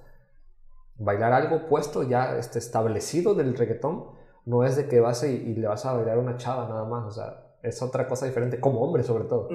Bailar 0.94 1.32
algo 1.32 1.66
puesto 1.66 2.04
ya 2.04 2.38
este, 2.38 2.60
establecido 2.60 3.34
del 3.34 3.56
reggaetón 3.56 4.19
no 4.50 4.64
es 4.64 4.74
de 4.74 4.88
que 4.88 4.98
vas 4.98 5.22
y, 5.22 5.54
le 5.54 5.68
vas 5.68 5.86
a 5.86 5.92
bailar 5.92 6.16
a 6.16 6.20
una 6.20 6.36
chava 6.36 6.68
nada 6.68 6.84
más, 6.84 7.06
o 7.06 7.10
sea, 7.12 7.56
es 7.62 7.80
otra 7.82 8.08
cosa 8.08 8.26
diferente, 8.26 8.58
como 8.58 8.80
hombre 8.80 9.04
sobre 9.04 9.24
todo. 9.24 9.48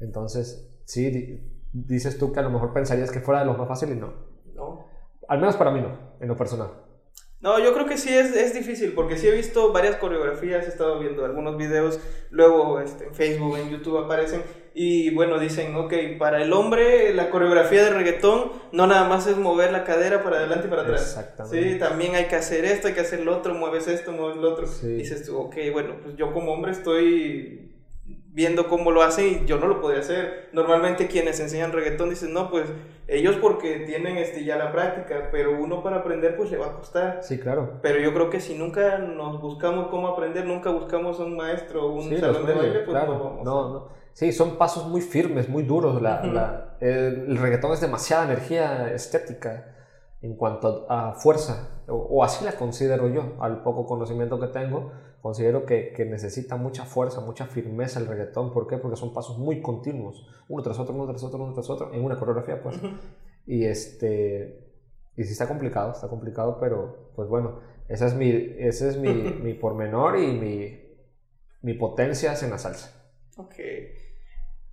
Entonces, 0.00 0.68
sí, 0.84 1.40
dices 1.72 2.18
tú 2.18 2.32
que 2.32 2.40
a 2.40 2.42
lo 2.42 2.50
mejor 2.50 2.72
pensarías 2.72 3.12
que 3.12 3.20
fuera 3.20 3.40
de 3.40 3.46
lo 3.46 3.54
más 3.54 3.68
fácil 3.68 3.90
y 3.90 3.94
no. 3.94 4.12
No. 4.54 4.86
al 5.28 5.38
menos 5.38 5.54
para 5.54 5.70
mí 5.70 5.80
no, 5.80 5.90
en 6.18 6.26
lo 6.26 6.36
personal. 6.36 6.70
No, 7.40 7.58
yo 7.62 7.72
creo 7.72 7.86
que 7.86 7.96
sí 7.96 8.12
es, 8.12 8.34
es 8.34 8.52
difícil, 8.52 8.92
porque 8.94 9.16
sí 9.16 9.28
he 9.28 9.30
visto 9.30 9.72
varias 9.72 9.96
coreografías, 9.96 10.66
he 10.66 10.68
estado 10.68 10.98
viendo 10.98 11.24
algunos 11.24 11.56
videos, 11.56 12.00
luego 12.30 12.80
este, 12.80 13.04
en 13.04 13.14
Facebook, 13.14 13.56
en 13.58 13.70
YouTube 13.70 13.98
aparecen, 13.98 14.42
y 14.74 15.10
bueno, 15.14 15.38
dicen, 15.38 15.74
ok, 15.76 15.92
para 16.18 16.42
el 16.42 16.52
hombre 16.52 17.14
la 17.14 17.30
coreografía 17.30 17.84
de 17.84 17.90
reggaetón 17.90 18.52
no 18.72 18.86
nada 18.86 19.08
más 19.08 19.26
es 19.26 19.36
mover 19.36 19.72
la 19.72 19.84
cadera 19.84 20.22
para 20.22 20.38
adelante 20.38 20.66
y 20.66 20.70
para 20.70 20.82
atrás. 20.82 21.02
Exactamente. 21.02 21.72
Sí, 21.72 21.78
también 21.78 22.14
hay 22.14 22.26
que 22.26 22.36
hacer 22.36 22.64
esto, 22.64 22.88
hay 22.88 22.94
que 22.94 23.00
hacer 23.00 23.20
lo 23.20 23.36
otro, 23.36 23.54
mueves 23.54 23.88
esto, 23.88 24.12
mueves 24.12 24.36
lo 24.36 24.52
otro. 24.52 24.66
Sí. 24.66 24.88
Dices 24.88 25.24
tú, 25.26 25.36
ok, 25.36 25.56
bueno, 25.72 25.96
pues 26.02 26.16
yo 26.16 26.32
como 26.32 26.52
hombre 26.52 26.72
estoy 26.72 27.72
viendo 28.38 28.68
cómo 28.68 28.92
lo 28.92 29.02
hacen 29.02 29.26
y 29.26 29.46
yo 29.46 29.58
no 29.58 29.66
lo 29.66 29.80
podría 29.80 29.98
hacer. 29.98 30.48
Normalmente 30.52 31.08
quienes 31.08 31.40
enseñan 31.40 31.72
reggaetón 31.72 32.08
dicen, 32.08 32.32
no, 32.32 32.50
pues 32.50 32.70
ellos 33.08 33.34
porque 33.40 33.80
tienen 33.80 34.16
este, 34.16 34.44
ya 34.44 34.56
la 34.56 34.70
práctica, 34.70 35.28
pero 35.32 35.60
uno 35.60 35.82
para 35.82 35.96
aprender 35.96 36.36
pues 36.36 36.48
le 36.52 36.56
va 36.56 36.66
a 36.66 36.72
costar. 36.74 37.18
Sí, 37.20 37.40
claro. 37.40 37.80
Pero 37.82 37.98
yo 37.98 38.14
creo 38.14 38.30
que 38.30 38.38
si 38.38 38.54
nunca 38.54 38.98
nos 38.98 39.40
buscamos 39.42 39.88
cómo 39.88 40.06
aprender, 40.06 40.46
nunca 40.46 40.70
buscamos 40.70 41.18
un 41.18 41.36
maestro 41.36 41.86
o 41.86 41.94
un 41.94 42.16
salón 42.16 42.46
de 42.46 42.54
baile, 42.54 42.78
pues 42.84 42.96
no 42.96 43.12
vamos. 43.12 43.44
No, 43.44 43.72
no. 43.72 43.88
Sí, 44.12 44.30
son 44.30 44.56
pasos 44.56 44.86
muy 44.86 45.00
firmes, 45.00 45.48
muy 45.48 45.64
duros. 45.64 46.00
La, 46.00 46.24
la, 46.24 46.76
el, 46.78 47.36
reggaetón 47.38 47.72
es 47.72 47.80
demasiada 47.80 48.22
energía 48.22 48.92
estética 48.92 49.74
en 50.22 50.36
cuanto 50.36 50.86
a, 50.88 51.14
fuerza, 51.14 51.80
o, 51.88 51.96
o 51.96 52.22
así 52.22 52.44
la 52.44 52.52
considero 52.52 53.08
yo, 53.08 53.34
al 53.40 53.64
poco 53.64 53.84
conocimiento 53.84 54.38
que 54.38 54.46
tengo 54.46 54.92
Considero 55.20 55.66
que, 55.66 55.92
que, 55.92 56.04
necesita 56.04 56.56
mucha 56.56 56.84
fuerza, 56.84 57.20
mucha 57.20 57.46
firmeza 57.46 57.98
el 57.98 58.06
reggaetón. 58.06 58.52
¿Por 58.52 58.68
qué? 58.68 58.78
Porque 58.78 58.96
son 58.96 59.12
pasos 59.12 59.38
muy 59.38 59.60
continuos, 59.60 60.26
uno 60.48 60.62
tras 60.62 60.78
otro, 60.78 60.94
uno 60.94 61.06
tras 61.06 61.22
otro, 61.24 61.42
uno 61.42 61.52
tras 61.52 61.68
otro, 61.68 61.92
en 61.92 62.04
una 62.04 62.18
coreografía, 62.18 62.62
pues. 62.62 62.78
Y 63.46 63.64
este. 63.64 64.64
Y 65.16 65.24
sí 65.24 65.32
está 65.32 65.48
complicado, 65.48 65.92
está 65.92 66.08
complicado, 66.08 66.58
pero 66.60 67.10
pues 67.16 67.28
bueno, 67.28 67.60
ese 67.88 68.06
es 68.06 68.14
mi, 68.14 68.30
ese 68.30 68.88
es 68.88 68.96
mi, 68.96 69.12
mi 69.42 69.54
pormenor 69.54 70.18
y 70.18 70.28
mi, 70.28 70.80
mi 71.62 71.74
potencia 71.74 72.34
en 72.40 72.50
la 72.50 72.58
salsa. 72.58 72.94
Ok. 73.36 73.54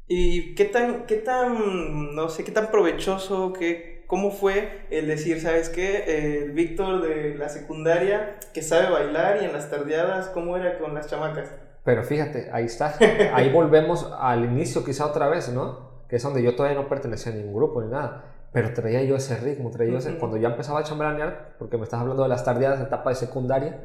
¿Y 0.08 0.54
qué 0.54 0.66
tan, 0.66 1.08
qué 1.08 1.16
tan, 1.16 2.14
no 2.14 2.30
sé, 2.30 2.44
qué 2.44 2.52
tan 2.52 2.70
provechoso, 2.70 3.54
qué, 3.54 3.95
¿Cómo 4.08 4.32
fue 4.32 4.86
el 4.92 5.08
decir, 5.08 5.42
sabes 5.42 5.70
qué, 5.70 6.44
el 6.44 6.52
Víctor 6.52 7.02
de 7.02 7.36
la 7.36 7.50
secundaria 7.50 8.36
que 8.54 8.62
sabe 8.62 8.92
bailar 8.92 9.40
y 9.42 9.46
en 9.46 9.54
las 9.54 9.70
tardeadas, 9.70 10.28
¿cómo 10.28 10.58
era 10.58 10.78
con 10.78 10.94
las 10.94 11.08
chamacas? 11.08 11.50
Pero 11.84 12.04
fíjate, 12.04 12.50
ahí 12.52 12.66
está, 12.66 12.96
ahí 13.34 13.52
volvemos 13.52 14.12
al 14.20 14.46
inicio 14.46 14.84
quizá 14.84 15.06
otra 15.06 15.28
vez, 15.28 15.50
¿no? 15.50 16.06
Que 16.08 16.18
es 16.18 16.24
donde 16.24 16.44
yo 16.44 16.56
todavía 16.56 16.80
no 16.80 16.88
pertenecía 16.88 17.32
a 17.32 17.36
ningún 17.36 17.56
grupo 17.56 17.82
ni 17.82 17.90
nada, 17.90 18.34
pero 18.52 18.74
traía 18.74 19.04
yo 19.04 19.16
ese 19.16 19.38
ritmo, 19.38 19.72
traía 19.72 19.94
yo 19.94 19.98
ese, 19.98 20.18
cuando 20.18 20.38
ya 20.38 20.50
empezaba 20.50 20.80
a 20.80 20.84
chambelanear, 20.84 21.56
porque 21.58 21.78
me 21.78 21.84
estás 21.84 22.00
hablando 22.02 22.24
de 22.24 22.30
las 22.30 22.44
tardeadas, 22.44 22.82
etapa 22.82 23.10
de 23.10 23.16
secundaria, 23.16 23.80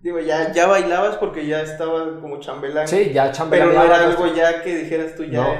Digo, 0.00 0.18
ya, 0.18 0.50
ya 0.50 0.66
bailabas 0.66 1.16
porque 1.18 1.46
ya 1.46 1.60
estabas 1.60 2.20
como 2.22 2.40
chambelán. 2.40 2.88
Sí, 2.88 3.12
ya 3.12 3.32
chambelán. 3.32 3.68
Pero 3.68 3.78
no 3.78 3.84
era 3.84 4.06
algo 4.06 4.26
ya 4.34 4.62
que 4.62 4.74
dijeras 4.78 5.14
tú 5.14 5.24
ya. 5.24 5.42
No, 5.42 5.54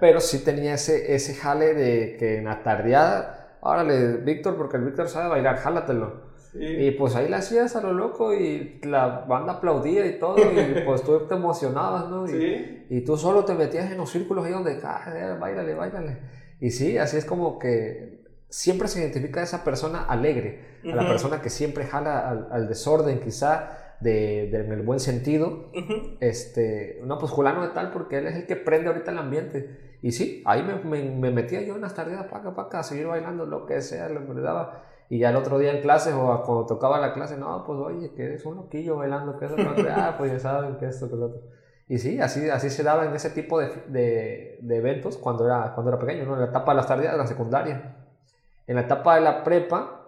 pero 0.00 0.20
sí 0.20 0.44
tenía 0.44 0.74
ese, 0.74 1.12
ese 1.12 1.34
jale 1.34 1.74
de 1.74 2.16
que 2.16 2.38
en 2.38 2.44
la 2.44 2.62
tardeada 2.62 3.39
órale, 3.60 4.18
Víctor, 4.18 4.56
porque 4.56 4.76
el 4.76 4.84
Víctor 4.84 5.08
sabe 5.08 5.28
bailar, 5.28 5.56
jálatelo. 5.56 6.30
Y 6.52 6.90
pues 6.92 7.14
ahí 7.14 7.28
la 7.28 7.36
hacías 7.36 7.76
a 7.76 7.80
lo 7.80 7.92
loco 7.92 8.34
y 8.34 8.80
la 8.82 9.24
banda 9.28 9.54
aplaudía 9.54 10.04
y 10.06 10.18
todo, 10.18 10.36
y 10.38 10.82
pues 10.84 11.02
tú 11.04 11.26
te 11.28 11.34
emocionabas, 11.34 12.08
¿no? 12.08 12.28
Y, 12.28 12.86
y 12.90 13.00
tú 13.02 13.16
solo 13.16 13.44
te 13.44 13.54
metías 13.54 13.90
en 13.90 13.98
los 13.98 14.10
círculos 14.10 14.44
ahí 14.44 14.52
donde, 14.52 14.80
ah, 14.82 15.36
bailale, 15.40 15.74
bailale. 15.74 16.18
Y 16.60 16.70
sí, 16.70 16.98
así 16.98 17.16
es 17.16 17.24
como 17.24 17.58
que 17.58 18.20
siempre 18.50 18.88
se 18.88 19.00
identifica 19.00 19.40
a 19.40 19.44
esa 19.44 19.64
persona 19.64 20.04
alegre, 20.04 20.80
a 20.84 20.94
la 20.96 21.06
persona 21.06 21.40
que 21.40 21.50
siempre 21.50 21.84
jala 21.84 22.46
al, 22.50 22.68
desorden, 22.68 23.20
quizá, 23.20 23.79
de, 24.00 24.50
en 24.50 24.72
el 24.72 24.82
buen 24.82 25.00
sentido. 25.00 25.70
este, 26.20 27.00
no, 27.04 27.18
pues 27.18 27.30
Julano 27.30 27.62
de 27.62 27.68
tal, 27.68 27.90
porque 27.90 28.18
él 28.18 28.26
es 28.26 28.36
el 28.36 28.46
que 28.46 28.56
prende 28.56 28.88
ahorita 28.88 29.10
el 29.10 29.18
ambiente. 29.18 29.98
Y 30.02 30.12
sí, 30.12 30.42
ahí 30.46 30.62
me, 30.62 31.04
me, 31.04 31.30
metía 31.30 31.62
yo 31.62 31.74
en 31.74 31.82
las 31.82 31.94
tardes 31.94 32.16
para 32.24 32.38
acá, 32.38 32.54
para 32.54 32.68
acá, 32.68 32.78
a 32.80 32.82
seguir 32.82 33.06
bailando 33.06 33.44
lo 33.44 33.66
que 33.66 33.80
sea, 33.82 34.08
lo 34.08 34.26
que 34.26 34.32
me 34.32 34.40
daba. 34.40 34.84
Y 35.10 35.18
ya 35.18 35.30
el 35.30 35.36
otro 35.36 35.58
día 35.58 35.72
en 35.72 35.82
clase 35.82 36.12
o 36.12 36.42
cuando 36.42 36.66
tocaba 36.66 36.98
la 36.98 37.12
clase, 37.12 37.36
no, 37.36 37.64
pues 37.66 37.78
oye, 37.80 38.12
que 38.14 38.24
eres 38.24 38.46
un 38.46 38.56
loquillo 38.56 38.96
bailando, 38.96 39.38
que 39.38 39.46
eso, 39.46 39.56
que 39.56 39.62
ah, 39.90 40.14
pues 40.16 40.32
ya 40.32 40.38
saben 40.38 40.76
que 40.76 40.86
esto, 40.86 41.10
que 41.10 41.16
lo 41.16 41.26
otro. 41.26 41.42
Y 41.88 41.98
sí, 41.98 42.20
así, 42.20 42.48
así 42.48 42.70
se 42.70 42.84
daba 42.84 43.04
en 43.04 43.14
ese 43.14 43.30
tipo 43.30 43.58
de, 43.58 43.68
de, 43.88 44.58
de, 44.62 44.76
eventos 44.76 45.18
cuando 45.18 45.44
era, 45.44 45.72
cuando 45.74 45.90
era 45.90 45.98
pequeño, 45.98 46.24
¿no? 46.24 46.34
En 46.34 46.40
la 46.40 46.46
etapa 46.46 46.70
de 46.70 46.76
las 46.76 46.86
tardes 46.86 47.10
de 47.10 47.18
la 47.18 47.26
secundaria. 47.26 47.96
En 48.68 48.76
la 48.76 48.82
etapa 48.82 49.16
de 49.16 49.22
la 49.22 49.42
prepa, 49.42 50.06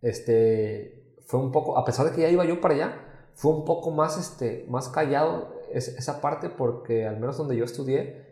este, 0.00 0.95
fue 1.26 1.40
un 1.40 1.52
poco, 1.52 1.76
a 1.76 1.84
pesar 1.84 2.06
de 2.06 2.12
que 2.12 2.22
ya 2.22 2.28
iba 2.28 2.44
yo 2.44 2.60
para 2.60 2.74
allá, 2.74 3.00
fue 3.34 3.52
un 3.52 3.64
poco 3.64 3.90
más, 3.90 4.18
este, 4.18 4.64
más 4.68 4.88
callado 4.88 5.54
esa 5.72 6.20
parte 6.20 6.48
porque 6.48 7.06
al 7.06 7.18
menos 7.18 7.36
donde 7.36 7.56
yo 7.56 7.64
estudié, 7.64 8.24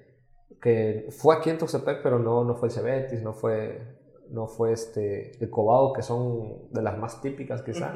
que 0.62 1.09
fue 1.11 1.37
aquí 1.37 1.50
en 1.50 1.59
Tuxtepec, 1.59 2.02
pero 2.02 2.18
no, 2.18 2.42
no 2.44 2.54
fue 2.54 2.68
el 2.68 2.74
Cebetis, 2.74 3.20
no 3.22 3.35
fue, 3.35 3.98
no 4.30 4.46
fue 4.46 4.72
este, 4.72 5.33
el 5.42 5.50
Cobado, 5.50 5.92
que 5.92 6.02
son 6.02 6.70
de 6.70 6.80
las 6.80 6.96
más 6.96 7.20
típicas 7.20 7.62
quizá. 7.62 7.92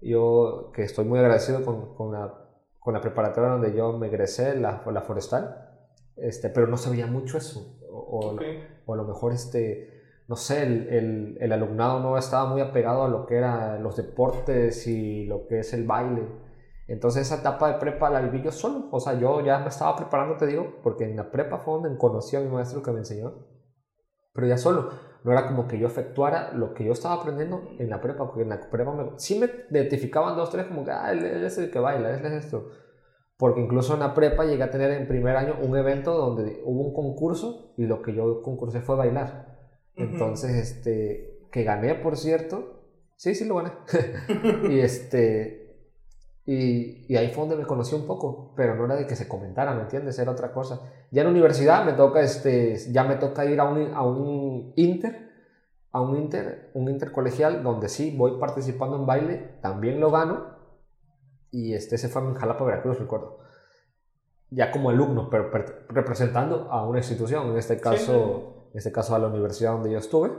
Yo 0.00 0.70
que 0.74 0.84
estoy 0.84 1.04
muy 1.04 1.18
agradecido 1.18 1.64
con, 1.64 1.94
con, 1.94 2.12
la, 2.12 2.32
con, 2.78 2.94
la, 2.94 3.00
preparatoria 3.00 3.50
donde 3.50 3.74
yo 3.74 3.92
me 3.98 4.06
egresé, 4.06 4.56
la, 4.56 4.82
la 4.90 5.02
forestal, 5.02 5.68
este, 6.16 6.48
pero 6.48 6.66
no 6.66 6.78
sabía 6.78 7.06
mucho 7.06 7.36
eso. 7.36 7.78
O, 7.90 8.34
o, 8.86 8.92
a 8.94 8.96
lo 8.96 9.04
mejor, 9.04 9.32
este, 9.32 9.91
no 10.28 10.36
sé, 10.36 10.62
el, 10.62 11.36
el, 11.40 11.52
alumnado 11.52 12.00
no 12.00 12.16
estaba 12.16 12.48
muy 12.48 12.60
apegado 12.60 13.04
a 13.04 13.08
lo 13.08 13.26
que 13.26 13.36
eran 13.36 13.82
los 13.82 13.96
deportes 13.96 14.86
y 14.86 15.24
lo 15.24 15.46
que 15.46 15.60
es 15.60 15.72
el 15.74 15.86
baile. 15.86 16.26
Entonces 16.88 17.22
esa 17.22 17.40
etapa 17.40 17.72
de 17.72 17.78
prepa 17.78 18.10
la 18.10 18.20
viví 18.20 18.42
yo 18.42 18.52
solo. 18.52 18.88
O 18.90 19.00
sea, 19.00 19.18
yo 19.18 19.40
ya 19.40 19.58
me 19.58 19.68
estaba 19.68 19.96
preparando, 19.96 20.36
te 20.36 20.46
digo, 20.46 20.80
porque 20.82 21.04
en 21.04 21.16
la 21.16 21.30
prepa 21.30 21.58
fue 21.58 21.74
donde 21.74 21.96
conocí 21.96 22.36
a 22.36 22.40
mi 22.40 22.48
maestro 22.48 22.82
que 22.82 22.92
me 22.92 22.98
enseñó. 22.98 23.34
Pero 24.32 24.46
ya 24.46 24.58
solo. 24.58 24.90
No 25.24 25.30
era 25.30 25.46
como 25.46 25.68
que 25.68 25.78
yo 25.78 25.86
efectuara 25.86 26.52
lo 26.52 26.74
que 26.74 26.84
yo 26.84 26.92
estaba 26.92 27.14
aprendiendo 27.14 27.62
en 27.78 27.88
la 27.88 28.00
prepa, 28.00 28.26
porque 28.26 28.42
en 28.42 28.48
la 28.48 28.58
prepa 28.70 28.92
me, 28.92 29.12
sí 29.18 29.38
me 29.38 29.48
identificaban 29.70 30.36
dos, 30.36 30.50
tres, 30.50 30.66
como 30.66 30.84
que, 30.84 30.90
ah, 30.90 31.12
él, 31.12 31.24
es 31.24 31.58
el 31.58 31.70
que 31.70 31.78
baila, 31.78 32.10
él 32.10 32.26
es 32.26 32.44
esto. 32.44 32.68
Porque 33.36 33.60
incluso 33.60 33.94
en 33.94 34.00
la 34.00 34.14
prepa 34.14 34.44
llegué 34.44 34.64
a 34.64 34.70
tener 34.70 34.90
en 34.90 35.06
primer 35.06 35.36
año 35.36 35.56
un 35.62 35.76
evento 35.76 36.12
donde 36.14 36.60
hubo 36.64 36.88
un 36.88 36.94
concurso 36.94 37.72
y 37.76 37.86
lo 37.86 38.02
que 38.02 38.14
yo 38.14 38.42
concursé 38.42 38.80
fue 38.80 38.96
bailar. 38.96 39.51
Entonces, 39.96 40.52
este, 40.52 41.46
que 41.50 41.64
gané, 41.64 41.94
por 41.94 42.16
cierto. 42.16 42.80
Sí, 43.16 43.34
sí 43.34 43.44
lo 43.44 43.56
gané. 43.56 43.72
y 44.70 44.80
este, 44.80 45.62
y, 46.44 47.06
y, 47.08 47.16
ahí 47.16 47.28
fue 47.28 47.42
donde 47.42 47.56
me 47.56 47.66
conocí 47.66 47.94
un 47.94 48.06
poco, 48.06 48.52
pero 48.56 48.74
no 48.74 48.86
era 48.86 48.96
de 48.96 49.06
que 49.06 49.14
se 49.14 49.28
comentara, 49.28 49.74
¿me 49.74 49.82
entiendes? 49.82 50.18
Era 50.18 50.32
otra 50.32 50.52
cosa. 50.52 50.80
Ya 51.10 51.22
en 51.22 51.28
universidad 51.28 51.84
me 51.84 51.92
toca, 51.92 52.20
este, 52.20 52.76
ya 52.90 53.04
me 53.04 53.16
toca 53.16 53.44
ir 53.44 53.60
a 53.60 53.64
un, 53.64 53.94
a 53.94 54.02
un 54.02 54.72
inter, 54.74 55.30
a 55.92 56.00
un 56.00 56.16
inter, 56.16 56.70
un 56.74 56.88
intercolegial, 56.88 57.62
donde 57.62 57.88
sí 57.88 58.14
voy 58.16 58.40
participando 58.40 58.96
en 58.96 59.06
baile, 59.06 59.58
también 59.60 60.00
lo 60.00 60.10
gano, 60.10 60.52
y 61.52 61.74
este 61.74 61.98
se 61.98 62.08
fue 62.08 62.22
en 62.22 62.34
Jalapa, 62.34 62.64
Veracruz, 62.64 62.98
recuerdo. 62.98 63.38
Ya 64.50 64.70
como 64.72 64.90
alumno, 64.90 65.28
pero 65.30 65.50
representando 65.88 66.72
a 66.72 66.86
una 66.86 66.98
institución, 66.98 67.50
en 67.50 67.58
este 67.58 67.78
caso, 67.78 68.51
en 68.72 68.78
este 68.78 68.92
caso 68.92 69.14
a 69.14 69.18
la 69.18 69.28
universidad 69.28 69.72
donde 69.72 69.92
yo 69.92 69.98
estuve. 69.98 70.30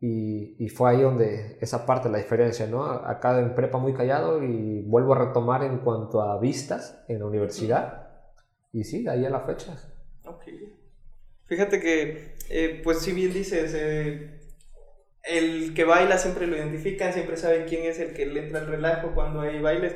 Y, 0.00 0.54
y, 0.64 0.68
fue 0.68 0.90
ahí 0.90 1.02
donde 1.02 1.58
esa 1.60 1.84
parte, 1.84 2.08
la 2.08 2.18
diferencia, 2.18 2.68
¿no? 2.68 2.84
Acá 2.84 3.36
en 3.40 3.56
prepa 3.56 3.78
muy 3.78 3.94
callado 3.94 4.44
y 4.44 4.82
vuelvo 4.82 5.14
a 5.14 5.26
retomar 5.26 5.64
en 5.64 5.78
cuanto 5.78 6.22
a 6.22 6.38
vistas 6.38 7.04
en 7.08 7.18
la 7.18 7.26
universidad. 7.26 8.08
Y 8.72 8.84
sí, 8.84 9.02
de 9.02 9.10
ahí 9.10 9.26
a 9.26 9.30
la 9.30 9.40
fecha. 9.40 9.76
Ok. 10.24 10.44
Fíjate 11.46 11.80
que, 11.80 12.36
eh, 12.50 12.80
pues 12.84 13.00
si 13.00 13.12
bien 13.12 13.32
dices, 13.32 13.74
eh, 13.74 14.38
el 15.24 15.74
que 15.74 15.84
baila 15.84 16.16
siempre 16.18 16.46
lo 16.46 16.56
identifican, 16.56 17.12
siempre 17.12 17.36
saben 17.36 17.66
quién 17.66 17.84
es 17.84 17.98
el 17.98 18.14
que 18.14 18.26
le 18.26 18.44
entra 18.44 18.60
el 18.60 18.66
relajo 18.66 19.12
cuando 19.14 19.40
hay 19.40 19.60
bailes. 19.60 19.94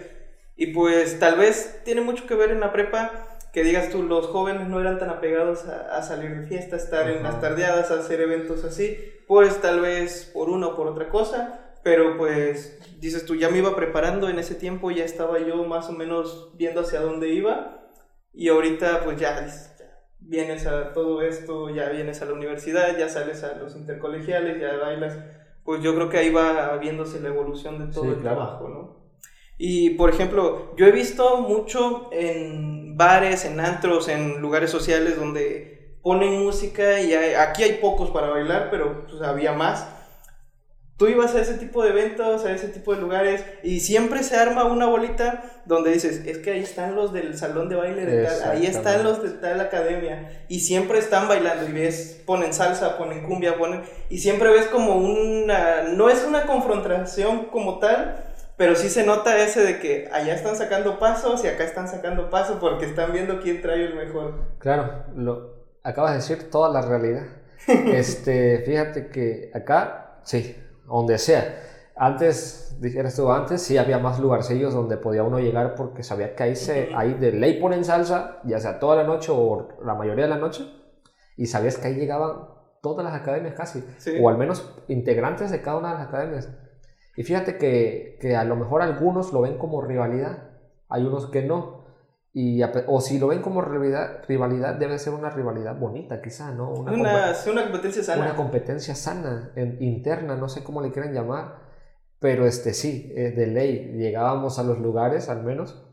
Y 0.56 0.68
pues 0.68 1.18
tal 1.18 1.38
vez 1.38 1.80
tiene 1.84 2.00
mucho 2.00 2.26
que 2.26 2.34
ver 2.34 2.50
en 2.50 2.60
la 2.60 2.72
prepa 2.72 3.31
que 3.52 3.62
digas 3.62 3.90
tú, 3.90 4.02
los 4.02 4.26
jóvenes 4.28 4.68
no 4.68 4.80
eran 4.80 4.98
tan 4.98 5.10
apegados 5.10 5.66
a, 5.66 6.02
salir 6.02 6.40
de 6.40 6.46
fiesta, 6.46 6.76
estar 6.76 7.10
en 7.10 7.22
las 7.22 7.40
tardeadas, 7.40 7.90
a 7.90 7.98
hacer 7.98 8.20
eventos 8.20 8.64
así, 8.64 8.96
pues 9.28 9.60
tal 9.60 9.80
vez 9.80 10.30
por 10.32 10.48
una 10.48 10.68
o 10.68 10.76
por 10.76 10.86
otra 10.86 11.10
cosa, 11.10 11.76
pero 11.84 12.16
pues 12.16 12.80
dices 12.98 13.26
tú, 13.26 13.34
ya 13.34 13.50
me 13.50 13.58
iba 13.58 13.76
preparando 13.76 14.30
en 14.30 14.38
ese 14.38 14.54
tiempo, 14.54 14.90
ya 14.90 15.04
estaba 15.04 15.38
yo 15.38 15.64
más 15.64 15.90
o 15.90 15.92
menos 15.92 16.52
viendo 16.56 16.80
hacia 16.80 17.00
dónde 17.00 17.28
iba 17.28 17.90
y 18.32 18.48
ahorita 18.48 19.04
pues 19.04 19.20
ya, 19.20 19.46
vienes 20.18 20.66
a 20.66 20.92
todo 20.94 21.20
esto, 21.20 21.68
ya 21.68 21.90
vienes 21.90 22.22
a 22.22 22.24
la 22.24 22.32
universidad, 22.32 22.96
ya 22.96 23.10
sales 23.10 23.44
a 23.44 23.54
los 23.56 23.76
intercolegiales, 23.76 24.60
ya 24.60 24.76
bailas, 24.78 25.18
pues 25.62 25.82
yo 25.82 25.94
creo 25.94 26.08
que 26.08 26.18
ahí 26.18 26.32
va 26.32 26.74
viéndose 26.78 27.20
la 27.20 27.28
evolución 27.28 27.78
de 27.78 27.92
todo 27.92 28.12
el 28.12 28.22
trabajo, 28.22 28.68
¿no? 28.68 29.01
Y 29.64 29.90
por 29.90 30.10
ejemplo, 30.10 30.74
yo 30.76 30.86
he 30.86 30.90
visto 30.90 31.40
mucho 31.40 32.10
en 32.10 32.96
bares, 32.96 33.44
en 33.44 33.60
antros, 33.60 34.08
en 34.08 34.40
lugares 34.40 34.72
sociales 34.72 35.16
donde 35.16 35.98
ponen 36.02 36.42
música 36.42 37.00
y 37.00 37.14
aquí 37.14 37.62
hay 37.62 37.74
pocos 37.74 38.10
para 38.10 38.26
bailar, 38.26 38.70
pero 38.72 39.06
pues, 39.06 39.22
había 39.22 39.52
más. 39.52 39.86
tú 40.96 41.06
ibas 41.06 41.36
a 41.36 41.40
ese 41.40 41.54
tipo 41.54 41.84
de 41.84 41.90
eventos, 41.90 42.44
a 42.44 42.52
ese 42.52 42.68
tipo 42.68 42.92
de 42.92 43.00
lugares, 43.00 43.44
y 43.62 43.78
siempre 43.78 44.24
se 44.24 44.36
arma 44.36 44.64
una 44.64 44.86
bolita 44.86 45.44
donde 45.64 45.92
dices, 45.92 46.26
es 46.26 46.38
que 46.38 46.50
ahí 46.50 46.60
están 46.60 46.96
los 46.96 47.12
del 47.12 47.38
salón 47.38 47.68
de 47.68 47.76
baile 47.76 48.04
de 48.04 48.24
tal, 48.24 48.50
ahí 48.50 48.66
están 48.66 49.04
los 49.04 49.22
de 49.22 49.30
tal 49.30 49.60
academia, 49.60 50.44
y 50.48 50.58
siempre 50.58 50.98
están 50.98 51.28
bailando, 51.28 51.68
y 51.68 51.72
ves, 51.72 52.20
ponen 52.26 52.52
salsa, 52.52 52.98
ponen 52.98 53.22
cumbia, 53.22 53.56
ponen, 53.58 53.82
y 54.10 54.18
siempre 54.18 54.50
ves 54.50 54.66
como 54.66 54.96
una, 54.96 55.84
no 55.84 56.08
es 56.08 56.24
una 56.24 56.46
confrontación 56.46 57.46
como 57.46 57.78
tal, 57.78 58.31
pero 58.62 58.76
sí 58.76 58.88
se 58.88 59.04
nota 59.04 59.42
ese 59.42 59.64
de 59.64 59.80
que 59.80 60.08
allá 60.12 60.34
están 60.34 60.54
sacando 60.54 61.00
pasos 61.00 61.44
y 61.44 61.48
acá 61.48 61.64
están 61.64 61.88
sacando 61.88 62.30
pasos 62.30 62.58
porque 62.60 62.84
están 62.84 63.12
viendo 63.12 63.40
quién 63.40 63.60
trae 63.60 63.86
el 63.86 63.96
mejor. 63.96 64.34
Claro, 64.60 65.02
lo 65.16 65.64
acabas 65.82 66.12
de 66.12 66.18
decir 66.18 66.48
toda 66.48 66.68
la 66.68 66.80
realidad. 66.80 67.24
este, 67.66 68.58
fíjate 68.58 69.08
que 69.08 69.50
acá, 69.52 70.20
sí, 70.22 70.56
donde 70.86 71.18
sea. 71.18 71.60
Antes, 71.96 72.76
dijeras 72.80 73.16
tú, 73.16 73.32
antes 73.32 73.62
sí 73.62 73.78
había 73.78 73.98
más 73.98 74.20
lugarcillos 74.20 74.72
donde 74.72 74.96
podía 74.96 75.24
uno 75.24 75.40
llegar 75.40 75.74
porque 75.74 76.04
sabía 76.04 76.36
que 76.36 76.44
ahí, 76.44 76.54
se, 76.54 76.94
ahí 76.94 77.14
de 77.14 77.32
ley 77.32 77.60
ponen 77.60 77.84
salsa, 77.84 78.38
ya 78.44 78.60
sea 78.60 78.78
toda 78.78 78.94
la 78.94 79.02
noche 79.02 79.32
o 79.34 79.70
la 79.84 79.94
mayoría 79.94 80.26
de 80.26 80.30
la 80.30 80.38
noche, 80.38 80.72
y 81.36 81.46
sabías 81.46 81.78
que 81.78 81.88
ahí 81.88 81.94
llegaban 81.96 82.46
todas 82.80 83.04
las 83.04 83.14
academias 83.14 83.54
casi, 83.54 83.82
o 84.20 84.28
al 84.28 84.38
menos 84.38 84.72
integrantes 84.86 85.50
de 85.50 85.60
cada 85.62 85.78
una 85.78 85.88
de 85.88 85.98
las 85.98 86.06
academias. 86.06 86.48
Y 87.16 87.22
fíjate 87.24 87.58
que, 87.58 88.18
que, 88.20 88.36
a 88.36 88.44
lo 88.44 88.56
mejor 88.56 88.82
algunos 88.82 89.32
lo 89.32 89.42
ven 89.42 89.58
como 89.58 89.82
rivalidad, 89.82 90.50
hay 90.88 91.04
unos 91.04 91.26
que 91.26 91.42
no. 91.42 91.82
Y, 92.32 92.62
o 92.86 93.00
si 93.00 93.18
lo 93.18 93.28
ven 93.28 93.42
como 93.42 93.60
rivalidad, 93.60 94.24
rivalidad, 94.26 94.74
debe 94.76 94.98
ser 94.98 95.12
una 95.12 95.28
rivalidad 95.28 95.78
bonita, 95.78 96.22
quizá, 96.22 96.52
¿no? 96.52 96.70
Una, 96.70 96.92
una, 96.92 97.32
una 97.50 97.62
competencia 97.64 98.02
sana. 98.02 98.22
Una 98.22 98.36
competencia 98.36 98.94
sana, 98.94 99.52
interna, 99.80 100.36
no 100.36 100.48
sé 100.48 100.64
cómo 100.64 100.80
le 100.80 100.90
quieran 100.90 101.12
llamar. 101.12 101.60
Pero 102.18 102.46
este 102.46 102.72
sí, 102.72 103.12
de 103.12 103.46
ley, 103.48 103.94
llegábamos 103.96 104.58
a 104.58 104.62
los 104.62 104.78
lugares 104.78 105.28
al 105.28 105.42
menos. 105.42 105.84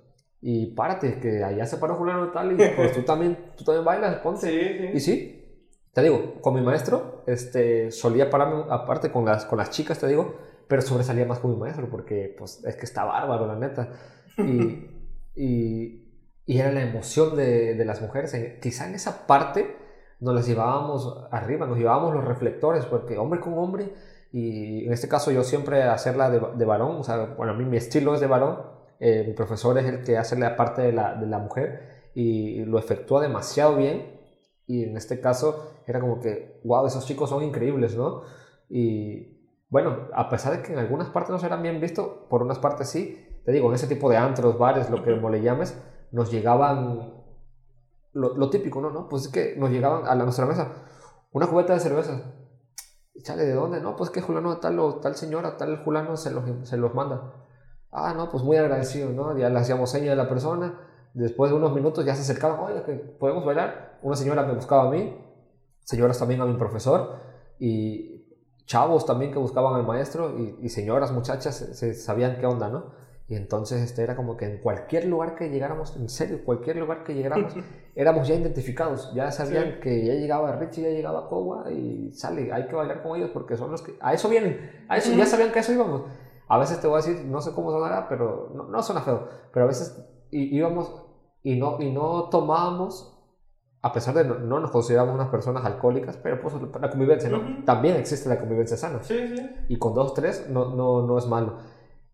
Y 0.41 0.67
párate, 0.67 1.19
que 1.19 1.43
allá 1.43 1.65
se 1.65 1.77
paró 1.77 1.95
Julián 1.95 2.31
tal 2.31 2.53
y 2.53 2.55
pues 2.75 2.93
tú 2.93 3.01
también, 3.01 3.37
tú 3.57 3.63
también 3.65 3.83
bailas, 3.83 4.15
ponte. 4.17 4.47
Sí, 4.47 4.89
Y 4.93 4.99
sí, 5.01 5.39
te 5.93 6.01
digo, 6.01 6.35
con 6.41 6.53
mi 6.53 6.61
maestro, 6.61 7.23
este, 7.27 7.91
solía 7.91 8.29
pararme, 8.29 8.63
aparte 8.69 9.11
con 9.11 9.25
las, 9.25 9.45
con 9.45 9.57
las 9.57 9.69
chicas, 9.69 9.99
te 9.99 10.07
digo, 10.07 10.35
pero 10.69 10.81
sobresalía 10.81 11.25
más 11.25 11.39
con 11.39 11.51
mi 11.51 11.57
maestro 11.57 11.89
porque 11.89 12.33
pues 12.37 12.63
es 12.63 12.75
que 12.77 12.85
está 12.85 13.03
bárbaro, 13.03 13.45
la 13.47 13.55
neta. 13.55 13.89
Y, 14.37 14.87
y, 15.35 16.13
y 16.45 16.57
era 16.57 16.71
la 16.71 16.81
emoción 16.81 17.35
de, 17.35 17.75
de 17.75 17.85
las 17.85 18.01
mujeres. 18.01 18.33
Quizá 18.61 18.87
en 18.87 18.95
esa 18.95 19.27
parte 19.27 19.75
nos 20.21 20.33
las 20.33 20.47
llevábamos 20.47 21.27
arriba, 21.31 21.65
nos 21.65 21.77
llevábamos 21.77 22.13
los 22.13 22.23
reflectores, 22.23 22.85
porque 22.85 23.17
hombre 23.17 23.41
con 23.41 23.57
hombre, 23.57 23.93
y 24.31 24.85
en 24.85 24.93
este 24.93 25.07
caso 25.07 25.31
yo 25.31 25.43
siempre 25.43 25.83
hacerla 25.83 26.29
de, 26.29 26.39
de 26.55 26.65
varón, 26.65 26.97
o 26.97 27.03
sea, 27.03 27.33
bueno, 27.37 27.53
a 27.53 27.55
mí 27.55 27.65
mi 27.65 27.77
estilo 27.77 28.13
es 28.13 28.19
de 28.19 28.27
varón, 28.27 28.59
eh, 28.99 29.23
mi 29.25 29.33
profesor 29.33 29.77
es 29.79 29.85
el 29.85 30.03
que 30.03 30.17
hace 30.17 30.37
la 30.37 30.55
parte 30.55 30.81
de 30.81 30.91
la, 30.91 31.15
de 31.15 31.25
la 31.25 31.39
mujer 31.39 32.11
y 32.13 32.65
lo 32.65 32.77
efectúa 32.77 33.21
demasiado 33.21 33.75
bien. 33.75 34.19
Y 34.67 34.83
en 34.83 34.97
este 34.97 35.19
caso 35.19 35.71
era 35.87 35.99
como 35.99 36.19
que, 36.19 36.59
wow, 36.63 36.85
esos 36.85 37.05
chicos 37.05 37.29
son 37.29 37.43
increíbles, 37.43 37.95
¿no? 37.95 38.21
Y, 38.69 39.38
bueno, 39.69 40.07
a 40.13 40.29
pesar 40.29 40.57
de 40.57 40.63
que 40.63 40.73
en 40.73 40.79
algunas 40.79 41.09
partes 41.09 41.31
no 41.31 41.39
serán 41.39 41.61
bien 41.61 41.79
vistos, 41.79 42.07
por 42.29 42.41
unas 42.41 42.59
partes 42.59 42.89
sí, 42.89 43.25
te 43.45 43.51
digo, 43.51 43.69
en 43.69 43.75
ese 43.75 43.87
tipo 43.87 44.09
de 44.09 44.17
antros, 44.17 44.57
bares, 44.57 44.89
lo 44.89 45.03
que 45.03 45.11
le 45.11 45.41
llames, 45.41 45.79
nos 46.11 46.31
llegaban 46.31 47.13
lo, 48.13 48.49
típico, 48.49 48.81
¿no? 48.81 48.89
¿no? 48.89 49.07
Pues 49.07 49.25
es 49.25 49.31
que 49.31 49.55
nos 49.57 49.69
llegaban 49.69 50.07
a 50.07 50.15
la, 50.15 50.23
nuestra 50.23 50.45
mesa 50.45 50.71
una 51.31 51.47
cubeta 51.47 51.73
de 51.73 51.79
cerveza. 51.79 52.33
Chale, 53.21 53.45
¿de 53.45 53.53
dónde? 53.53 53.81
No, 53.81 53.95
pues 53.95 54.09
que 54.09 54.21
Julano 54.21 54.57
tal 54.57 54.79
o 54.79 54.95
tal 54.95 55.15
señora, 55.15 55.57
tal 55.57 55.83
Julano 55.83 56.17
se 56.17 56.31
los, 56.31 56.43
se 56.67 56.77
los 56.77 56.93
manda. 56.95 57.33
Ah, 57.91 58.13
no, 58.15 58.29
pues 58.29 58.43
muy 58.43 58.57
agradecido, 58.57 59.09
¿no? 59.11 59.37
Ya 59.37 59.49
le 59.49 59.59
hacíamos 59.59 59.91
seña 59.91 60.11
de 60.11 60.15
la 60.15 60.29
persona. 60.29 60.79
Después 61.13 61.51
de 61.51 61.57
unos 61.57 61.73
minutos 61.73 62.05
ya 62.05 62.15
se 62.15 62.21
acercaban, 62.21 62.59
oye, 62.59 62.83
que 62.83 62.93
podemos 62.93 63.45
bailar. 63.45 63.99
Una 64.01 64.15
señora 64.15 64.43
me 64.43 64.53
buscaba 64.53 64.87
a 64.87 64.89
mí, 64.89 65.19
señoras 65.81 66.17
también 66.17 66.41
a 66.41 66.45
mi 66.45 66.55
profesor. 66.55 67.17
Y 67.59 68.18
chavos 68.69 69.03
también 69.03 69.31
que 69.31 69.39
buscaban 69.39 69.73
al 69.73 69.85
maestro 69.85 70.35
y, 70.37 70.69
señoras, 70.69 71.11
muchachas, 71.11 71.55
se, 71.55 71.93
sabían 71.95 72.37
qué 72.39 72.45
onda, 72.45 72.69
¿no? 72.69 72.91
Y 73.27 73.35
entonces 73.35 73.81
este 73.81 74.03
era 74.03 74.15
como 74.15 74.37
que 74.37 74.45
en 74.45 74.59
cualquier 74.59 75.05
lugar 75.05 75.33
que 75.33 75.49
llegáramos, 75.49 75.95
en 75.95 76.07
serio, 76.07 76.41
cualquier 76.45 76.77
lugar 76.77 77.03
que 77.03 77.15
llegáramos, 77.15 77.55
éramos 77.95 78.27
ya 78.27 78.35
identificados, 78.35 79.11
ya 79.15 79.31
sabían 79.31 79.79
que 79.79 80.05
ya 80.05 80.13
llegaba 80.13 80.55
Richie, 80.55 80.83
ya 80.83 80.89
llegaba 80.89 81.27
Kowa 81.29 81.71
y 81.71 82.11
sale, 82.13 82.53
hay 82.53 82.67
que 82.67 82.75
bailar 82.75 83.01
con 83.01 83.17
ellos 83.17 83.31
porque 83.33 83.57
son 83.57 83.71
los 83.71 83.81
que, 83.81 83.95
a 83.99 84.13
eso 84.13 84.29
vienen, 84.29 84.85
a 84.87 84.97
eso, 84.97 85.11
ya 85.13 85.25
sabían 85.25 85.51
que 85.51 85.57
a 85.57 85.61
eso 85.63 85.73
íbamos. 85.73 86.03
A 86.47 86.59
veces 86.59 86.79
te 86.79 86.85
voy 86.85 87.01
a 87.01 87.05
decir, 87.05 87.25
no 87.25 87.41
sé 87.41 87.53
cómo 87.53 87.71
sonará, 87.71 88.07
pero 88.07 88.51
no, 88.53 88.65
no 88.65 88.83
suena 88.83 89.01
feo, 89.01 89.27
pero 89.51 89.65
a 89.65 89.67
veces 89.67 89.99
íbamos 90.29 90.93
y 91.41 91.55
no, 91.55 91.81
y 91.81 91.91
no 91.91 92.29
tomábamos 92.29 93.18
a 93.81 93.93
pesar 93.93 94.13
de 94.13 94.25
no, 94.25 94.39
no, 94.39 94.59
nos 94.59 94.71
consideramos 94.71 95.15
unas 95.15 95.29
personas 95.29 95.63
alcohólicas, 95.65 96.17
pero 96.17 96.41
pues 96.41 96.53
la 96.81 96.89
convivencia, 96.89 97.29
¿no? 97.29 97.63
También 97.63 97.95
existe 97.95 98.27
la 98.27 98.39
convivencia 98.39 98.75
sana. 98.75 99.01
Sí, 99.03 99.35
sí. 99.35 99.49
Y 99.69 99.77
con 99.77 99.93
dos, 99.93 100.13
tres 100.13 100.49
no, 100.49 100.75
no, 100.75 101.05
no 101.05 101.17
es 101.17 101.27
malo. 101.27 101.57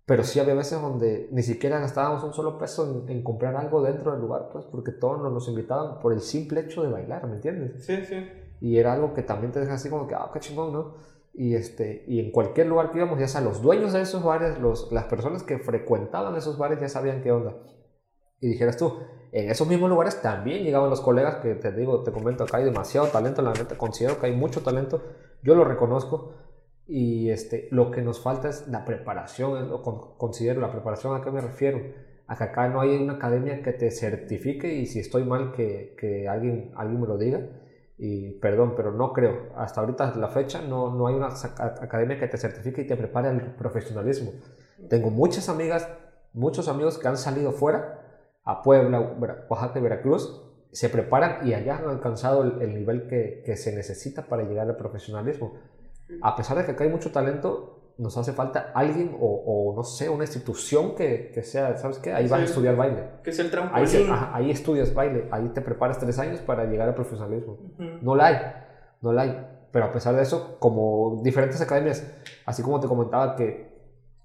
Pero 0.05 0.23
sí 0.23 0.39
había 0.39 0.53
veces 0.53 0.79
donde 0.79 1.29
ni 1.31 1.41
siquiera 1.41 1.79
gastábamos 1.79 2.23
un 2.23 2.33
solo 2.33 2.59
peso 2.59 3.05
en, 3.07 3.23
comprar 3.23 3.55
algo 3.55 3.81
dentro 3.81 4.11
del 4.11 4.21
lugar, 4.21 4.49
pues, 4.51 4.65
porque 4.65 4.91
todos 4.91 5.19
nos, 5.19 5.33
nos 5.33 5.47
invitaban 5.47 5.99
por 5.99 6.13
el 6.13 6.21
simple 6.21 6.61
hecho 6.61 6.83
de 6.83 6.89
bailar, 6.91 7.25
¿me 7.27 7.37
entiendes? 7.37 7.83
Sí, 7.83 8.05
sí. 8.05 8.23
Y 8.61 8.77
era 8.77 8.93
algo 8.93 9.15
que 9.15 9.23
también 9.23 9.51
te 9.51 9.59
deja 9.59 9.73
así 9.73 9.89
como 9.89 10.07
que, 10.07 10.13
ah, 10.13 10.29
qué 10.31 10.39
chingón, 10.39 10.71
¿no? 10.71 10.93
Y, 11.33 11.55
este, 11.55 12.05
y 12.07 12.19
en 12.19 12.31
cualquier 12.31 12.67
lugar 12.67 12.91
que 12.91 12.99
íbamos, 12.99 13.19
ya 13.19 13.27
sea 13.27 13.41
los 13.41 13.63
dueños 13.63 13.93
de 13.93 14.01
esos 14.01 14.23
bares, 14.23 14.59
los, 14.59 14.91
las 14.91 15.05
personas 15.05 15.41
que 15.41 15.57
frecuentaban 15.57 16.35
esos 16.35 16.59
bares 16.59 16.79
ya 16.79 16.87
sabían 16.87 17.23
qué 17.23 17.31
onda. 17.31 17.57
Y 18.39 18.49
dijeras 18.49 18.77
tú, 18.77 18.93
en 19.35 19.49
esos 19.49 19.67
mismos 19.67 19.89
lugares 19.89 20.21
también 20.21 20.63
llegaban 20.63 20.89
los 20.89 21.01
colegas 21.01 21.35
que 21.41 21.55
te 21.55 21.73
digo, 21.73 22.03
te 22.03 22.13
comento, 22.13 22.45
acá 22.45 22.55
hay 22.55 22.63
demasiado 22.63 23.07
talento, 23.07 23.41
la 23.41 23.51
neta, 23.51 23.77
considero 23.77 24.17
que 24.17 24.27
hay 24.27 24.33
mucho 24.33 24.61
talento, 24.61 25.03
yo 25.43 25.55
lo 25.55 25.65
reconozco. 25.65 26.33
Y 26.87 27.29
este, 27.31 27.67
lo 27.71 27.91
que 27.91 28.01
nos 28.01 28.21
falta 28.21 28.47
es 28.47 28.69
la 28.69 28.85
preparación, 28.85 29.69
lo 29.69 29.81
considero 29.81 30.61
la 30.61 30.71
preparación 30.71 31.19
a 31.19 31.21
qué 31.21 31.31
me 31.31 31.41
refiero. 31.41 31.81
A 32.27 32.37
que 32.37 32.45
acá 32.45 32.69
no 32.69 32.79
hay 32.79 32.95
una 32.95 33.15
academia 33.15 33.61
que 33.61 33.73
te 33.73 33.91
certifique 33.91 34.73
y 34.73 34.85
si 34.85 34.99
estoy 34.99 35.25
mal 35.25 35.51
que, 35.51 35.95
que 35.99 36.29
alguien, 36.29 36.71
alguien 36.77 37.01
me 37.01 37.07
lo 37.07 37.17
diga. 37.17 37.41
Y 37.97 38.39
perdón, 38.39 38.73
pero 38.77 38.93
no 38.93 39.11
creo. 39.11 39.49
Hasta 39.57 39.81
ahorita, 39.81 40.15
la 40.15 40.29
fecha, 40.29 40.61
no, 40.61 40.95
no 40.95 41.07
hay 41.07 41.15
una 41.15 41.27
academia 41.27 42.17
que 42.17 42.27
te 42.27 42.37
certifique 42.37 42.83
y 42.83 42.87
te 42.87 42.95
prepare 42.95 43.27
al 43.27 43.55
profesionalismo. 43.55 44.31
Tengo 44.89 45.09
muchas 45.09 45.49
amigas, 45.49 45.89
muchos 46.31 46.69
amigos 46.69 46.97
que 46.97 47.07
han 47.09 47.17
salido 47.17 47.51
fuera 47.51 48.04
a 48.45 48.61
Puebla, 48.61 49.17
Oaxaca 49.49 49.79
y 49.79 49.81
Veracruz, 49.81 50.41
se 50.71 50.89
preparan 50.89 51.47
y 51.47 51.53
allá 51.53 51.77
han 51.77 51.89
alcanzado 51.89 52.43
el, 52.43 52.73
nivel 52.73 53.07
que, 53.07 53.41
que, 53.45 53.55
se 53.55 53.75
necesita 53.75 54.27
para 54.27 54.43
llegar 54.43 54.69
al 54.69 54.75
profesionalismo. 54.75 55.53
A 56.21 56.35
pesar 56.35 56.57
de 56.57 56.65
que 56.65 56.71
acá 56.71 56.83
hay 56.83 56.89
mucho 56.89 57.11
talento, 57.11 57.93
nos 57.97 58.17
hace 58.17 58.33
falta 58.33 58.71
alguien 58.75 59.15
o, 59.19 59.71
o 59.71 59.75
no 59.75 59.83
sé, 59.83 60.09
una 60.09 60.25
institución 60.25 60.95
que, 60.95 61.31
que, 61.33 61.43
sea, 61.43 61.77
¿sabes 61.77 61.97
qué? 61.99 62.13
Ahí 62.13 62.27
vas 62.27 62.41
a 62.41 62.43
estudiar 62.43 62.75
baile. 62.75 63.03
Que 63.23 63.29
es 63.29 63.39
el 63.39 63.49
trampolín. 63.49 63.87
Ahí, 63.87 64.09
ahí, 64.33 64.51
estudias 64.51 64.93
baile, 64.93 65.27
ahí 65.31 65.49
te 65.49 65.61
preparas 65.61 65.97
tres 65.97 66.19
años 66.19 66.39
para 66.41 66.65
llegar 66.65 66.89
al 66.89 66.95
profesionalismo. 66.95 67.57
No 68.01 68.15
la 68.15 68.25
hay, 68.27 68.37
no 69.01 69.13
la 69.13 69.21
hay. 69.23 69.47
Pero 69.71 69.85
a 69.85 69.91
pesar 69.91 70.15
de 70.15 70.21
eso, 70.21 70.57
como 70.59 71.21
diferentes 71.23 71.59
academias, 71.61 72.05
así 72.45 72.61
como 72.61 72.79
te 72.79 72.87
comentaba 72.87 73.35
que 73.35 73.73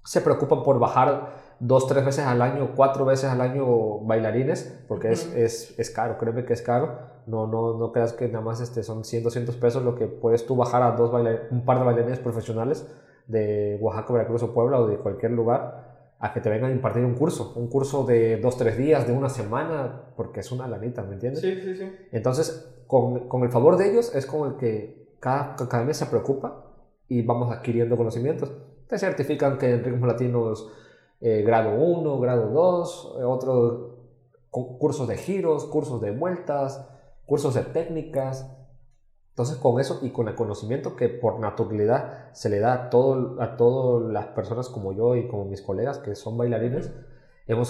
se 0.03 0.21
preocupan 0.21 0.63
por 0.63 0.79
bajar 0.79 1.40
dos, 1.61 1.87
tres 1.87 2.03
veces 2.03 2.25
al 2.25 2.41
año, 2.41 2.71
cuatro 2.75 3.05
veces 3.05 3.29
al 3.29 3.39
año 3.39 3.99
bailarines, 3.99 4.83
porque 4.87 5.11
es, 5.11 5.31
es, 5.35 5.79
es, 5.79 5.91
caro, 5.91 6.17
créeme 6.17 6.43
que 6.43 6.53
es 6.53 6.61
caro. 6.61 7.11
No, 7.27 7.45
no, 7.45 7.77
no 7.77 7.91
creas 7.91 8.13
que 8.13 8.27
nada 8.27 8.43
más 8.43 8.59
este, 8.61 8.81
son 8.81 9.05
100, 9.05 9.23
200 9.23 9.55
pesos 9.57 9.83
lo 9.83 9.95
que 9.95 10.07
puedes 10.07 10.45
tú 10.45 10.55
bajar 10.55 10.81
a 10.81 10.91
dos 10.93 11.11
un 11.51 11.63
par 11.63 11.77
de 11.77 11.85
bailarines 11.85 12.19
profesionales 12.19 12.87
de 13.27 13.77
Oaxaca, 13.79 14.11
Veracruz 14.11 14.41
o 14.41 14.53
Puebla 14.53 14.79
o 14.79 14.87
de 14.87 14.97
cualquier 14.97 15.31
lugar 15.31 16.15
a 16.19 16.33
que 16.33 16.41
te 16.41 16.49
vengan 16.49 16.71
a 16.71 16.73
impartir 16.73 17.05
un 17.05 17.13
curso, 17.13 17.53
un 17.55 17.67
curso 17.67 18.05
de 18.05 18.37
dos, 18.37 18.57
tres 18.57 18.77
días, 18.77 19.05
de 19.05 19.13
una 19.13 19.29
semana, 19.29 20.13
porque 20.15 20.39
es 20.39 20.51
una 20.51 20.67
lanita, 20.67 21.03
¿me 21.03 21.13
entiendes? 21.13 21.41
Sí, 21.41 21.61
sí, 21.61 21.75
sí. 21.75 21.91
Entonces, 22.11 22.75
con, 22.87 23.27
con 23.27 23.43
el 23.43 23.51
favor 23.51 23.77
de 23.77 23.89
ellos 23.89 24.13
es 24.15 24.25
con 24.25 24.51
el 24.51 24.57
que 24.57 25.15
cada 25.19 25.53
academia 25.53 25.93
se 25.93 26.07
preocupa 26.07 26.65
y 27.07 27.21
vamos 27.21 27.51
adquiriendo 27.51 27.97
conocimientos. 27.97 28.51
Te 28.87 28.97
certifican 28.97 29.57
que 29.57 29.73
en 29.73 29.83
ritmos 29.83 30.07
latinos 30.07 30.71
eh, 31.21 31.43
grado 31.43 31.75
1, 31.75 32.19
grado 32.19 32.47
2, 32.49 33.17
eh, 33.19 33.23
otros 33.23 33.91
cursos 34.49 35.07
de 35.07 35.17
giros, 35.17 35.65
cursos 35.65 36.01
de 36.01 36.11
vueltas, 36.11 36.85
cursos 37.25 37.53
de 37.53 37.61
técnicas. 37.61 38.51
Entonces 39.29 39.57
con 39.57 39.79
eso 39.79 39.99
y 40.01 40.09
con 40.09 40.27
el 40.27 40.35
conocimiento 40.35 40.95
que 40.95 41.07
por 41.07 41.39
naturalidad 41.39 42.33
se 42.33 42.49
le 42.49 42.59
da 42.59 42.73
a, 42.73 42.89
todo, 42.89 43.41
a 43.41 43.55
todas 43.55 44.11
las 44.11 44.27
personas 44.27 44.67
como 44.67 44.91
yo 44.91 45.15
y 45.15 45.27
como 45.27 45.45
mis 45.45 45.61
colegas 45.61 45.99
que 45.99 46.15
son 46.15 46.37
bailarines, 46.37 46.91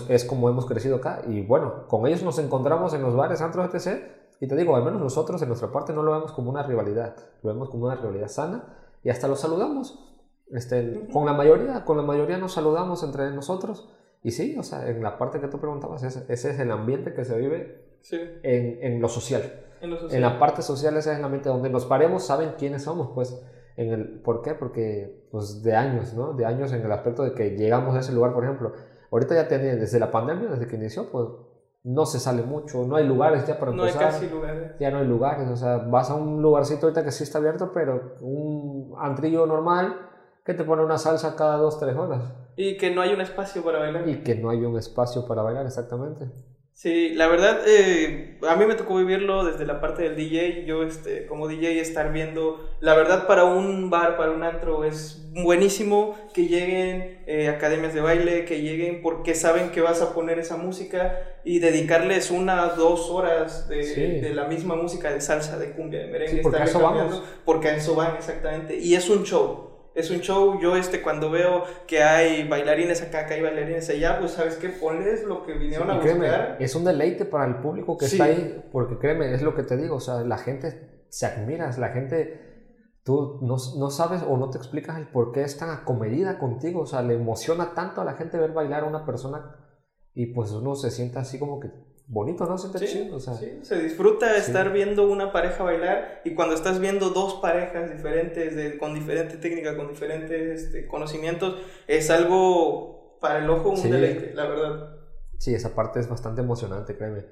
es 0.10 0.26
como 0.26 0.49
hemos 0.49 0.66
crecido 0.66 0.95
acá. 0.97 1.22
Y 1.28 1.45
bueno, 1.45 1.88
con 1.88 2.08
ellos 2.08 2.24
nos 2.24 2.39
encontramos 2.39 2.93
en 2.93 3.02
los 3.02 3.16
bares, 3.16 3.41
antros, 3.41 3.74
etc. 3.74 4.02
Y 4.39 4.47
te 4.47 4.56
digo, 4.56 4.76
al 4.76 4.84
menos 4.84 5.02
nosotros 5.02 5.41
en 5.41 5.49
nuestra 5.49 5.72
parte 5.72 5.93
no 5.93 6.02
lo 6.04 6.14
vemos 6.14 6.32
como 6.32 6.49
una 6.49 6.64
rivalidad, 6.64 7.16
lo 7.43 7.54
vemos 7.54 7.70
como 7.70 7.86
una 7.86 7.95
rivalidad 7.95 8.28
sana 8.28 8.78
y 9.04 9.10
hasta 9.10 9.28
los 9.28 9.39
saludamos 9.39 10.11
Este, 10.54 11.08
Con 11.12 11.26
la 11.26 11.34
mayoría, 11.34 11.86
con 11.86 11.97
la 11.97 12.04
mayoría 12.04 12.38
nos 12.38 12.54
saludamos 12.54 13.04
entre 13.04 13.32
nosotros. 13.32 13.89
Y 14.24 14.32
sí, 14.32 14.56
o 14.58 14.64
sea, 14.64 14.88
en 14.88 15.02
la 15.02 15.18
parte 15.18 15.39
que 15.39 15.47
tú 15.47 15.60
preguntabas, 15.60 16.04
ese, 16.04 16.26
ese 16.32 16.52
es 16.52 16.60
el 16.60 16.72
ambiente 16.72 17.14
que 17.14 17.26
se 17.26 17.38
vive 17.38 17.99
en, 18.12 18.78
en, 18.82 19.02
lo 19.02 19.08
social. 19.08 19.41
en, 19.82 19.89
lo 19.89 19.97
social. 19.97 20.16
En 20.16 20.22
la 20.22 20.39
parte 20.39 20.62
social 20.62 20.95
ese 20.97 21.12
es 21.12 21.18
el 21.18 21.24
ambiente 21.24 21.49
donde 21.49 21.70
nos 21.70 21.86
paremos, 21.86 22.26
saben 22.26 22.54
quiénes 22.58 22.84
somos, 22.84 23.12
pues. 23.14 23.41
En 23.78 23.89
el, 23.91 24.20
¿Por 24.22 24.41
qué? 24.41 24.54
Porque 24.54 25.28
pues 25.32 25.64
de 25.64 25.76
años, 25.76 26.14
¿no? 26.14 26.34
De 26.34 26.45
años 26.45 26.74
en 26.74 26.82
el 26.82 26.91
aspecto 26.91 27.24
de 27.24 27.34
que 27.34 27.52
llegamos 27.52 27.95
a 27.95 28.02
ese 28.02 28.12
lugar, 28.12 28.34
por 28.34 28.43
ejemplo. 28.43 28.74
Ahorita 29.10 29.34
ya 29.34 29.43
desde 29.45 29.99
la 29.99 30.12
pandemia, 30.12 30.49
desde 30.49 30.68
que 30.68 30.76
inició, 30.76 31.10
pues 31.10 31.28
no 31.84 32.06
se 32.06 32.20
sale 32.20 32.43
mucho, 32.43 32.86
no 32.86 32.95
hay 32.97 33.08
lugares 33.08 33.47
ya 33.47 33.58
para 33.58 33.72
empezar. 33.72 34.02
No 34.02 34.08
hay 34.08 34.12
casi 34.12 34.30
lugares. 34.30 34.72
Ya 34.80 34.91
no 34.91 34.99
hay 34.99 35.08
lugares, 35.08 35.49
o 35.49 35.56
sea, 35.56 35.78
vas 35.78 36.12
a 36.12 36.16
un 36.16 36.41
lugarcito 36.41 36.86
ahorita 36.86 37.04
que 37.04 37.12
sí 37.12 37.24
está 37.24 37.39
abierto, 37.39 37.72
pero 37.74 38.18
un 38.22 38.93
antrillo 38.99 39.45
normal 39.45 40.11
que 40.45 40.53
te 40.53 40.63
pone 40.63 40.83
una 40.83 40.97
salsa 40.97 41.35
cada 41.35 41.57
dos, 41.57 41.79
tres 41.79 41.95
horas. 41.95 42.23
Y 42.55 42.77
que 42.77 42.91
no 42.91 43.01
hay 43.01 43.13
un 43.13 43.21
espacio 43.21 43.63
para 43.63 43.79
bailar. 43.79 44.07
Y 44.07 44.23
que 44.23 44.35
no 44.35 44.49
hay 44.49 44.59
un 44.59 44.77
espacio 44.77 45.27
para 45.27 45.41
bailar, 45.41 45.65
exactamente. 45.65 46.25
Sí, 46.73 47.09
la 47.09 47.27
verdad, 47.27 47.61
eh, 47.67 48.39
a 48.47 48.55
mí 48.55 48.65
me 48.65 48.73
tocó 48.73 48.95
vivirlo 48.95 49.43
desde 49.43 49.67
la 49.67 49.79
parte 49.79 50.01
del 50.01 50.15
DJ. 50.15 50.65
Yo, 50.65 50.81
este, 50.81 51.27
como 51.27 51.47
DJ, 51.47 51.79
estar 51.79 52.11
viendo. 52.11 52.71
La 52.79 52.95
verdad, 52.95 53.27
para 53.27 53.43
un 53.43 53.91
bar, 53.91 54.17
para 54.17 54.31
un 54.31 54.41
antro, 54.41 54.83
es 54.83 55.29
buenísimo 55.43 56.17
que 56.33 56.47
lleguen 56.47 57.23
eh, 57.27 57.49
academias 57.49 57.93
de 57.93 58.01
baile, 58.01 58.45
que 58.45 58.61
lleguen 58.61 59.03
porque 59.03 59.35
saben 59.35 59.69
que 59.69 59.81
vas 59.81 60.01
a 60.01 60.15
poner 60.15 60.39
esa 60.39 60.57
música 60.57 61.19
y 61.43 61.59
dedicarles 61.59 62.31
una, 62.31 62.69
dos 62.69 63.11
horas 63.11 63.67
de, 63.67 64.21
de 64.21 64.33
la 64.33 64.45
misma 64.45 64.75
música 64.75 65.11
de 65.11 65.21
salsa, 65.21 65.59
de 65.59 65.73
cumbia, 65.73 65.99
de 65.99 66.07
merengue. 66.07 66.37
Sí, 66.37 66.41
porque 66.41 66.63
a 66.63 66.63
eso 66.63 66.79
vamos. 66.79 67.21
Porque 67.45 67.67
a 67.67 67.75
eso 67.75 67.93
van, 67.93 68.15
exactamente. 68.15 68.75
Y 68.75 68.95
es 68.95 69.07
un 69.07 69.23
show 69.23 69.70
es 69.93 70.09
un 70.09 70.19
show, 70.19 70.59
yo 70.59 70.75
este 70.75 71.01
cuando 71.01 71.29
veo 71.29 71.63
que 71.85 72.01
hay 72.01 72.47
bailarines 72.47 73.01
acá, 73.01 73.25
que 73.25 73.35
hay 73.35 73.41
bailarines 73.41 73.89
allá, 73.89 74.19
pues 74.19 74.31
sabes 74.31 74.55
qué, 74.55 74.69
ponles 74.69 75.23
lo 75.23 75.45
que 75.45 75.53
vinieron 75.53 75.89
a 75.89 75.95
buscar. 75.95 76.57
Es 76.59 76.75
un 76.75 76.85
deleite 76.85 77.25
para 77.25 77.45
el 77.45 77.55
público 77.57 77.97
que 77.97 78.05
está 78.05 78.25
ahí, 78.25 78.63
porque 78.71 78.97
créeme, 78.97 79.33
es 79.33 79.41
lo 79.41 79.53
que 79.53 79.63
te 79.63 79.75
digo, 79.75 79.95
o 79.95 79.99
sea, 79.99 80.21
la 80.21 80.37
gente 80.37 81.05
se 81.09 81.25
admira, 81.25 81.69
la 81.77 81.89
gente, 81.89 82.99
tú 83.03 83.39
no, 83.41 83.57
no, 83.77 83.89
sabes 83.89 84.23
o 84.23 84.37
no 84.37 84.49
te 84.49 84.57
explicas 84.57 84.97
el 84.97 85.07
por 85.07 85.33
qué 85.33 85.43
es 85.43 85.57
tan 85.57 85.69
acomedida 85.69 86.39
contigo, 86.39 86.81
o 86.81 86.85
sea, 86.85 87.01
le 87.01 87.15
emociona 87.15 87.73
tanto 87.73 87.99
a 88.01 88.05
la 88.05 88.13
gente 88.13 88.37
ver 88.37 88.53
bailar 88.53 88.83
a 88.83 88.87
una 88.87 89.05
persona 89.05 89.57
y 90.13 90.27
pues 90.27 90.51
uno 90.51 90.75
se 90.75 90.89
siente 90.89 91.19
así 91.19 91.37
como 91.37 91.59
que 91.59 91.69
bonito, 92.08 92.45
¿no? 92.45 92.58
Se, 92.58 92.88
sí, 92.88 93.10
o 93.12 93.20
sea, 93.20 93.34
sí, 93.36 93.60
se 93.62 93.82
disfruta 93.82 94.36
estar 94.36 94.72
viendo 94.72 95.10
una 95.10 95.32
pareja 95.32 95.64
bailar 95.64 96.22
y 96.26 96.36
cuando 96.36 96.56
estás 96.56 96.80
viendo 96.80 97.10
dos 97.10 97.36
parejas 97.36 97.89
diferentes, 97.91 98.56
de, 98.56 98.78
con 98.78 98.93
diferente 98.93 99.38
técnica, 99.38 99.78
con 99.78 99.88
diferentes 99.88 100.64
este, 100.64 100.88
conocimientos, 100.88 101.56
es 101.88 102.10
algo 102.10 103.18
para 103.20 103.39
el 103.39 103.49
ojo 103.49 103.70
un 103.70 103.89
deleite, 103.89 104.34
la 104.34 104.47
verdad. 104.47 104.95
Sí, 105.38 105.54
esa 105.54 105.74
parte 105.74 105.99
es 105.99 106.10
bastante 106.10 106.41
emocionante, 106.41 106.97
créeme. 106.97 107.26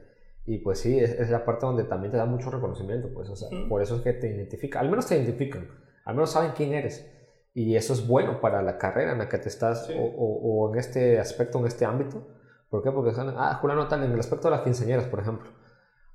Y 0.46 0.60
pues 0.60 0.80
sí, 0.80 0.98
es, 0.98 1.30
la 1.30 1.46
parte 1.46 1.66
donde 1.66 1.84
también 1.84 2.12
te 2.12 2.18
da 2.18 2.26
mucho 2.26 2.50
reconocimiento, 2.50 3.10
pues, 3.14 3.30
o 3.30 3.36
sea, 3.36 3.50
por 3.68 3.82
eso 3.82 3.98
es 3.98 4.02
que 4.02 4.14
te 4.14 4.28
identifica, 4.28 4.80
al 4.80 4.90
menos 4.90 5.08
te 5.08 5.16
identifican, 5.16 5.68
al 6.06 6.16
menos 6.16 6.32
saben 6.32 6.52
quién 6.56 6.74
eres. 6.74 7.06
Y 7.54 7.76
eso 7.76 7.94
es 7.94 8.08
bueno 8.08 8.40
para 8.40 8.62
la 8.62 8.78
carrera 8.78 9.12
en 9.12 9.18
la 9.18 9.28
que 9.28 9.38
te 9.38 9.50
estás, 9.50 9.90
o, 9.90 10.02
o, 10.02 10.66
o 10.66 10.74
en 10.74 10.80
este 10.80 11.20
aspecto, 11.20 11.60
en 11.60 11.66
este 11.66 11.86
ámbito 11.86 12.39
¿Por 12.70 12.84
qué? 12.84 12.92
Porque 12.92 13.14
son, 13.14 13.34
ah, 13.38 13.58
Julano 13.62 13.88
tal, 13.88 14.04
en 14.04 14.12
el 14.12 14.20
aspecto 14.20 14.48
de 14.48 14.56
las 14.56 14.62
quinceañeras, 14.62 15.06
por 15.06 15.20
ejemplo. 15.20 15.50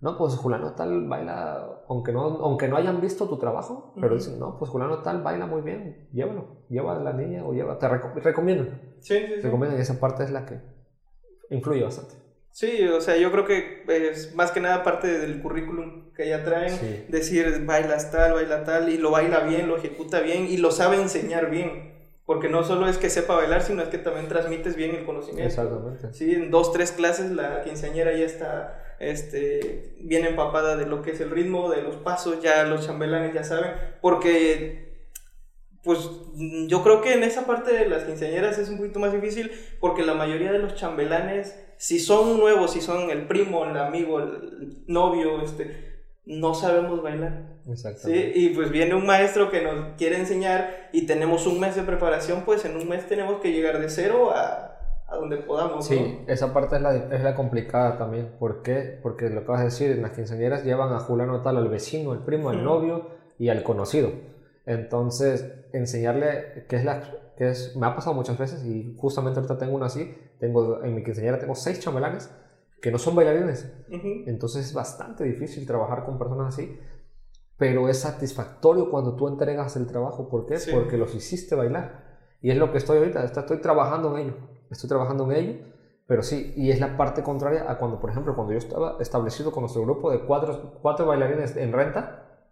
No, 0.01 0.19
pues 0.19 0.37
Julano 0.37 0.75
tal 0.75 1.09
baila, 1.09 1.83
aunque 1.89 2.13
no, 2.13 2.21
aunque 2.21 2.69
no 2.69 2.77
hayan 2.77 3.01
visto 3.01 3.27
tu 3.29 3.39
trabajo, 3.39 3.95
pero 3.99 4.15
dicen, 4.15 4.39
no, 4.39 4.59
pues 4.59 4.71
Julano 4.71 4.99
tal 5.03 5.23
baila 5.23 5.47
muy 5.47 5.63
bien, 5.63 6.09
llévalo, 6.13 6.67
lleva 6.69 6.97
a 6.97 7.01
la 7.01 7.15
niña 7.15 7.43
o 7.45 7.55
lleva, 7.55 7.79
te 7.79 7.89
recomiendan. 7.89 8.97
Sí, 9.01 9.19
sí, 9.19 9.35
sí. 9.37 9.41
Recomiendan, 9.41 9.79
y 9.79 9.83
esa 9.83 9.99
parte 9.99 10.25
es 10.25 10.31
la 10.31 10.45
que 10.45 10.61
influye 11.49 11.83
bastante. 11.83 12.17
Sí, 12.51 12.87
o 12.87 13.01
sea, 13.01 13.17
yo 13.17 13.33
creo 13.33 13.47
que 13.47 13.83
es 13.89 14.35
más 14.35 14.53
que 14.53 14.61
nada 14.61 14.83
parte 14.85 15.19
del 15.19 15.41
currículum 15.41 16.13
que 16.13 16.29
ya 16.29 16.45
traen, 16.45 17.07
decir 17.09 17.65
bailas 17.65 18.13
tal, 18.13 18.35
baila 18.35 18.63
tal, 18.63 18.91
y 18.91 18.99
lo 18.99 19.11
baila 19.11 19.41
bien, 19.41 19.69
lo 19.69 19.77
ejecuta 19.77 20.21
bien 20.21 20.47
y 20.47 20.59
lo 20.59 20.71
sabe 20.71 21.01
enseñar 21.01 21.51
bien. 21.51 21.94
Porque 22.27 22.49
no 22.49 22.65
solo 22.65 22.89
es 22.89 22.97
que 22.97 23.11
sepa 23.11 23.35
bailar, 23.35 23.63
sino 23.63 23.83
es 23.83 23.89
que 23.89 23.99
también 23.99 24.29
transmites 24.29 24.77
bien 24.77 24.95
el 24.95 25.05
conocimiento. 25.05 25.47
Exactamente. 25.47 26.13
Sí, 26.15 26.33
en 26.33 26.51
dos, 26.51 26.73
tres 26.73 26.93
clases 26.93 27.31
la 27.31 27.63
quinceañera 27.63 28.13
ya 28.17 28.25
está 28.25 28.97
este, 28.99 29.95
bien 30.01 30.25
empapada 30.25 30.77
de 30.77 30.87
lo 30.87 31.03
que 31.03 31.11
es 31.11 31.21
el 31.21 31.31
ritmo, 31.31 31.71
de 31.71 31.83
los 31.83 31.97
pasos, 31.97 32.41
ya 32.43 32.65
los 32.65 32.87
chambelanes 32.87 33.35
ya 33.35 33.45
saben. 33.45 33.73
Porque, 34.01 35.09
pues 35.83 36.09
yo 36.67 36.83
creo 36.83 37.03
que 37.03 37.13
en 37.13 37.25
esa 37.25 37.47
parte 37.47 37.75
de 37.75 37.89
las 37.89 38.05
quinceañeras 38.05 38.59
es 38.59 38.71
un 38.71 38.79
poquito 38.79 39.01
más 39.01 39.13
difícil 39.13 39.53
porque 39.79 40.03
la 40.03 40.15
mayoría 40.15 40.51
de 40.51 40.61
los 40.61 40.77
chambelanes, 40.77 41.59
si 41.77 41.99
son 41.99 42.39
nuevos, 42.39 42.73
si 42.73 42.81
son 42.81 43.11
el 43.11 43.27
primo, 43.27 43.67
el 43.67 43.77
amigo, 43.77 44.21
el 44.21 44.85
novio, 44.87 45.43
este, 45.43 46.07
no 46.25 46.55
sabemos 46.55 47.03
bailar. 47.03 47.54
¿Sí? 47.97 48.33
Y 48.35 48.49
pues 48.51 48.71
viene 48.71 48.95
un 48.95 49.07
maestro 49.07 49.51
que 49.51 49.63
nos 49.63 49.97
quiere 49.97 50.19
enseñar 50.19 50.89
y 50.93 51.07
tenemos 51.07 51.47
un 51.47 51.61
mes 51.61 51.77
de 51.77 51.83
preparación, 51.83 52.43
pues 52.45 52.65
en 52.65 52.77
un 52.77 52.89
mes 52.89 53.07
tenemos 53.09 53.41
que 53.41 53.53
llegar 53.53 53.81
de 53.81 53.89
cero 53.89 54.31
a, 54.35 54.79
a 55.07 55.17
donde 55.17 55.39
podamos. 55.39 55.87
Sí, 55.87 56.21
esa 56.27 56.53
parte 56.53 56.77
es 56.77 56.83
la, 56.83 56.95
es 56.95 57.23
la 57.23 57.35
complicada 57.35 57.97
también. 57.97 58.33
¿Por 58.39 58.63
qué? 58.63 58.99
Porque 59.03 59.31
lo 59.31 59.43
que 59.43 59.49
vas 59.49 59.61
a 59.61 59.65
decir, 59.65 59.91
en 59.91 60.03
las 60.03 60.13
quinceañeras 60.13 60.65
llevan 60.65 60.93
a 60.93 60.99
Julano 60.99 61.41
tal 61.43 61.57
al 61.57 61.69
vecino, 61.69 62.13
al 62.13 62.25
primo, 62.25 62.51
al 62.51 62.63
novio 62.63 63.11
y 63.39 63.49
al 63.49 63.63
conocido. 63.63 64.11
Entonces, 64.67 65.51
enseñarle 65.73 66.67
qué 66.69 66.77
es 66.77 66.85
la... 66.85 67.03
Que 67.37 67.49
es, 67.49 67.75
me 67.75 67.87
ha 67.87 67.97
pasado 67.97 68.15
muchas 68.15 68.39
veces 68.39 68.65
y 68.65 68.95
justamente 68.97 69.41
ahorita 69.41 69.59
tengo 69.59 69.75
uno 69.75 69.87
así. 69.87 70.15
Tengo, 70.39 70.85
en 70.85 70.95
mi 70.95 71.03
quinceañera 71.03 71.39
tengo 71.39 71.57
seis 71.57 71.81
chambelanes 71.81 72.31
que 72.81 72.93
no 72.93 72.99
son 72.99 73.17
bailarines. 73.17 73.73
Entonces 73.89 74.67
es 74.67 74.75
bastante 74.75 75.25
difícil 75.25 75.67
trabajar 75.67 76.05
con 76.05 76.19
personas 76.19 76.55
así, 76.55 76.79
pero 77.57 77.89
es 77.89 78.01
satisfactorio 78.01 78.91
cuando 78.91 79.17
tú 79.17 79.29
entregas 79.29 79.77
el 79.77 79.87
trabajo. 79.87 80.29
¿Por 80.29 80.47
qué? 80.47 80.59
Porque 80.73 80.97
los 80.97 81.15
hiciste 81.15 81.55
bailar. 81.55 82.05
Y 82.41 82.51
es 82.51 82.57
lo 82.57 82.71
que 82.73 82.79
estoy 82.79 82.99
ahorita, 82.99 83.25
estoy 83.25 83.59
trabajando 83.61 84.17
en 84.17 84.27
ello, 84.27 84.37
estoy 84.71 84.89
trabajando 84.89 85.31
en 85.31 85.37
ello, 85.37 85.65
pero 86.07 86.23
sí, 86.23 86.53
y 86.57 86.71
es 86.71 86.79
la 86.79 86.97
parte 86.99 87.23
contraria 87.23 87.71
a 87.71 87.79
cuando, 87.79 87.99
por 87.99 88.11
ejemplo, 88.11 88.35
cuando 88.35 88.53
yo 88.53 88.59
estaba 88.59 88.99
establecido 89.01 89.51
con 89.51 89.63
nuestro 89.63 89.83
grupo 89.83 90.11
de 90.11 90.27
cuatro, 90.27 90.75
cuatro 90.83 91.07
bailarines 91.07 91.57
en 91.57 91.73
renta, 91.73 92.51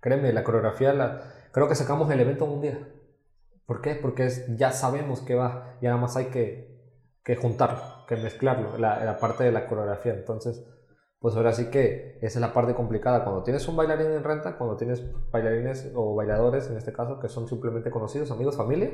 créeme, 0.00 0.32
la 0.32 0.44
coreografía, 0.44 0.94
la, 0.94 1.20
creo 1.52 1.68
que 1.68 1.74
sacamos 1.74 2.10
el 2.10 2.20
evento 2.20 2.46
en 2.46 2.50
un 2.52 2.60
día. 2.62 2.88
¿Por 3.66 3.82
qué? 3.82 3.96
Porque 3.96 4.24
es, 4.24 4.56
ya 4.56 4.72
sabemos 4.72 5.20
que 5.20 5.34
va, 5.34 5.76
y 5.82 5.84
nada 5.84 5.98
más 5.98 6.16
hay 6.16 6.26
que, 6.26 6.80
que 7.22 7.36
juntarlo 7.36 7.98
que 8.08 8.16
mezclarlo, 8.16 8.78
la, 8.78 9.04
la, 9.04 9.18
parte 9.18 9.44
de 9.44 9.52
la 9.52 9.66
coreografía. 9.66 10.14
Entonces, 10.14 10.64
pues 11.20 11.34
ahora 11.34 11.52
sí 11.52 11.66
que 11.70 12.18
esa 12.20 12.38
es 12.38 12.40
la 12.40 12.52
parte 12.52 12.74
complicada. 12.74 13.24
Cuando 13.24 13.42
tienes 13.42 13.66
un 13.66 13.76
bailarín 13.76 14.12
en 14.12 14.22
renta, 14.22 14.56
cuando 14.56 14.76
tienes 14.76 15.02
bailarines 15.30 15.90
o 15.94 16.14
bailadores, 16.14 16.68
en 16.70 16.76
este 16.76 16.92
caso, 16.92 17.18
que 17.18 17.28
son 17.28 17.48
simplemente 17.48 17.90
conocidos, 17.90 18.30
amigos, 18.30 18.56
familia, 18.56 18.90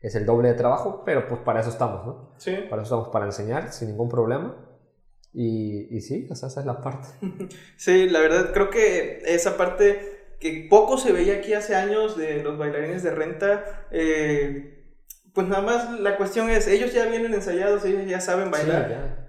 es 0.00 0.14
el 0.14 0.24
doble 0.24 0.48
de 0.48 0.54
trabajo, 0.54 1.02
pero 1.04 1.28
pues 1.28 1.40
para 1.42 1.60
eso 1.60 1.70
estamos, 1.70 2.06
¿no? 2.06 2.34
Sí. 2.38 2.56
Para 2.68 2.82
eso 2.82 2.94
estamos, 2.94 3.08
para 3.08 3.26
enseñar 3.26 3.72
sin 3.72 3.88
ningún 3.88 4.08
problema. 4.08 4.56
Y, 5.34 5.94
y 5.94 6.00
sí, 6.00 6.28
esa 6.30 6.46
es 6.46 6.66
la 6.66 6.80
parte. 6.80 7.08
Sí, 7.76 8.08
la 8.08 8.20
verdad 8.20 8.52
creo 8.52 8.70
que 8.70 9.22
esa 9.26 9.56
parte 9.56 10.36
que 10.40 10.66
poco 10.68 10.98
se 10.98 11.12
veía 11.12 11.36
aquí 11.36 11.54
hace 11.54 11.76
años 11.76 12.16
de 12.16 12.42
los 12.42 12.58
bailarines 12.58 13.02
de 13.02 13.12
renta, 13.12 13.86
eh, 13.90 14.84
pues 15.32 15.46
nada 15.46 15.62
más 15.62 16.00
la 16.00 16.16
cuestión 16.16 16.50
es, 16.50 16.66
ellos 16.66 16.92
ya 16.92 17.06
vienen 17.06 17.32
ensayados, 17.32 17.84
ellos 17.84 18.06
ya 18.06 18.20
saben 18.20 18.50
bailar. 18.50 19.21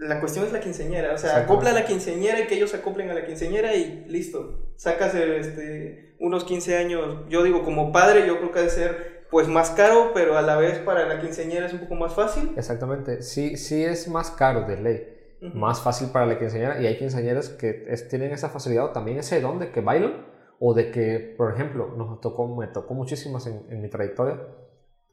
La 0.00 0.18
cuestión 0.18 0.46
es 0.46 0.52
la 0.52 0.60
quinceñera, 0.60 1.12
o 1.12 1.18
sea, 1.18 1.38
acopla 1.38 1.70
a 1.70 1.72
la 1.72 1.84
quinceñera 1.84 2.40
y 2.40 2.46
que 2.46 2.54
ellos 2.54 2.72
acoplen 2.74 3.10
a 3.10 3.14
la 3.14 3.24
quinceñera 3.24 3.74
y 3.74 4.04
listo. 4.08 4.72
Sacas 4.76 5.14
este, 5.14 6.16
unos 6.18 6.44
15 6.44 6.76
años, 6.76 7.18
yo 7.28 7.42
digo, 7.42 7.62
como 7.62 7.92
padre, 7.92 8.26
yo 8.26 8.38
creo 8.38 8.50
que 8.50 8.58
ha 8.60 8.62
de 8.62 8.70
ser 8.70 9.26
pues 9.30 9.46
más 9.46 9.70
caro, 9.70 10.12
pero 10.14 10.36
a 10.36 10.42
la 10.42 10.56
vez 10.56 10.78
para 10.78 11.06
la 11.06 11.20
quinceñera 11.20 11.66
es 11.66 11.72
un 11.72 11.80
poco 11.80 11.94
más 11.94 12.14
fácil. 12.14 12.52
Exactamente, 12.56 13.22
sí, 13.22 13.56
sí 13.56 13.84
es 13.84 14.08
más 14.08 14.30
caro 14.30 14.62
de 14.62 14.80
ley. 14.80 15.16
Más 15.54 15.80
fácil 15.80 16.08
para 16.08 16.26
la 16.26 16.38
quinceañera 16.38 16.82
y 16.82 16.86
hay 16.86 16.98
quinceañeras 16.98 17.48
que 17.48 17.72
tienen 18.10 18.32
esa 18.32 18.50
facilidad 18.50 18.86
o 18.86 18.90
también 18.90 19.18
ese 19.18 19.40
don 19.40 19.58
de 19.58 19.70
que 19.70 19.80
bailan 19.80 20.26
o 20.58 20.74
de 20.74 20.90
que, 20.90 21.34
por 21.36 21.54
ejemplo, 21.54 21.94
nos 21.96 22.20
tocó, 22.20 22.54
me 22.54 22.66
tocó 22.66 22.92
muchísimas 22.92 23.46
en, 23.46 23.64
en 23.70 23.80
mi 23.80 23.88
trayectoria 23.88 24.38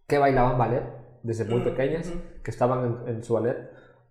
que 0.08 0.18
bailaban 0.18 0.58
ballet 0.58 0.84
desde 1.24 1.46
muy 1.46 1.62
pequeñas, 1.62 2.12
que 2.44 2.52
estaban 2.52 3.04
en, 3.08 3.24
su 3.24 3.34
ballet, 3.34 3.70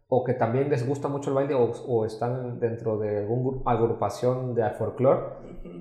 o 0.08 0.22
que 0.24 0.34
también 0.34 0.70
les 0.70 0.86
gusta 0.86 1.08
mucho 1.08 1.30
el 1.30 1.36
baile 1.36 1.54
o, 1.54 2.04
están 2.04 2.60
dentro 2.60 2.98
de 2.98 3.18
alguna 3.18 3.62
agrupación 3.64 4.54
de 4.54 4.68
folclore. 4.70 5.20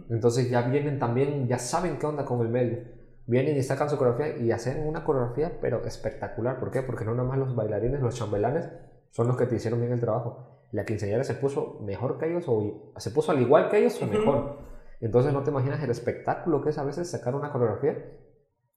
Entonces 0.09 0.49
ya 0.49 0.63
vienen 0.63 0.97
también, 0.97 1.47
ya 1.47 1.59
saben 1.59 1.99
qué 1.99 2.07
onda 2.07 2.25
con 2.25 2.41
el 2.41 2.49
medio. 2.49 2.79
Vienen 3.27 3.57
y 3.57 3.63
sacan 3.63 3.89
su 3.89 3.97
coreografía 3.97 4.37
y 4.37 4.51
hacen 4.51 4.87
una 4.87 5.03
coreografía, 5.03 5.59
pero 5.61 5.83
espectacular. 5.85 6.59
¿Por 6.59 6.71
qué? 6.71 6.81
Porque 6.81 7.05
no 7.05 7.13
nada 7.13 7.27
más 7.27 7.37
los 7.37 7.55
bailarines, 7.55 8.01
los 8.01 8.15
chambelanes, 8.15 8.69
son 9.11 9.27
los 9.27 9.37
que 9.37 9.45
te 9.45 9.55
hicieron 9.55 9.79
bien 9.79 9.91
el 9.91 9.99
trabajo. 9.99 10.67
La 10.71 10.85
quinceañera 10.85 11.23
se 11.23 11.35
puso 11.35 11.79
mejor 11.81 12.17
que 12.17 12.29
ellos, 12.29 12.45
o 12.47 12.93
se 12.97 13.11
puso 13.11 13.31
al 13.31 13.41
igual 13.41 13.69
que 13.69 13.77
ellos, 13.77 14.01
o 14.01 14.07
mejor. 14.07 14.57
Entonces 15.01 15.33
no 15.33 15.43
te 15.43 15.51
imaginas 15.51 15.83
el 15.83 15.91
espectáculo 15.91 16.61
que 16.61 16.69
es 16.69 16.77
a 16.77 16.83
veces 16.83 17.09
sacar 17.09 17.35
una 17.35 17.51
coreografía 17.51 17.95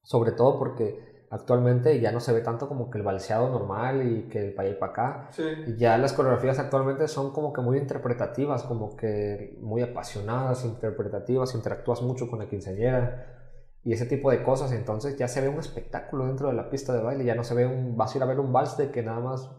Sobre 0.02 0.32
todo 0.32 0.58
porque 0.58 1.07
actualmente 1.30 2.00
ya 2.00 2.10
no 2.10 2.20
se 2.20 2.32
ve 2.32 2.40
tanto 2.40 2.68
como 2.68 2.90
que 2.90 2.98
el 2.98 3.04
balseado 3.04 3.50
normal 3.50 4.06
y 4.06 4.28
que 4.28 4.48
el 4.48 4.54
para 4.54 4.68
allá 4.68 4.78
para 4.78 4.92
acá. 4.92 5.28
Sí. 5.30 5.44
Ya 5.76 5.98
las 5.98 6.12
coreografías 6.12 6.58
actualmente 6.58 7.06
son 7.08 7.32
como 7.32 7.52
que 7.52 7.60
muy 7.60 7.78
interpretativas, 7.78 8.62
como 8.62 8.96
que 8.96 9.58
muy 9.60 9.82
apasionadas, 9.82 10.64
interpretativas, 10.64 11.54
interactúas 11.54 12.02
mucho 12.02 12.30
con 12.30 12.38
la 12.38 12.48
quinceañera 12.48 13.36
y 13.84 13.92
ese 13.92 14.06
tipo 14.06 14.30
de 14.30 14.42
cosas. 14.42 14.72
Entonces 14.72 15.16
ya 15.16 15.28
se 15.28 15.40
ve 15.40 15.48
un 15.48 15.58
espectáculo 15.58 16.26
dentro 16.26 16.48
de 16.48 16.54
la 16.54 16.70
pista 16.70 16.94
de 16.94 17.02
baile, 17.02 17.24
ya 17.24 17.34
no 17.34 17.44
se 17.44 17.54
ve 17.54 17.66
un, 17.66 17.96
vas 17.96 18.14
a 18.14 18.18
ir 18.18 18.22
a 18.22 18.26
ver 18.26 18.40
un 18.40 18.52
vals 18.52 18.76
de 18.76 18.90
que 18.90 19.02
nada 19.02 19.20
más 19.20 19.50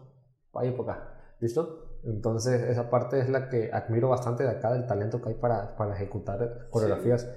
vaya 0.52 0.76
por 0.76 0.90
acá. 0.90 1.14
¿Listo? 1.38 2.00
Entonces 2.02 2.62
esa 2.62 2.90
parte 2.90 3.20
es 3.20 3.28
la 3.28 3.48
que 3.48 3.70
admiro 3.72 4.08
bastante 4.08 4.42
de 4.42 4.50
acá, 4.50 4.72
del 4.72 4.86
talento 4.86 5.20
que 5.22 5.30
hay 5.30 5.34
para, 5.34 5.76
para 5.76 5.94
ejecutar 5.94 6.68
coreografías. 6.70 7.30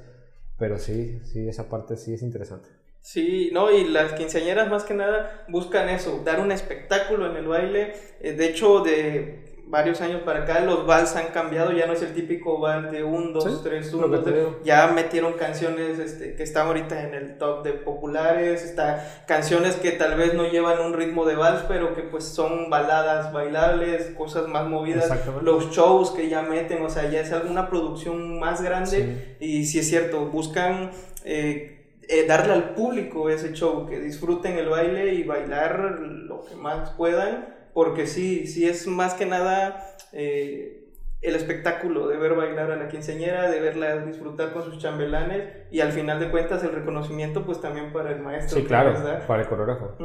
Pero 0.58 0.78
sí, 0.78 1.20
sí, 1.26 1.48
esa 1.48 1.70
parte 1.70 1.98
sí 1.98 2.14
es 2.14 2.22
interesante. 2.22 2.70
Sí, 3.04 3.50
no, 3.52 3.70
y 3.70 3.84
las 3.84 4.14
quinceañeras 4.14 4.70
más 4.70 4.86
que 4.86 4.94
nada 4.94 5.44
buscan 5.50 5.90
eso, 5.90 6.22
dar 6.24 6.40
un 6.40 6.54
espectáculo 6.54 7.30
en 7.30 7.36
el 7.36 7.48
baile. 7.48 7.94
Eh, 8.22 8.32
de 8.32 8.46
hecho, 8.46 8.80
de 8.80 9.44
varios 9.66 10.00
años 10.00 10.22
para 10.22 10.44
acá 10.44 10.62
los 10.62 10.86
vals 10.86 11.18
han 11.18 11.28
cambiado, 11.28 11.74
ya 11.74 11.86
no 11.86 11.94
es 11.94 12.02
el 12.02 12.14
típico 12.14 12.60
vals 12.60 12.92
de 12.92 13.04
1, 13.04 13.32
2, 13.34 13.62
3, 13.62 13.94
1, 13.94 14.08
2, 14.08 14.24
3. 14.24 14.48
Ya 14.64 14.88
metieron 14.88 15.34
canciones 15.34 16.00
este, 16.00 16.36
que 16.36 16.44
están 16.44 16.68
ahorita 16.68 17.04
en 17.04 17.14
el 17.14 17.38
top 17.38 17.64
de 17.64 17.74
populares, 17.74 18.64
está 18.64 19.24
canciones 19.28 19.76
que 19.76 19.92
tal 19.92 20.16
vez 20.16 20.34
no 20.34 20.50
llevan 20.50 20.80
un 20.80 20.94
ritmo 20.94 21.26
de 21.26 21.36
vals, 21.36 21.64
pero 21.68 21.94
que 21.94 22.04
pues 22.04 22.24
son 22.24 22.70
baladas 22.70 23.34
bailables, 23.34 24.12
cosas 24.18 24.48
más 24.48 24.66
movidas. 24.70 25.12
Los 25.42 25.72
shows 25.72 26.12
que 26.12 26.30
ya 26.30 26.42
meten, 26.42 26.82
o 26.82 26.90
sea, 26.90 27.10
ya 27.10 27.20
es 27.20 27.34
alguna 27.34 27.70
producción 27.70 28.40
más 28.40 28.62
grande 28.62 29.36
y 29.42 29.66
si 29.66 29.80
es 29.80 29.90
cierto, 29.90 30.28
buscan... 30.28 30.92
Eh, 31.26 31.82
eh, 32.10 32.26
darle 32.28 32.54
al 32.54 32.74
público 32.74 33.30
ese 33.30 33.54
show, 33.54 33.86
que 33.88 34.00
disfruten 34.00 34.58
el 34.58 34.70
baile 34.70 35.14
y 35.14 35.24
bailar 35.24 36.00
lo 36.00 36.44
que 36.44 36.56
más 36.56 36.92
puedan 36.92 37.54
porque 37.74 38.08
sí, 38.08 38.48
sí 38.48 38.68
es 38.68 38.88
más 38.88 39.16
que 39.16 39.26
nada 39.26 39.84
eh, 40.12 40.92
el 41.22 41.36
espectáculo 41.36 42.08
de 42.08 42.18
ver 42.18 42.36
bailar 42.36 42.72
a 42.72 42.76
la 42.76 42.88
quinceañera, 42.88 43.50
de 43.50 43.60
verla 43.60 44.06
disfrutar 44.06 44.54
con 44.54 44.64
sus 44.64 44.78
chambelanes 44.78 45.68
y 45.72 45.80
al 45.80 45.92
final 45.92 46.20
de 46.20 46.30
cuentas 46.30 46.64
el 46.64 46.72
reconocimiento 46.72 47.46
pues 47.46 47.62
también 47.62 47.92
para 47.92 48.12
el 48.12 48.22
maestro. 48.22 48.60
Sí, 48.60 48.66
claro, 48.66 48.94
para 49.28 49.42
el 49.42 49.48
coreógrafo. 49.48 49.96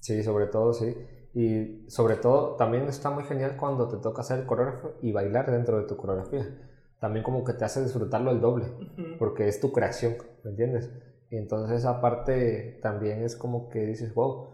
Sí, 0.00 0.22
sobre 0.22 0.46
todo, 0.46 0.72
sí. 0.72 0.94
Y 1.34 1.88
sobre 1.90 2.16
todo 2.16 2.56
también 2.56 2.84
está 2.84 3.10
muy 3.10 3.24
genial 3.24 3.56
cuando 3.58 3.88
te 3.88 3.96
toca 3.96 4.22
ser 4.22 4.46
coreógrafo 4.46 4.92
y 5.02 5.12
bailar 5.12 5.50
dentro 5.50 5.78
de 5.78 5.84
tu 5.84 5.96
coreografía. 5.96 6.46
También 7.00 7.24
como 7.24 7.44
que 7.44 7.52
te 7.52 7.64
hace 7.64 7.82
disfrutarlo 7.82 8.30
el 8.30 8.40
doble, 8.40 8.66
porque 9.18 9.48
es 9.48 9.60
tu 9.60 9.70
creación, 9.72 10.16
¿me 10.44 10.50
entiendes? 10.50 10.90
Y 11.30 11.36
entonces 11.36 11.78
esa 11.78 12.00
parte 12.00 12.78
también 12.82 13.22
es 13.22 13.36
como 13.36 13.68
que 13.68 13.80
dices, 13.80 14.14
wow, 14.14 14.50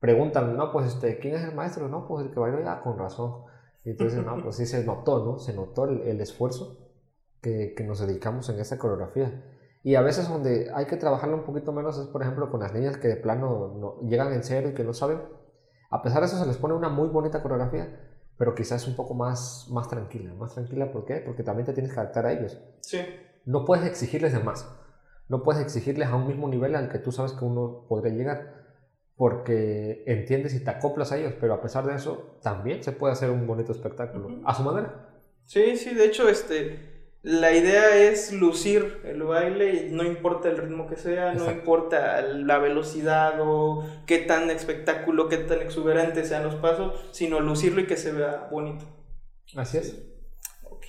preguntan, 0.00 0.56
no, 0.56 0.72
pues, 0.72 0.86
este, 0.86 1.18
¿quién 1.18 1.34
es 1.34 1.42
el 1.44 1.54
maestro? 1.54 1.88
No, 1.88 2.06
pues 2.06 2.26
el 2.26 2.32
que 2.32 2.40
bailó 2.40 2.60
ya, 2.60 2.80
con 2.80 2.98
razón. 2.98 3.44
Y 3.84 3.90
entonces, 3.90 4.24
no, 4.24 4.42
pues 4.42 4.56
sí 4.56 4.66
se 4.66 4.84
notó, 4.84 5.24
¿no? 5.24 5.38
Se 5.38 5.54
notó 5.54 5.84
el, 5.84 6.20
esfuerzo 6.20 6.90
que, 7.42 7.74
que, 7.76 7.84
nos 7.84 8.00
dedicamos 8.00 8.48
en 8.48 8.58
esa 8.58 8.78
coreografía. 8.78 9.44
Y 9.82 9.96
a 9.96 10.00
veces 10.00 10.28
donde 10.28 10.70
hay 10.74 10.86
que 10.86 10.96
trabajarlo 10.96 11.36
un 11.36 11.44
poquito 11.44 11.70
menos 11.70 11.98
es, 11.98 12.06
por 12.06 12.22
ejemplo, 12.22 12.50
con 12.50 12.60
las 12.60 12.72
niñas 12.72 12.96
que 12.96 13.08
de 13.08 13.16
plano 13.16 13.74
no, 13.78 14.08
llegan 14.08 14.32
en 14.32 14.42
serio 14.42 14.70
y 14.70 14.74
que 14.74 14.84
no 14.84 14.94
saben. 14.94 15.20
A 15.90 16.02
pesar 16.02 16.20
de 16.20 16.26
eso 16.26 16.38
se 16.38 16.46
les 16.46 16.56
pone 16.56 16.74
una 16.74 16.88
muy 16.88 17.08
bonita 17.08 17.42
coreografía, 17.42 18.00
pero 18.38 18.54
quizás 18.54 18.88
un 18.88 18.96
poco 18.96 19.12
más, 19.12 19.68
más 19.70 19.88
tranquila. 19.88 20.32
Más 20.34 20.54
tranquila, 20.54 20.90
¿por 20.90 21.04
qué? 21.04 21.16
Porque 21.16 21.42
también 21.42 21.66
te 21.66 21.74
tienes 21.74 21.92
que 21.92 22.00
adaptar 22.00 22.24
a 22.24 22.32
ellos. 22.32 22.58
Sí. 22.80 22.98
No 23.44 23.66
puedes 23.66 23.84
exigirles 23.84 24.32
de 24.32 24.40
más. 24.40 24.66
No 25.28 25.42
puedes 25.42 25.62
exigirles 25.62 26.08
a 26.08 26.16
un 26.16 26.26
mismo 26.26 26.48
nivel 26.48 26.74
al 26.74 26.88
que 26.88 26.98
tú 26.98 27.12
sabes 27.12 27.32
que 27.32 27.44
uno 27.44 27.86
podría 27.88 28.12
llegar 28.12 28.64
porque 29.16 30.02
entiendes 30.06 30.54
y 30.54 30.64
te 30.64 30.70
acoplas 30.70 31.12
a 31.12 31.18
ellos, 31.18 31.34
pero 31.40 31.54
a 31.54 31.60
pesar 31.60 31.86
de 31.86 31.94
eso, 31.94 32.38
también 32.42 32.82
se 32.82 32.92
puede 32.92 33.12
hacer 33.12 33.30
un 33.30 33.46
bonito 33.46 33.72
espectáculo, 33.72 34.40
a 34.44 34.54
su 34.54 34.62
manera. 34.62 35.08
Sí, 35.44 35.76
sí, 35.76 35.94
de 35.94 36.06
hecho, 36.06 36.28
este, 36.28 37.08
la 37.22 37.52
idea 37.52 37.96
es 37.96 38.32
lucir 38.32 39.00
el 39.04 39.22
baile, 39.22 39.88
no 39.90 40.02
importa 40.02 40.48
el 40.48 40.56
ritmo 40.56 40.88
que 40.88 40.96
sea, 40.96 41.32
no 41.34 41.50
importa 41.50 42.22
la 42.22 42.58
velocidad 42.58 43.34
o 43.40 43.86
qué 44.06 44.18
tan 44.18 44.50
espectáculo, 44.50 45.28
qué 45.28 45.38
tan 45.38 45.60
exuberante 45.60 46.24
sean 46.24 46.42
los 46.42 46.56
pasos, 46.56 47.08
sino 47.12 47.40
lucirlo 47.40 47.80
y 47.80 47.86
que 47.86 47.96
se 47.96 48.12
vea 48.12 48.48
bonito. 48.50 48.84
Así 49.54 49.78
es. 49.78 49.96
Ok, 50.64 50.86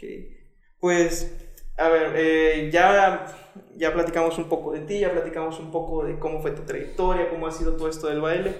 pues, 0.79 1.51
a 1.77 1.89
ver, 1.89 2.13
eh, 2.15 2.69
ya 2.71 3.27
ya 3.75 3.93
platicamos 3.93 4.37
un 4.37 4.49
poco 4.49 4.73
de 4.73 4.79
ti, 4.81 4.99
ya 4.99 5.11
platicamos 5.11 5.59
un 5.59 5.71
poco 5.71 6.03
de 6.03 6.17
cómo 6.19 6.41
fue 6.41 6.51
tu 6.51 6.63
trayectoria, 6.63 7.29
cómo 7.29 7.47
ha 7.47 7.51
sido 7.51 7.73
todo 7.73 7.89
esto 7.89 8.07
del 8.07 8.21
baile, 8.21 8.53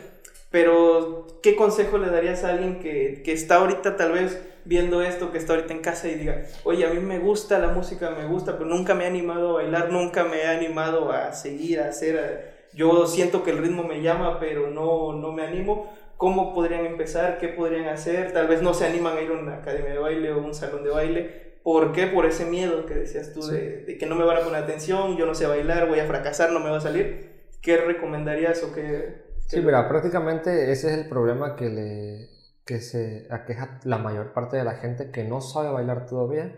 pero 0.52 1.28
¿qué 1.41 1.56
consejo 1.56 1.98
le 1.98 2.10
darías 2.10 2.43
a 2.43 2.52
alguien 2.52 2.80
que, 2.80 3.22
que 3.24 3.34
está 3.34 3.56
ahorita 3.56 3.98
tal 3.98 4.14
vez 4.14 4.41
viendo 4.66 5.02
esto, 5.02 5.32
que 5.32 5.38
está 5.38 5.54
ahorita 5.54 5.74
en 5.74 5.82
casa 5.82 6.08
y 6.08 6.16
diga, 6.16 6.43
oye, 6.64 6.86
a 6.86 6.89
mí 6.89 7.00
me 7.00 7.20
gusta 7.20 7.60
la 7.60 7.68
música, 7.68 8.10
me 8.10 8.26
gusta, 8.26 8.58
pero 8.58 8.66
nunca 8.66 8.96
me 8.96 9.04
he 9.04 9.08
animado 9.08 9.52
a 9.52 9.54
bailar, 9.62 9.91
nunca 9.91 10.26
me 10.26 10.41
he 10.41 10.48
animado 10.48 11.12
a 11.12 11.34
seguir, 11.34 11.80
a 11.80 11.89
hacer, 11.89 12.68
yo 12.74 13.06
siento 13.06 13.43
que 13.43 13.52
el 13.52 13.60
ritmo 13.60 13.84
me 13.84 14.02
llama, 14.02 14.39
pero 14.39 14.70
no, 14.70 15.14
no 15.14 15.32
me 15.32 15.43
animo. 15.43 15.93
¿Cómo 16.18 16.54
podrían 16.54 16.86
empezar? 16.86 17.38
¿Qué 17.38 17.50
podrían 17.50 17.88
hacer? 17.89 18.32
Tal 18.32 18.48
vez 18.48 18.62
no 18.62 18.74
se 18.74 18.86
animan 18.86 19.18
a 19.18 19.22
ir 19.22 19.30
a 19.32 19.34
una 19.34 19.56
academia 19.56 19.91
de 19.91 20.00
baile 20.00 20.32
o 20.32 20.39
un 20.39 20.56
salón 20.56 20.84
de 20.84 20.89
baile, 20.89 21.55
¿Por 21.66 21.93
qué? 21.93 22.05
Por 22.05 22.28
ese 22.28 22.45
miedo 22.45 22.86
que 22.86 22.93
decías 22.93 23.34
tú 23.34 23.41
de, 23.47 23.97
que 23.99 24.05
no 24.05 24.13
me 24.13 24.24
van 24.24 24.38
a 24.38 24.41
poner 24.41 24.61
atención, 24.61 25.18
yo 25.18 25.26
no 25.26 25.34
sé 25.34 25.47
bailar, 25.47 25.88
voy 25.88 25.97
a 25.97 26.05
fracasar, 26.05 26.51
no 26.51 26.59
me 26.59 26.70
va 26.70 26.78
a 26.78 26.82
salir. 26.82 27.49
¿Qué 27.59 27.78
recomendarías 27.78 28.61
o 28.61 28.72
qué...? 28.72 29.26
Sí, 29.47 29.61
mira, 29.61 29.89
prácticamente 29.89 30.72
ese 30.72 30.91
es 30.91 30.97
el 30.99 31.09
problema 31.09 31.55
que, 31.55 31.70
le, 31.70 32.30
que 32.66 32.82
se 32.82 33.28
aqueja 33.32 33.80
la 33.84 33.97
mayor 33.97 34.32
parte 34.32 34.57
de 34.57 34.63
la 34.63 34.76
gente 34.76 35.09
que 35.09 35.24
no 35.24 35.41
sabe 35.41 35.72
bailar 35.72 36.05
todavía. 36.05 36.55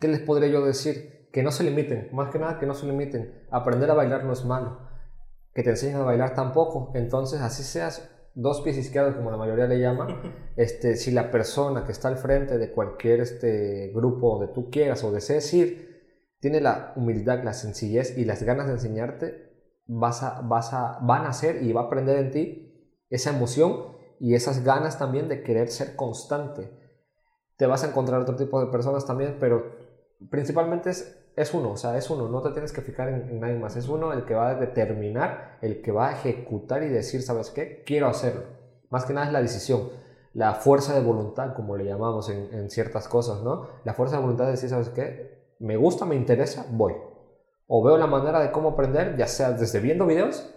¿Qué 0.00 0.08
les 0.08 0.20
podría 0.20 0.48
yo 0.48 0.64
decir? 0.64 1.28
Que 1.30 1.42
no 1.42 1.50
se 1.50 1.64
limiten, 1.64 2.08
más 2.12 2.30
que 2.30 2.38
nada 2.38 2.58
que 2.58 2.64
no 2.64 2.72
se 2.72 2.86
limiten. 2.86 3.46
Aprender 3.50 3.90
a 3.90 3.94
bailar 3.94 4.24
no 4.24 4.32
es 4.32 4.46
malo. 4.46 4.80
Que 5.52 5.62
te 5.62 5.68
enseñen 5.68 5.96
a 5.96 6.04
bailar 6.04 6.34
tampoco. 6.34 6.90
Entonces, 6.94 7.42
así 7.42 7.62
seas 7.62 8.15
dos 8.36 8.60
pies 8.60 8.76
izquierdos, 8.76 9.16
como 9.16 9.30
la 9.30 9.38
mayoría 9.38 9.66
le 9.66 9.80
llama, 9.80 10.06
este, 10.56 10.94
si 10.94 11.10
la 11.10 11.30
persona 11.30 11.84
que 11.84 11.92
está 11.92 12.08
al 12.08 12.18
frente 12.18 12.58
de 12.58 12.70
cualquier 12.70 13.20
este, 13.20 13.90
grupo 13.94 14.38
donde 14.38 14.52
tú 14.52 14.70
quieras 14.70 15.02
o 15.02 15.10
desees 15.10 15.52
ir, 15.54 15.86
tiene 16.38 16.60
la 16.60 16.92
humildad, 16.96 17.42
la 17.42 17.54
sencillez 17.54 18.16
y 18.16 18.24
las 18.24 18.42
ganas 18.42 18.66
de 18.66 18.74
enseñarte, 18.74 19.52
vas 19.86 20.22
a, 20.22 20.42
vas 20.42 20.72
a, 20.74 20.98
van 21.02 21.24
a 21.24 21.30
hacer 21.30 21.62
y 21.62 21.72
va 21.72 21.82
a 21.82 21.84
aprender 21.84 22.18
en 22.18 22.30
ti 22.30 22.92
esa 23.08 23.30
emoción 23.30 23.96
y 24.20 24.34
esas 24.34 24.62
ganas 24.62 24.98
también 24.98 25.28
de 25.28 25.42
querer 25.42 25.68
ser 25.68 25.96
constante. 25.96 26.70
Te 27.56 27.66
vas 27.66 27.84
a 27.84 27.88
encontrar 27.88 28.20
otro 28.20 28.36
tipo 28.36 28.60
de 28.60 28.70
personas 28.70 29.06
también, 29.06 29.38
pero 29.40 29.64
principalmente 30.30 30.90
es 30.90 31.25
es 31.36 31.52
uno, 31.52 31.72
o 31.72 31.76
sea, 31.76 31.98
es 31.98 32.08
uno, 32.08 32.28
no 32.28 32.40
te 32.40 32.50
tienes 32.50 32.72
que 32.72 32.80
fijar 32.80 33.10
en, 33.10 33.38
nadie 33.38 33.58
más, 33.58 33.76
es 33.76 33.88
uno 33.88 34.14
el 34.14 34.24
que 34.24 34.34
va 34.34 34.50
a 34.50 34.54
determinar, 34.54 35.58
el 35.60 35.82
que 35.82 35.92
va 35.92 36.08
a 36.08 36.12
ejecutar 36.12 36.82
y 36.82 36.88
decir, 36.88 37.20
¿sabes 37.22 37.50
qué? 37.50 37.82
Quiero 37.84 38.08
hacerlo. 38.08 38.44
Más 38.88 39.04
que 39.04 39.12
nada 39.12 39.26
es 39.26 39.32
la 39.34 39.42
decisión, 39.42 39.90
la 40.32 40.54
fuerza 40.54 40.94
de 40.94 41.04
voluntad, 41.04 41.54
como 41.54 41.76
le 41.76 41.84
llamamos 41.84 42.30
en, 42.30 42.70
ciertas 42.70 43.06
cosas, 43.06 43.42
¿no? 43.42 43.68
La 43.84 43.92
fuerza 43.92 44.16
de 44.16 44.22
voluntad 44.22 44.46
de 44.46 44.52
decir, 44.52 44.70
¿sabes 44.70 44.88
qué? 44.88 45.54
Me 45.58 45.76
gusta, 45.76 46.06
me 46.06 46.14
interesa, 46.14 46.66
voy. 46.70 46.94
O 47.66 47.84
veo 47.84 47.98
la 47.98 48.06
manera 48.06 48.40
de 48.40 48.50
cómo 48.50 48.70
aprender, 48.70 49.16
ya 49.18 49.26
sea 49.26 49.52
desde 49.52 49.80
viendo 49.80 50.06
videos, 50.06 50.54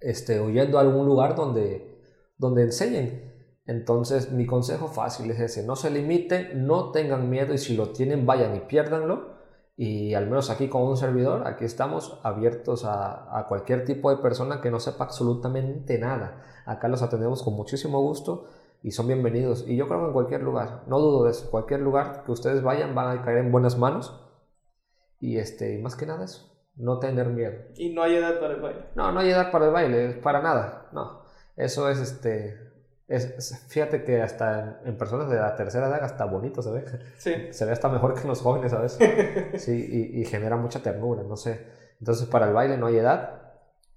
este, 0.00 0.40
o 0.40 0.50
yendo 0.50 0.76
a 0.76 0.82
algún 0.82 1.06
lugar 1.06 1.36
donde, 1.36 2.02
donde 2.36 2.64
enseñen. 2.64 3.32
Entonces, 3.66 4.30
mi 4.30 4.44
consejo 4.44 4.88
fácil 4.88 5.30
es 5.30 5.40
ese, 5.40 5.62
no 5.62 5.74
se 5.74 5.90
limiten, 5.90 6.66
no 6.66 6.90
tengan 6.90 7.30
miedo 7.30 7.54
y 7.54 7.58
si 7.58 7.74
lo 7.74 7.92
tienen, 7.92 8.26
vayan 8.26 8.54
y 8.56 8.60
piérdanlo 8.60 9.33
y 9.76 10.14
al 10.14 10.26
menos 10.26 10.50
aquí 10.50 10.68
con 10.68 10.82
un 10.82 10.96
servidor, 10.96 11.46
aquí 11.46 11.64
estamos 11.64 12.20
abiertos 12.22 12.84
a, 12.84 13.38
a, 13.38 13.46
cualquier 13.48 13.84
tipo 13.84 14.10
de 14.10 14.18
persona 14.18 14.60
que 14.60 14.70
no 14.70 14.78
sepa 14.78 15.04
absolutamente 15.04 15.98
nada. 15.98 16.42
Acá 16.64 16.88
los 16.88 17.02
atendemos 17.02 17.42
con 17.42 17.54
muchísimo 17.54 18.00
gusto 18.00 18.46
y 18.84 18.92
son 18.92 19.08
bienvenidos. 19.08 19.66
Y 19.66 19.76
yo 19.76 19.88
creo 19.88 20.00
que 20.00 20.06
en 20.06 20.12
cualquier 20.12 20.42
lugar, 20.42 20.84
no 20.86 21.00
dudo 21.00 21.24
de 21.24 21.30
eso, 21.30 21.50
cualquier 21.50 21.80
lugar 21.80 22.22
que 22.24 22.30
ustedes 22.30 22.62
vayan 22.62 22.94
van 22.94 23.18
a 23.18 23.22
caer 23.22 23.38
en 23.38 23.50
buenas 23.50 23.76
manos. 23.76 24.20
Y 25.18 25.38
este, 25.38 25.78
más 25.78 25.96
que 25.96 26.06
nada 26.06 26.24
eso, 26.24 26.54
no 26.76 26.98
tener 26.98 27.28
miedo. 27.28 27.54
Y 27.76 27.94
no 27.94 28.02
hay 28.02 28.16
edad 28.16 28.38
para 28.38 28.54
el 28.54 28.60
baile. 28.60 28.84
No, 28.94 29.10
no 29.10 29.20
hay 29.20 29.30
edad 29.30 29.50
para 29.50 29.66
el 29.66 29.72
baile, 29.72 30.12
para 30.22 30.42
nada. 30.42 30.90
No, 30.92 31.22
eso 31.56 31.88
es 31.88 31.98
este, 31.98 32.63
es, 33.06 33.64
fíjate 33.68 34.02
que 34.02 34.22
hasta 34.22 34.80
en, 34.84 34.96
personas 34.96 35.28
de 35.28 35.36
la 35.36 35.54
tercera 35.56 35.88
edad 35.88 36.02
hasta 36.02 36.24
bonito 36.24 36.62
se 36.62 36.70
ve. 36.70 36.84
Sí. 37.18 37.34
Se 37.50 37.64
ve 37.64 37.72
hasta 37.72 37.88
mejor 37.88 38.14
que 38.14 38.22
en 38.22 38.28
los 38.28 38.40
jóvenes, 38.40 38.72
¿sabes? 38.72 38.98
Sí, 39.56 40.10
y, 40.14 40.24
genera 40.24 40.56
mucha 40.56 40.82
ternura, 40.82 41.22
no 41.22 41.36
sé. 41.36 41.66
Entonces 42.00 42.26
para 42.26 42.46
el 42.46 42.54
baile 42.54 42.76
no 42.76 42.86
hay 42.86 42.96
edad 42.96 43.52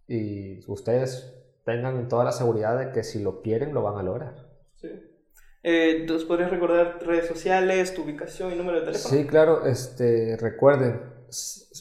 y 0.08 0.60
ustedes 0.70 1.34
tengan 1.66 2.08
toda 2.08 2.24
la 2.24 2.32
seguridad 2.32 2.78
de 2.78 2.92
que 2.92 3.04
si 3.04 3.22
lo 3.22 3.42
quieren 3.42 3.74
lo 3.74 3.82
van 3.82 3.98
a 3.98 4.04
lograr. 4.04 4.36
Sí. 4.76 4.90
Eh, 5.64 6.06
¿Nos 6.08 6.24
podrías 6.24 6.52
recordar 6.52 7.00
redes 7.06 7.28
sociales, 7.28 7.94
tu 7.94 8.04
ubicación 8.04 8.54
y 8.54 8.56
número 8.56 8.80
de 8.80 8.86
teléfono? 8.86 9.16
Sí, 9.16 9.26
claro. 9.26 9.66
Este, 9.66 10.38
recuerden, 10.40 11.02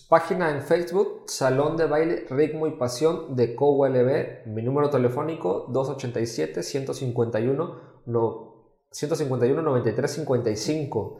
página 0.08 0.50
en 0.50 0.62
Facebook, 0.62 1.24
Salón 1.26 1.76
de 1.76 1.86
Baile, 1.86 2.26
Ritmo 2.30 2.66
y 2.66 2.72
Pasión 2.72 3.36
de 3.36 3.54
COULB. 3.54 4.46
Mi 4.46 4.62
número 4.62 4.90
telefónico 4.90 5.68
287-151 5.68 7.96
no, 8.06 8.54
151 8.90 9.62
9355. 9.62 11.18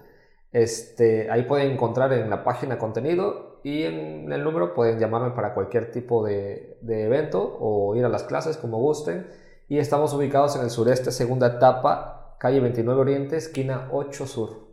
Este, 0.53 1.31
ahí 1.31 1.43
pueden 1.43 1.73
encontrar 1.73 2.13
en 2.13 2.31
la 2.31 2.45
página 2.45 2.79
contenido 2.79 3.61
y 3.63 3.83
en 3.83 4.33
el 4.33 4.45
número 4.45 4.75
pueden 4.75 4.99
llamarme 4.99 5.35
para 5.35 5.55
cualquier 5.55 5.91
tipo 5.91 6.25
de, 6.25 6.79
de 6.81 7.05
evento 7.05 7.59
o 7.61 7.95
ir 7.97 8.05
a 8.05 8.09
las 8.09 8.25
clases 8.25 8.57
como 8.57 8.79
gusten. 8.79 9.27
Y 9.69 9.79
estamos 9.79 10.15
ubicados 10.15 10.55
en 10.57 10.63
el 10.63 10.71
sureste, 10.71 11.11
segunda 11.11 11.49
etapa, 11.49 12.37
calle 12.39 12.61
29 12.61 13.01
Oriente, 13.01 13.37
esquina 13.37 13.89
8 13.91 14.27
Sur. 14.27 14.69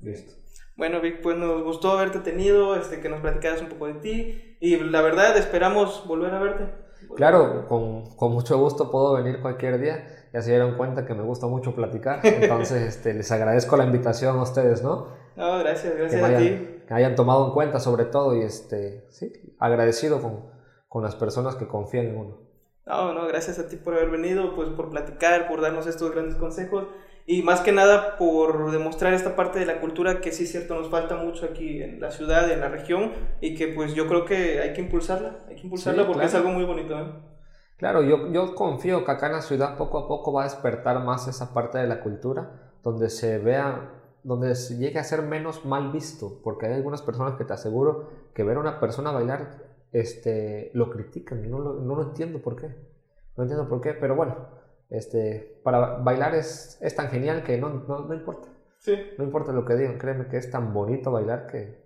Listo. 0.00 0.37
Bueno, 0.78 1.00
Vic, 1.00 1.22
pues 1.22 1.36
nos 1.36 1.64
gustó 1.64 1.90
haberte 1.90 2.20
tenido, 2.20 2.76
este, 2.76 3.00
que 3.00 3.08
nos 3.08 3.20
platicaras 3.20 3.60
un 3.60 3.68
poco 3.68 3.88
de 3.88 3.94
ti 3.94 4.56
y 4.60 4.76
la 4.76 5.02
verdad 5.02 5.36
esperamos 5.36 6.06
volver 6.06 6.32
a 6.32 6.38
verte. 6.38 6.72
Claro, 7.16 7.66
con, 7.66 8.14
con, 8.14 8.30
mucho 8.30 8.56
gusto 8.58 8.88
puedo 8.88 9.14
venir 9.14 9.40
cualquier 9.40 9.80
día. 9.80 10.28
Ya 10.32 10.40
se 10.40 10.50
dieron 10.50 10.76
cuenta 10.76 11.04
que 11.04 11.14
me 11.14 11.24
gusta 11.24 11.48
mucho 11.48 11.74
platicar, 11.74 12.20
entonces 12.22 12.82
este, 12.82 13.12
les 13.12 13.32
agradezco 13.32 13.76
la 13.76 13.86
invitación 13.86 14.38
a 14.38 14.42
ustedes, 14.42 14.84
¿no? 14.84 15.08
No, 15.34 15.58
gracias, 15.58 15.96
gracias 15.96 16.22
a 16.22 16.38
ti. 16.38 16.82
Que 16.86 16.94
hayan 16.94 17.16
tomado 17.16 17.48
en 17.48 17.54
cuenta 17.54 17.80
sobre 17.80 18.04
todo 18.04 18.36
y 18.36 18.42
este, 18.42 19.04
sí, 19.10 19.32
agradecido 19.58 20.22
con, 20.22 20.44
con 20.86 21.02
las 21.02 21.16
personas 21.16 21.56
que 21.56 21.66
confían 21.66 22.06
en 22.06 22.18
uno. 22.18 22.38
No, 22.86 23.12
no, 23.14 23.26
gracias 23.26 23.58
a 23.58 23.66
ti 23.66 23.74
por 23.74 23.94
haber 23.94 24.10
venido, 24.10 24.54
pues 24.54 24.68
por 24.68 24.90
platicar, 24.90 25.48
por 25.48 25.60
darnos 25.60 25.88
estos 25.88 26.12
grandes 26.12 26.36
consejos 26.36 26.86
y 27.30 27.42
más 27.42 27.60
que 27.60 27.72
nada 27.72 28.16
por 28.16 28.72
demostrar 28.72 29.12
esta 29.12 29.36
parte 29.36 29.58
de 29.58 29.66
la 29.66 29.80
cultura 29.80 30.22
que 30.22 30.32
sí 30.32 30.44
es 30.44 30.50
cierto 30.50 30.74
nos 30.74 30.88
falta 30.88 31.14
mucho 31.16 31.44
aquí 31.44 31.82
en 31.82 32.00
la 32.00 32.10
ciudad, 32.10 32.50
en 32.50 32.60
la 32.60 32.70
región 32.70 33.12
y 33.42 33.54
que 33.54 33.68
pues 33.68 33.94
yo 33.94 34.08
creo 34.08 34.24
que 34.24 34.62
hay 34.62 34.72
que 34.72 34.80
impulsarla, 34.80 35.36
hay 35.46 35.56
que 35.56 35.64
impulsarla 35.64 36.06
porque 36.06 36.24
es 36.24 36.34
algo 36.34 36.48
muy 36.48 36.64
bonito. 36.64 36.98
¿eh? 36.98 37.12
Claro, 37.76 38.02
yo, 38.02 38.32
yo 38.32 38.54
confío 38.54 39.04
que 39.04 39.12
acá 39.12 39.26
en 39.26 39.34
la 39.34 39.42
ciudad 39.42 39.76
poco 39.76 39.98
a 39.98 40.08
poco 40.08 40.32
va 40.32 40.40
a 40.40 40.44
despertar 40.44 41.04
más 41.04 41.28
esa 41.28 41.52
parte 41.52 41.76
de 41.76 41.86
la 41.86 42.00
cultura 42.00 42.72
donde 42.82 43.10
se 43.10 43.36
vea 43.36 43.90
donde 44.22 44.54
llegue 44.54 44.98
a 44.98 45.04
ser 45.04 45.20
menos 45.20 45.66
mal 45.66 45.92
visto, 45.92 46.40
porque 46.42 46.64
hay 46.64 46.72
algunas 46.72 47.02
personas 47.02 47.34
que 47.34 47.44
te 47.44 47.52
aseguro 47.52 48.08
que 48.32 48.42
ver 48.42 48.56
a 48.56 48.60
una 48.60 48.80
persona 48.80 49.12
bailar 49.12 49.50
este, 49.92 50.70
lo 50.72 50.88
critican, 50.88 51.50
no 51.50 51.58
lo, 51.58 51.74
no 51.74 51.94
lo 51.94 52.04
entiendo 52.04 52.40
por 52.40 52.56
qué, 52.56 52.74
no 53.36 53.42
entiendo 53.42 53.68
por 53.68 53.82
qué, 53.82 53.92
pero 53.92 54.16
bueno, 54.16 54.57
este, 54.90 55.60
para 55.62 55.98
bailar 55.98 56.34
es, 56.34 56.78
es 56.80 56.94
tan 56.94 57.08
genial 57.08 57.42
que 57.42 57.58
no, 57.58 57.68
no, 57.68 58.00
no 58.00 58.14
importa. 58.14 58.48
Sí. 58.78 58.94
No 59.18 59.24
importa 59.24 59.52
lo 59.52 59.64
que 59.64 59.74
digan, 59.74 59.98
créeme 59.98 60.28
que 60.28 60.36
es 60.36 60.50
tan 60.50 60.72
bonito 60.72 61.10
bailar 61.10 61.46
que 61.46 61.82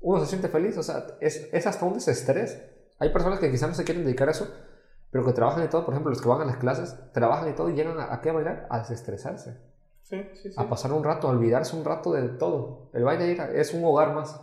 uno 0.00 0.20
se 0.20 0.26
siente 0.26 0.48
feliz, 0.48 0.76
o 0.78 0.82
sea, 0.82 1.06
es, 1.20 1.48
es 1.52 1.66
hasta 1.66 1.84
un 1.84 1.94
desestrés. 1.94 2.62
Hay 2.98 3.10
personas 3.10 3.40
que 3.40 3.50
quizás 3.50 3.68
no 3.68 3.74
se 3.74 3.84
quieren 3.84 4.04
dedicar 4.04 4.28
a 4.28 4.30
eso, 4.30 4.48
pero 5.10 5.24
que 5.24 5.32
trabajan 5.32 5.64
y 5.64 5.68
todo, 5.68 5.84
por 5.84 5.94
ejemplo, 5.94 6.10
los 6.10 6.22
que 6.22 6.28
van 6.28 6.42
a 6.42 6.44
las 6.44 6.56
clases, 6.56 6.96
trabajan 7.12 7.50
y 7.50 7.54
todo 7.54 7.68
y 7.68 7.74
llegan 7.74 7.98
a, 7.98 8.14
a 8.14 8.20
qué 8.20 8.30
bailar? 8.30 8.66
A 8.70 8.78
desestresarse. 8.78 9.56
Sí, 10.02 10.22
sí, 10.34 10.50
sí. 10.50 10.54
A 10.56 10.68
pasar 10.68 10.92
un 10.92 11.02
rato, 11.02 11.26
a 11.26 11.32
olvidarse 11.32 11.74
un 11.76 11.84
rato 11.84 12.12
de 12.12 12.28
todo. 12.28 12.90
El 12.92 13.02
baile 13.02 13.36
es 13.58 13.74
un 13.74 13.84
hogar 13.84 14.14
más. 14.14 14.40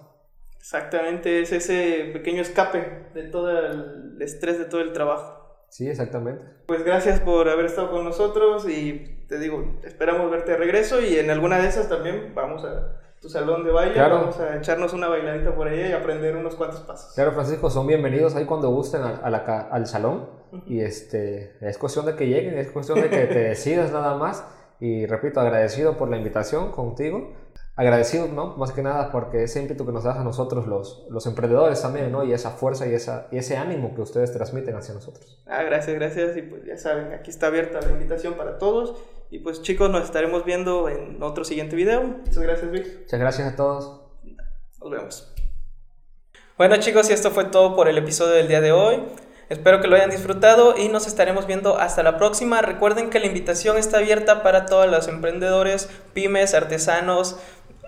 Exactamente, 0.57 1.41
es 1.41 1.51
ese 1.51 2.09
pequeño 2.13 2.41
escape 2.41 3.09
de 3.13 3.23
todo 3.23 3.49
el 3.49 4.21
estrés 4.21 4.59
de 4.59 4.65
todo 4.65 4.81
el 4.81 4.93
trabajo. 4.93 5.42
Sí, 5.73 5.89
exactamente. 5.89 6.45
Pues 6.67 6.83
gracias 6.85 7.19
por 7.19 7.49
haber 7.49 7.65
estado 7.65 7.89
con 7.89 8.03
nosotros 8.05 8.69
y 8.69 9.25
te 9.27 9.39
digo, 9.39 9.79
esperamos 9.83 10.29
verte 10.29 10.51
de 10.51 10.57
regreso 10.57 11.01
y 11.01 11.17
en 11.17 11.31
alguna 11.31 11.57
de 11.57 11.67
esas 11.67 11.89
también 11.89 12.31
vamos 12.35 12.63
a 12.63 12.99
tu 13.19 13.27
salón 13.27 13.63
de 13.63 13.71
baile, 13.71 13.93
Claro. 13.95 14.17
vamos 14.19 14.39
a 14.39 14.55
echarnos 14.57 14.93
una 14.93 15.07
bailadita 15.07 15.55
por 15.55 15.67
ahí 15.67 15.79
y 15.89 15.91
aprender 15.91 16.35
unos 16.35 16.53
cuantos 16.53 16.81
pasos. 16.81 17.15
Claro, 17.15 17.31
Francisco, 17.31 17.71
son 17.71 17.87
bienvenidos 17.87 18.35
ahí 18.35 18.45
cuando 18.45 18.69
gusten 18.69 19.01
a, 19.01 19.15
a 19.15 19.29
la 19.31 19.39
al 19.71 19.87
salón. 19.87 20.29
Y 20.67 20.81
este, 20.81 21.55
es 21.61 21.79
cuestión 21.79 22.05
de 22.05 22.15
que 22.15 22.27
lleguen, 22.27 22.55
es 22.59 22.69
cuestión 22.69 23.01
de 23.01 23.09
que 23.09 23.25
te 23.25 23.39
decidas 23.49 23.91
nada 23.91 24.15
más. 24.15 24.45
Y 24.79 25.07
repito, 25.07 25.39
agradecido 25.39 25.97
por 25.97 26.07
la 26.07 26.17
invitación 26.17 26.71
contigo. 26.71 27.33
Agradecido, 27.75 28.27
¿no? 28.27 28.55
Más 28.57 28.71
que 28.71 28.83
nada 28.83 29.11
porque 29.11 29.43
ese 29.43 29.59
ímpetu 29.59 29.83
que 29.85 29.91
nos 29.91 30.03
das 30.03 30.17
a 30.17 30.23
nosotros 30.23 30.67
los, 30.67 31.07
los 31.09 31.25
emprendedores 31.25 31.81
también, 31.81 32.11
¿no? 32.11 32.23
Y 32.23 32.31
esa 32.31 32.51
fuerza 32.51 32.85
y, 32.87 32.93
esa, 32.93 33.27
y 33.31 33.37
ese 33.37 33.57
ánimo 33.57 33.95
que 33.95 34.01
ustedes 34.01 34.31
transmiten 34.31 34.75
hacia 34.75 34.93
nosotros. 34.93 35.41
Ah, 35.47 35.63
gracias, 35.63 35.95
gracias 35.95 36.37
y 36.37 36.43
pues 36.43 36.63
ya 36.65 36.77
saben, 36.77 37.13
aquí 37.13 37.31
está 37.31 37.47
abierta 37.47 37.81
la 37.81 37.91
invitación 37.91 38.35
para 38.35 38.59
todos 38.59 38.95
y 39.31 39.39
pues 39.39 39.63
chicos, 39.63 39.89
nos 39.89 40.03
estaremos 40.03 40.45
viendo 40.45 40.87
en 40.87 41.21
otro 41.23 41.43
siguiente 41.43 41.75
video. 41.75 42.03
Muchas 42.03 42.37
gracias, 42.37 42.69
Vic. 42.69 42.99
Muchas 43.01 43.19
gracias 43.19 43.53
a 43.53 43.55
todos. 43.55 44.01
Nos 44.79 44.91
vemos. 44.91 45.33
Bueno 46.55 46.77
chicos, 46.77 47.09
y 47.09 47.13
esto 47.13 47.31
fue 47.31 47.45
todo 47.45 47.75
por 47.75 47.87
el 47.87 47.97
episodio 47.97 48.33
del 48.33 48.47
día 48.47 48.61
de 48.61 48.71
hoy. 48.71 49.01
Espero 49.49 49.81
que 49.81 49.87
lo 49.87 49.95
hayan 49.95 50.09
disfrutado 50.09 50.77
y 50.77 50.87
nos 50.87 51.05
estaremos 51.05 51.47
viendo 51.47 51.77
hasta 51.77 52.01
la 52.01 52.17
próxima. 52.17 52.61
Recuerden 52.61 53.09
que 53.09 53.19
la 53.19 53.25
invitación 53.25 53.77
está 53.77 53.97
abierta 53.97 54.41
para 54.41 54.65
todos 54.65 54.89
los 54.89 55.07
emprendedores, 55.07 55.89
pymes, 56.13 56.53
artesanos, 56.53 57.37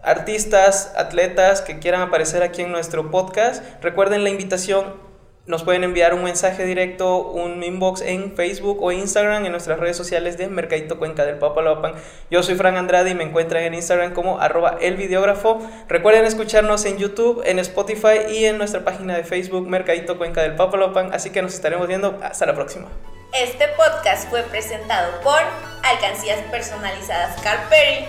artistas, 0.06 0.94
atletas 0.96 1.62
que 1.62 1.80
quieran 1.80 2.02
aparecer 2.02 2.44
aquí 2.44 2.62
en 2.62 2.72
nuestro 2.72 3.12
podcast. 3.12 3.64
Recuerden 3.82 4.24
la 4.24 4.30
invitación. 4.30 5.04
Nos 5.48 5.64
pueden 5.64 5.84
enviar 5.84 6.16
un 6.16 6.24
mensaje 6.24 6.66
directo, 6.66 7.20
un 7.20 7.64
inbox 7.64 8.02
en 8.02 8.36
Facebook 8.36 8.82
o 8.82 8.92
Instagram 8.92 9.46
en 9.46 9.52
nuestras 9.52 9.80
redes 9.80 9.96
sociales 9.96 10.40
de 10.40 10.48
Mercadito 10.48 10.98
Cuenca 10.98 11.24
del 11.24 11.38
Papaloapan. 11.38 11.94
Yo 12.32 12.42
soy 12.42 12.56
Fran 12.56 12.78
Andrade 12.78 13.12
y 13.12 13.14
me 13.14 13.26
encuentran 13.26 13.62
en 13.62 13.76
Instagram 13.76 14.14
como 14.14 14.40
arroba 14.40 14.78
el 14.82 14.96
videógrafo. 14.96 15.60
Recuerden 15.88 16.26
escucharnos 16.26 16.84
en 16.86 16.98
YouTube, 16.98 17.44
en 17.46 17.60
Spotify 17.60 18.26
y 18.32 18.46
en 18.46 18.58
nuestra 18.58 18.84
página 18.84 19.16
de 19.16 19.24
Facebook 19.24 19.68
Mercadito 19.68 20.18
Cuenca 20.18 20.42
del 20.42 20.56
Papaloapan. 20.56 21.14
Así 21.14 21.30
que 21.30 21.44
nos 21.44 21.54
estaremos 21.54 21.88
viendo. 21.88 22.20
Hasta 22.24 22.48
la 22.48 22.56
próxima. 22.56 22.88
Este 23.32 23.68
podcast 23.76 24.30
fue 24.30 24.42
presentado 24.44 25.20
por 25.22 25.40
Alcancías 25.84 26.40
Personalizadas 26.50 27.40
Carperi, 27.42 28.06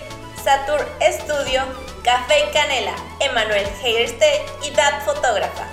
Satur 0.47 0.87
Studio, 1.01 1.61
Café 2.05 2.35
y 2.49 2.53
Canela, 2.53 2.95
Emanuel 3.19 3.67
Heirste 3.83 4.45
y 4.63 4.71
Dad 4.71 5.05
Fotógrafa. 5.05 5.67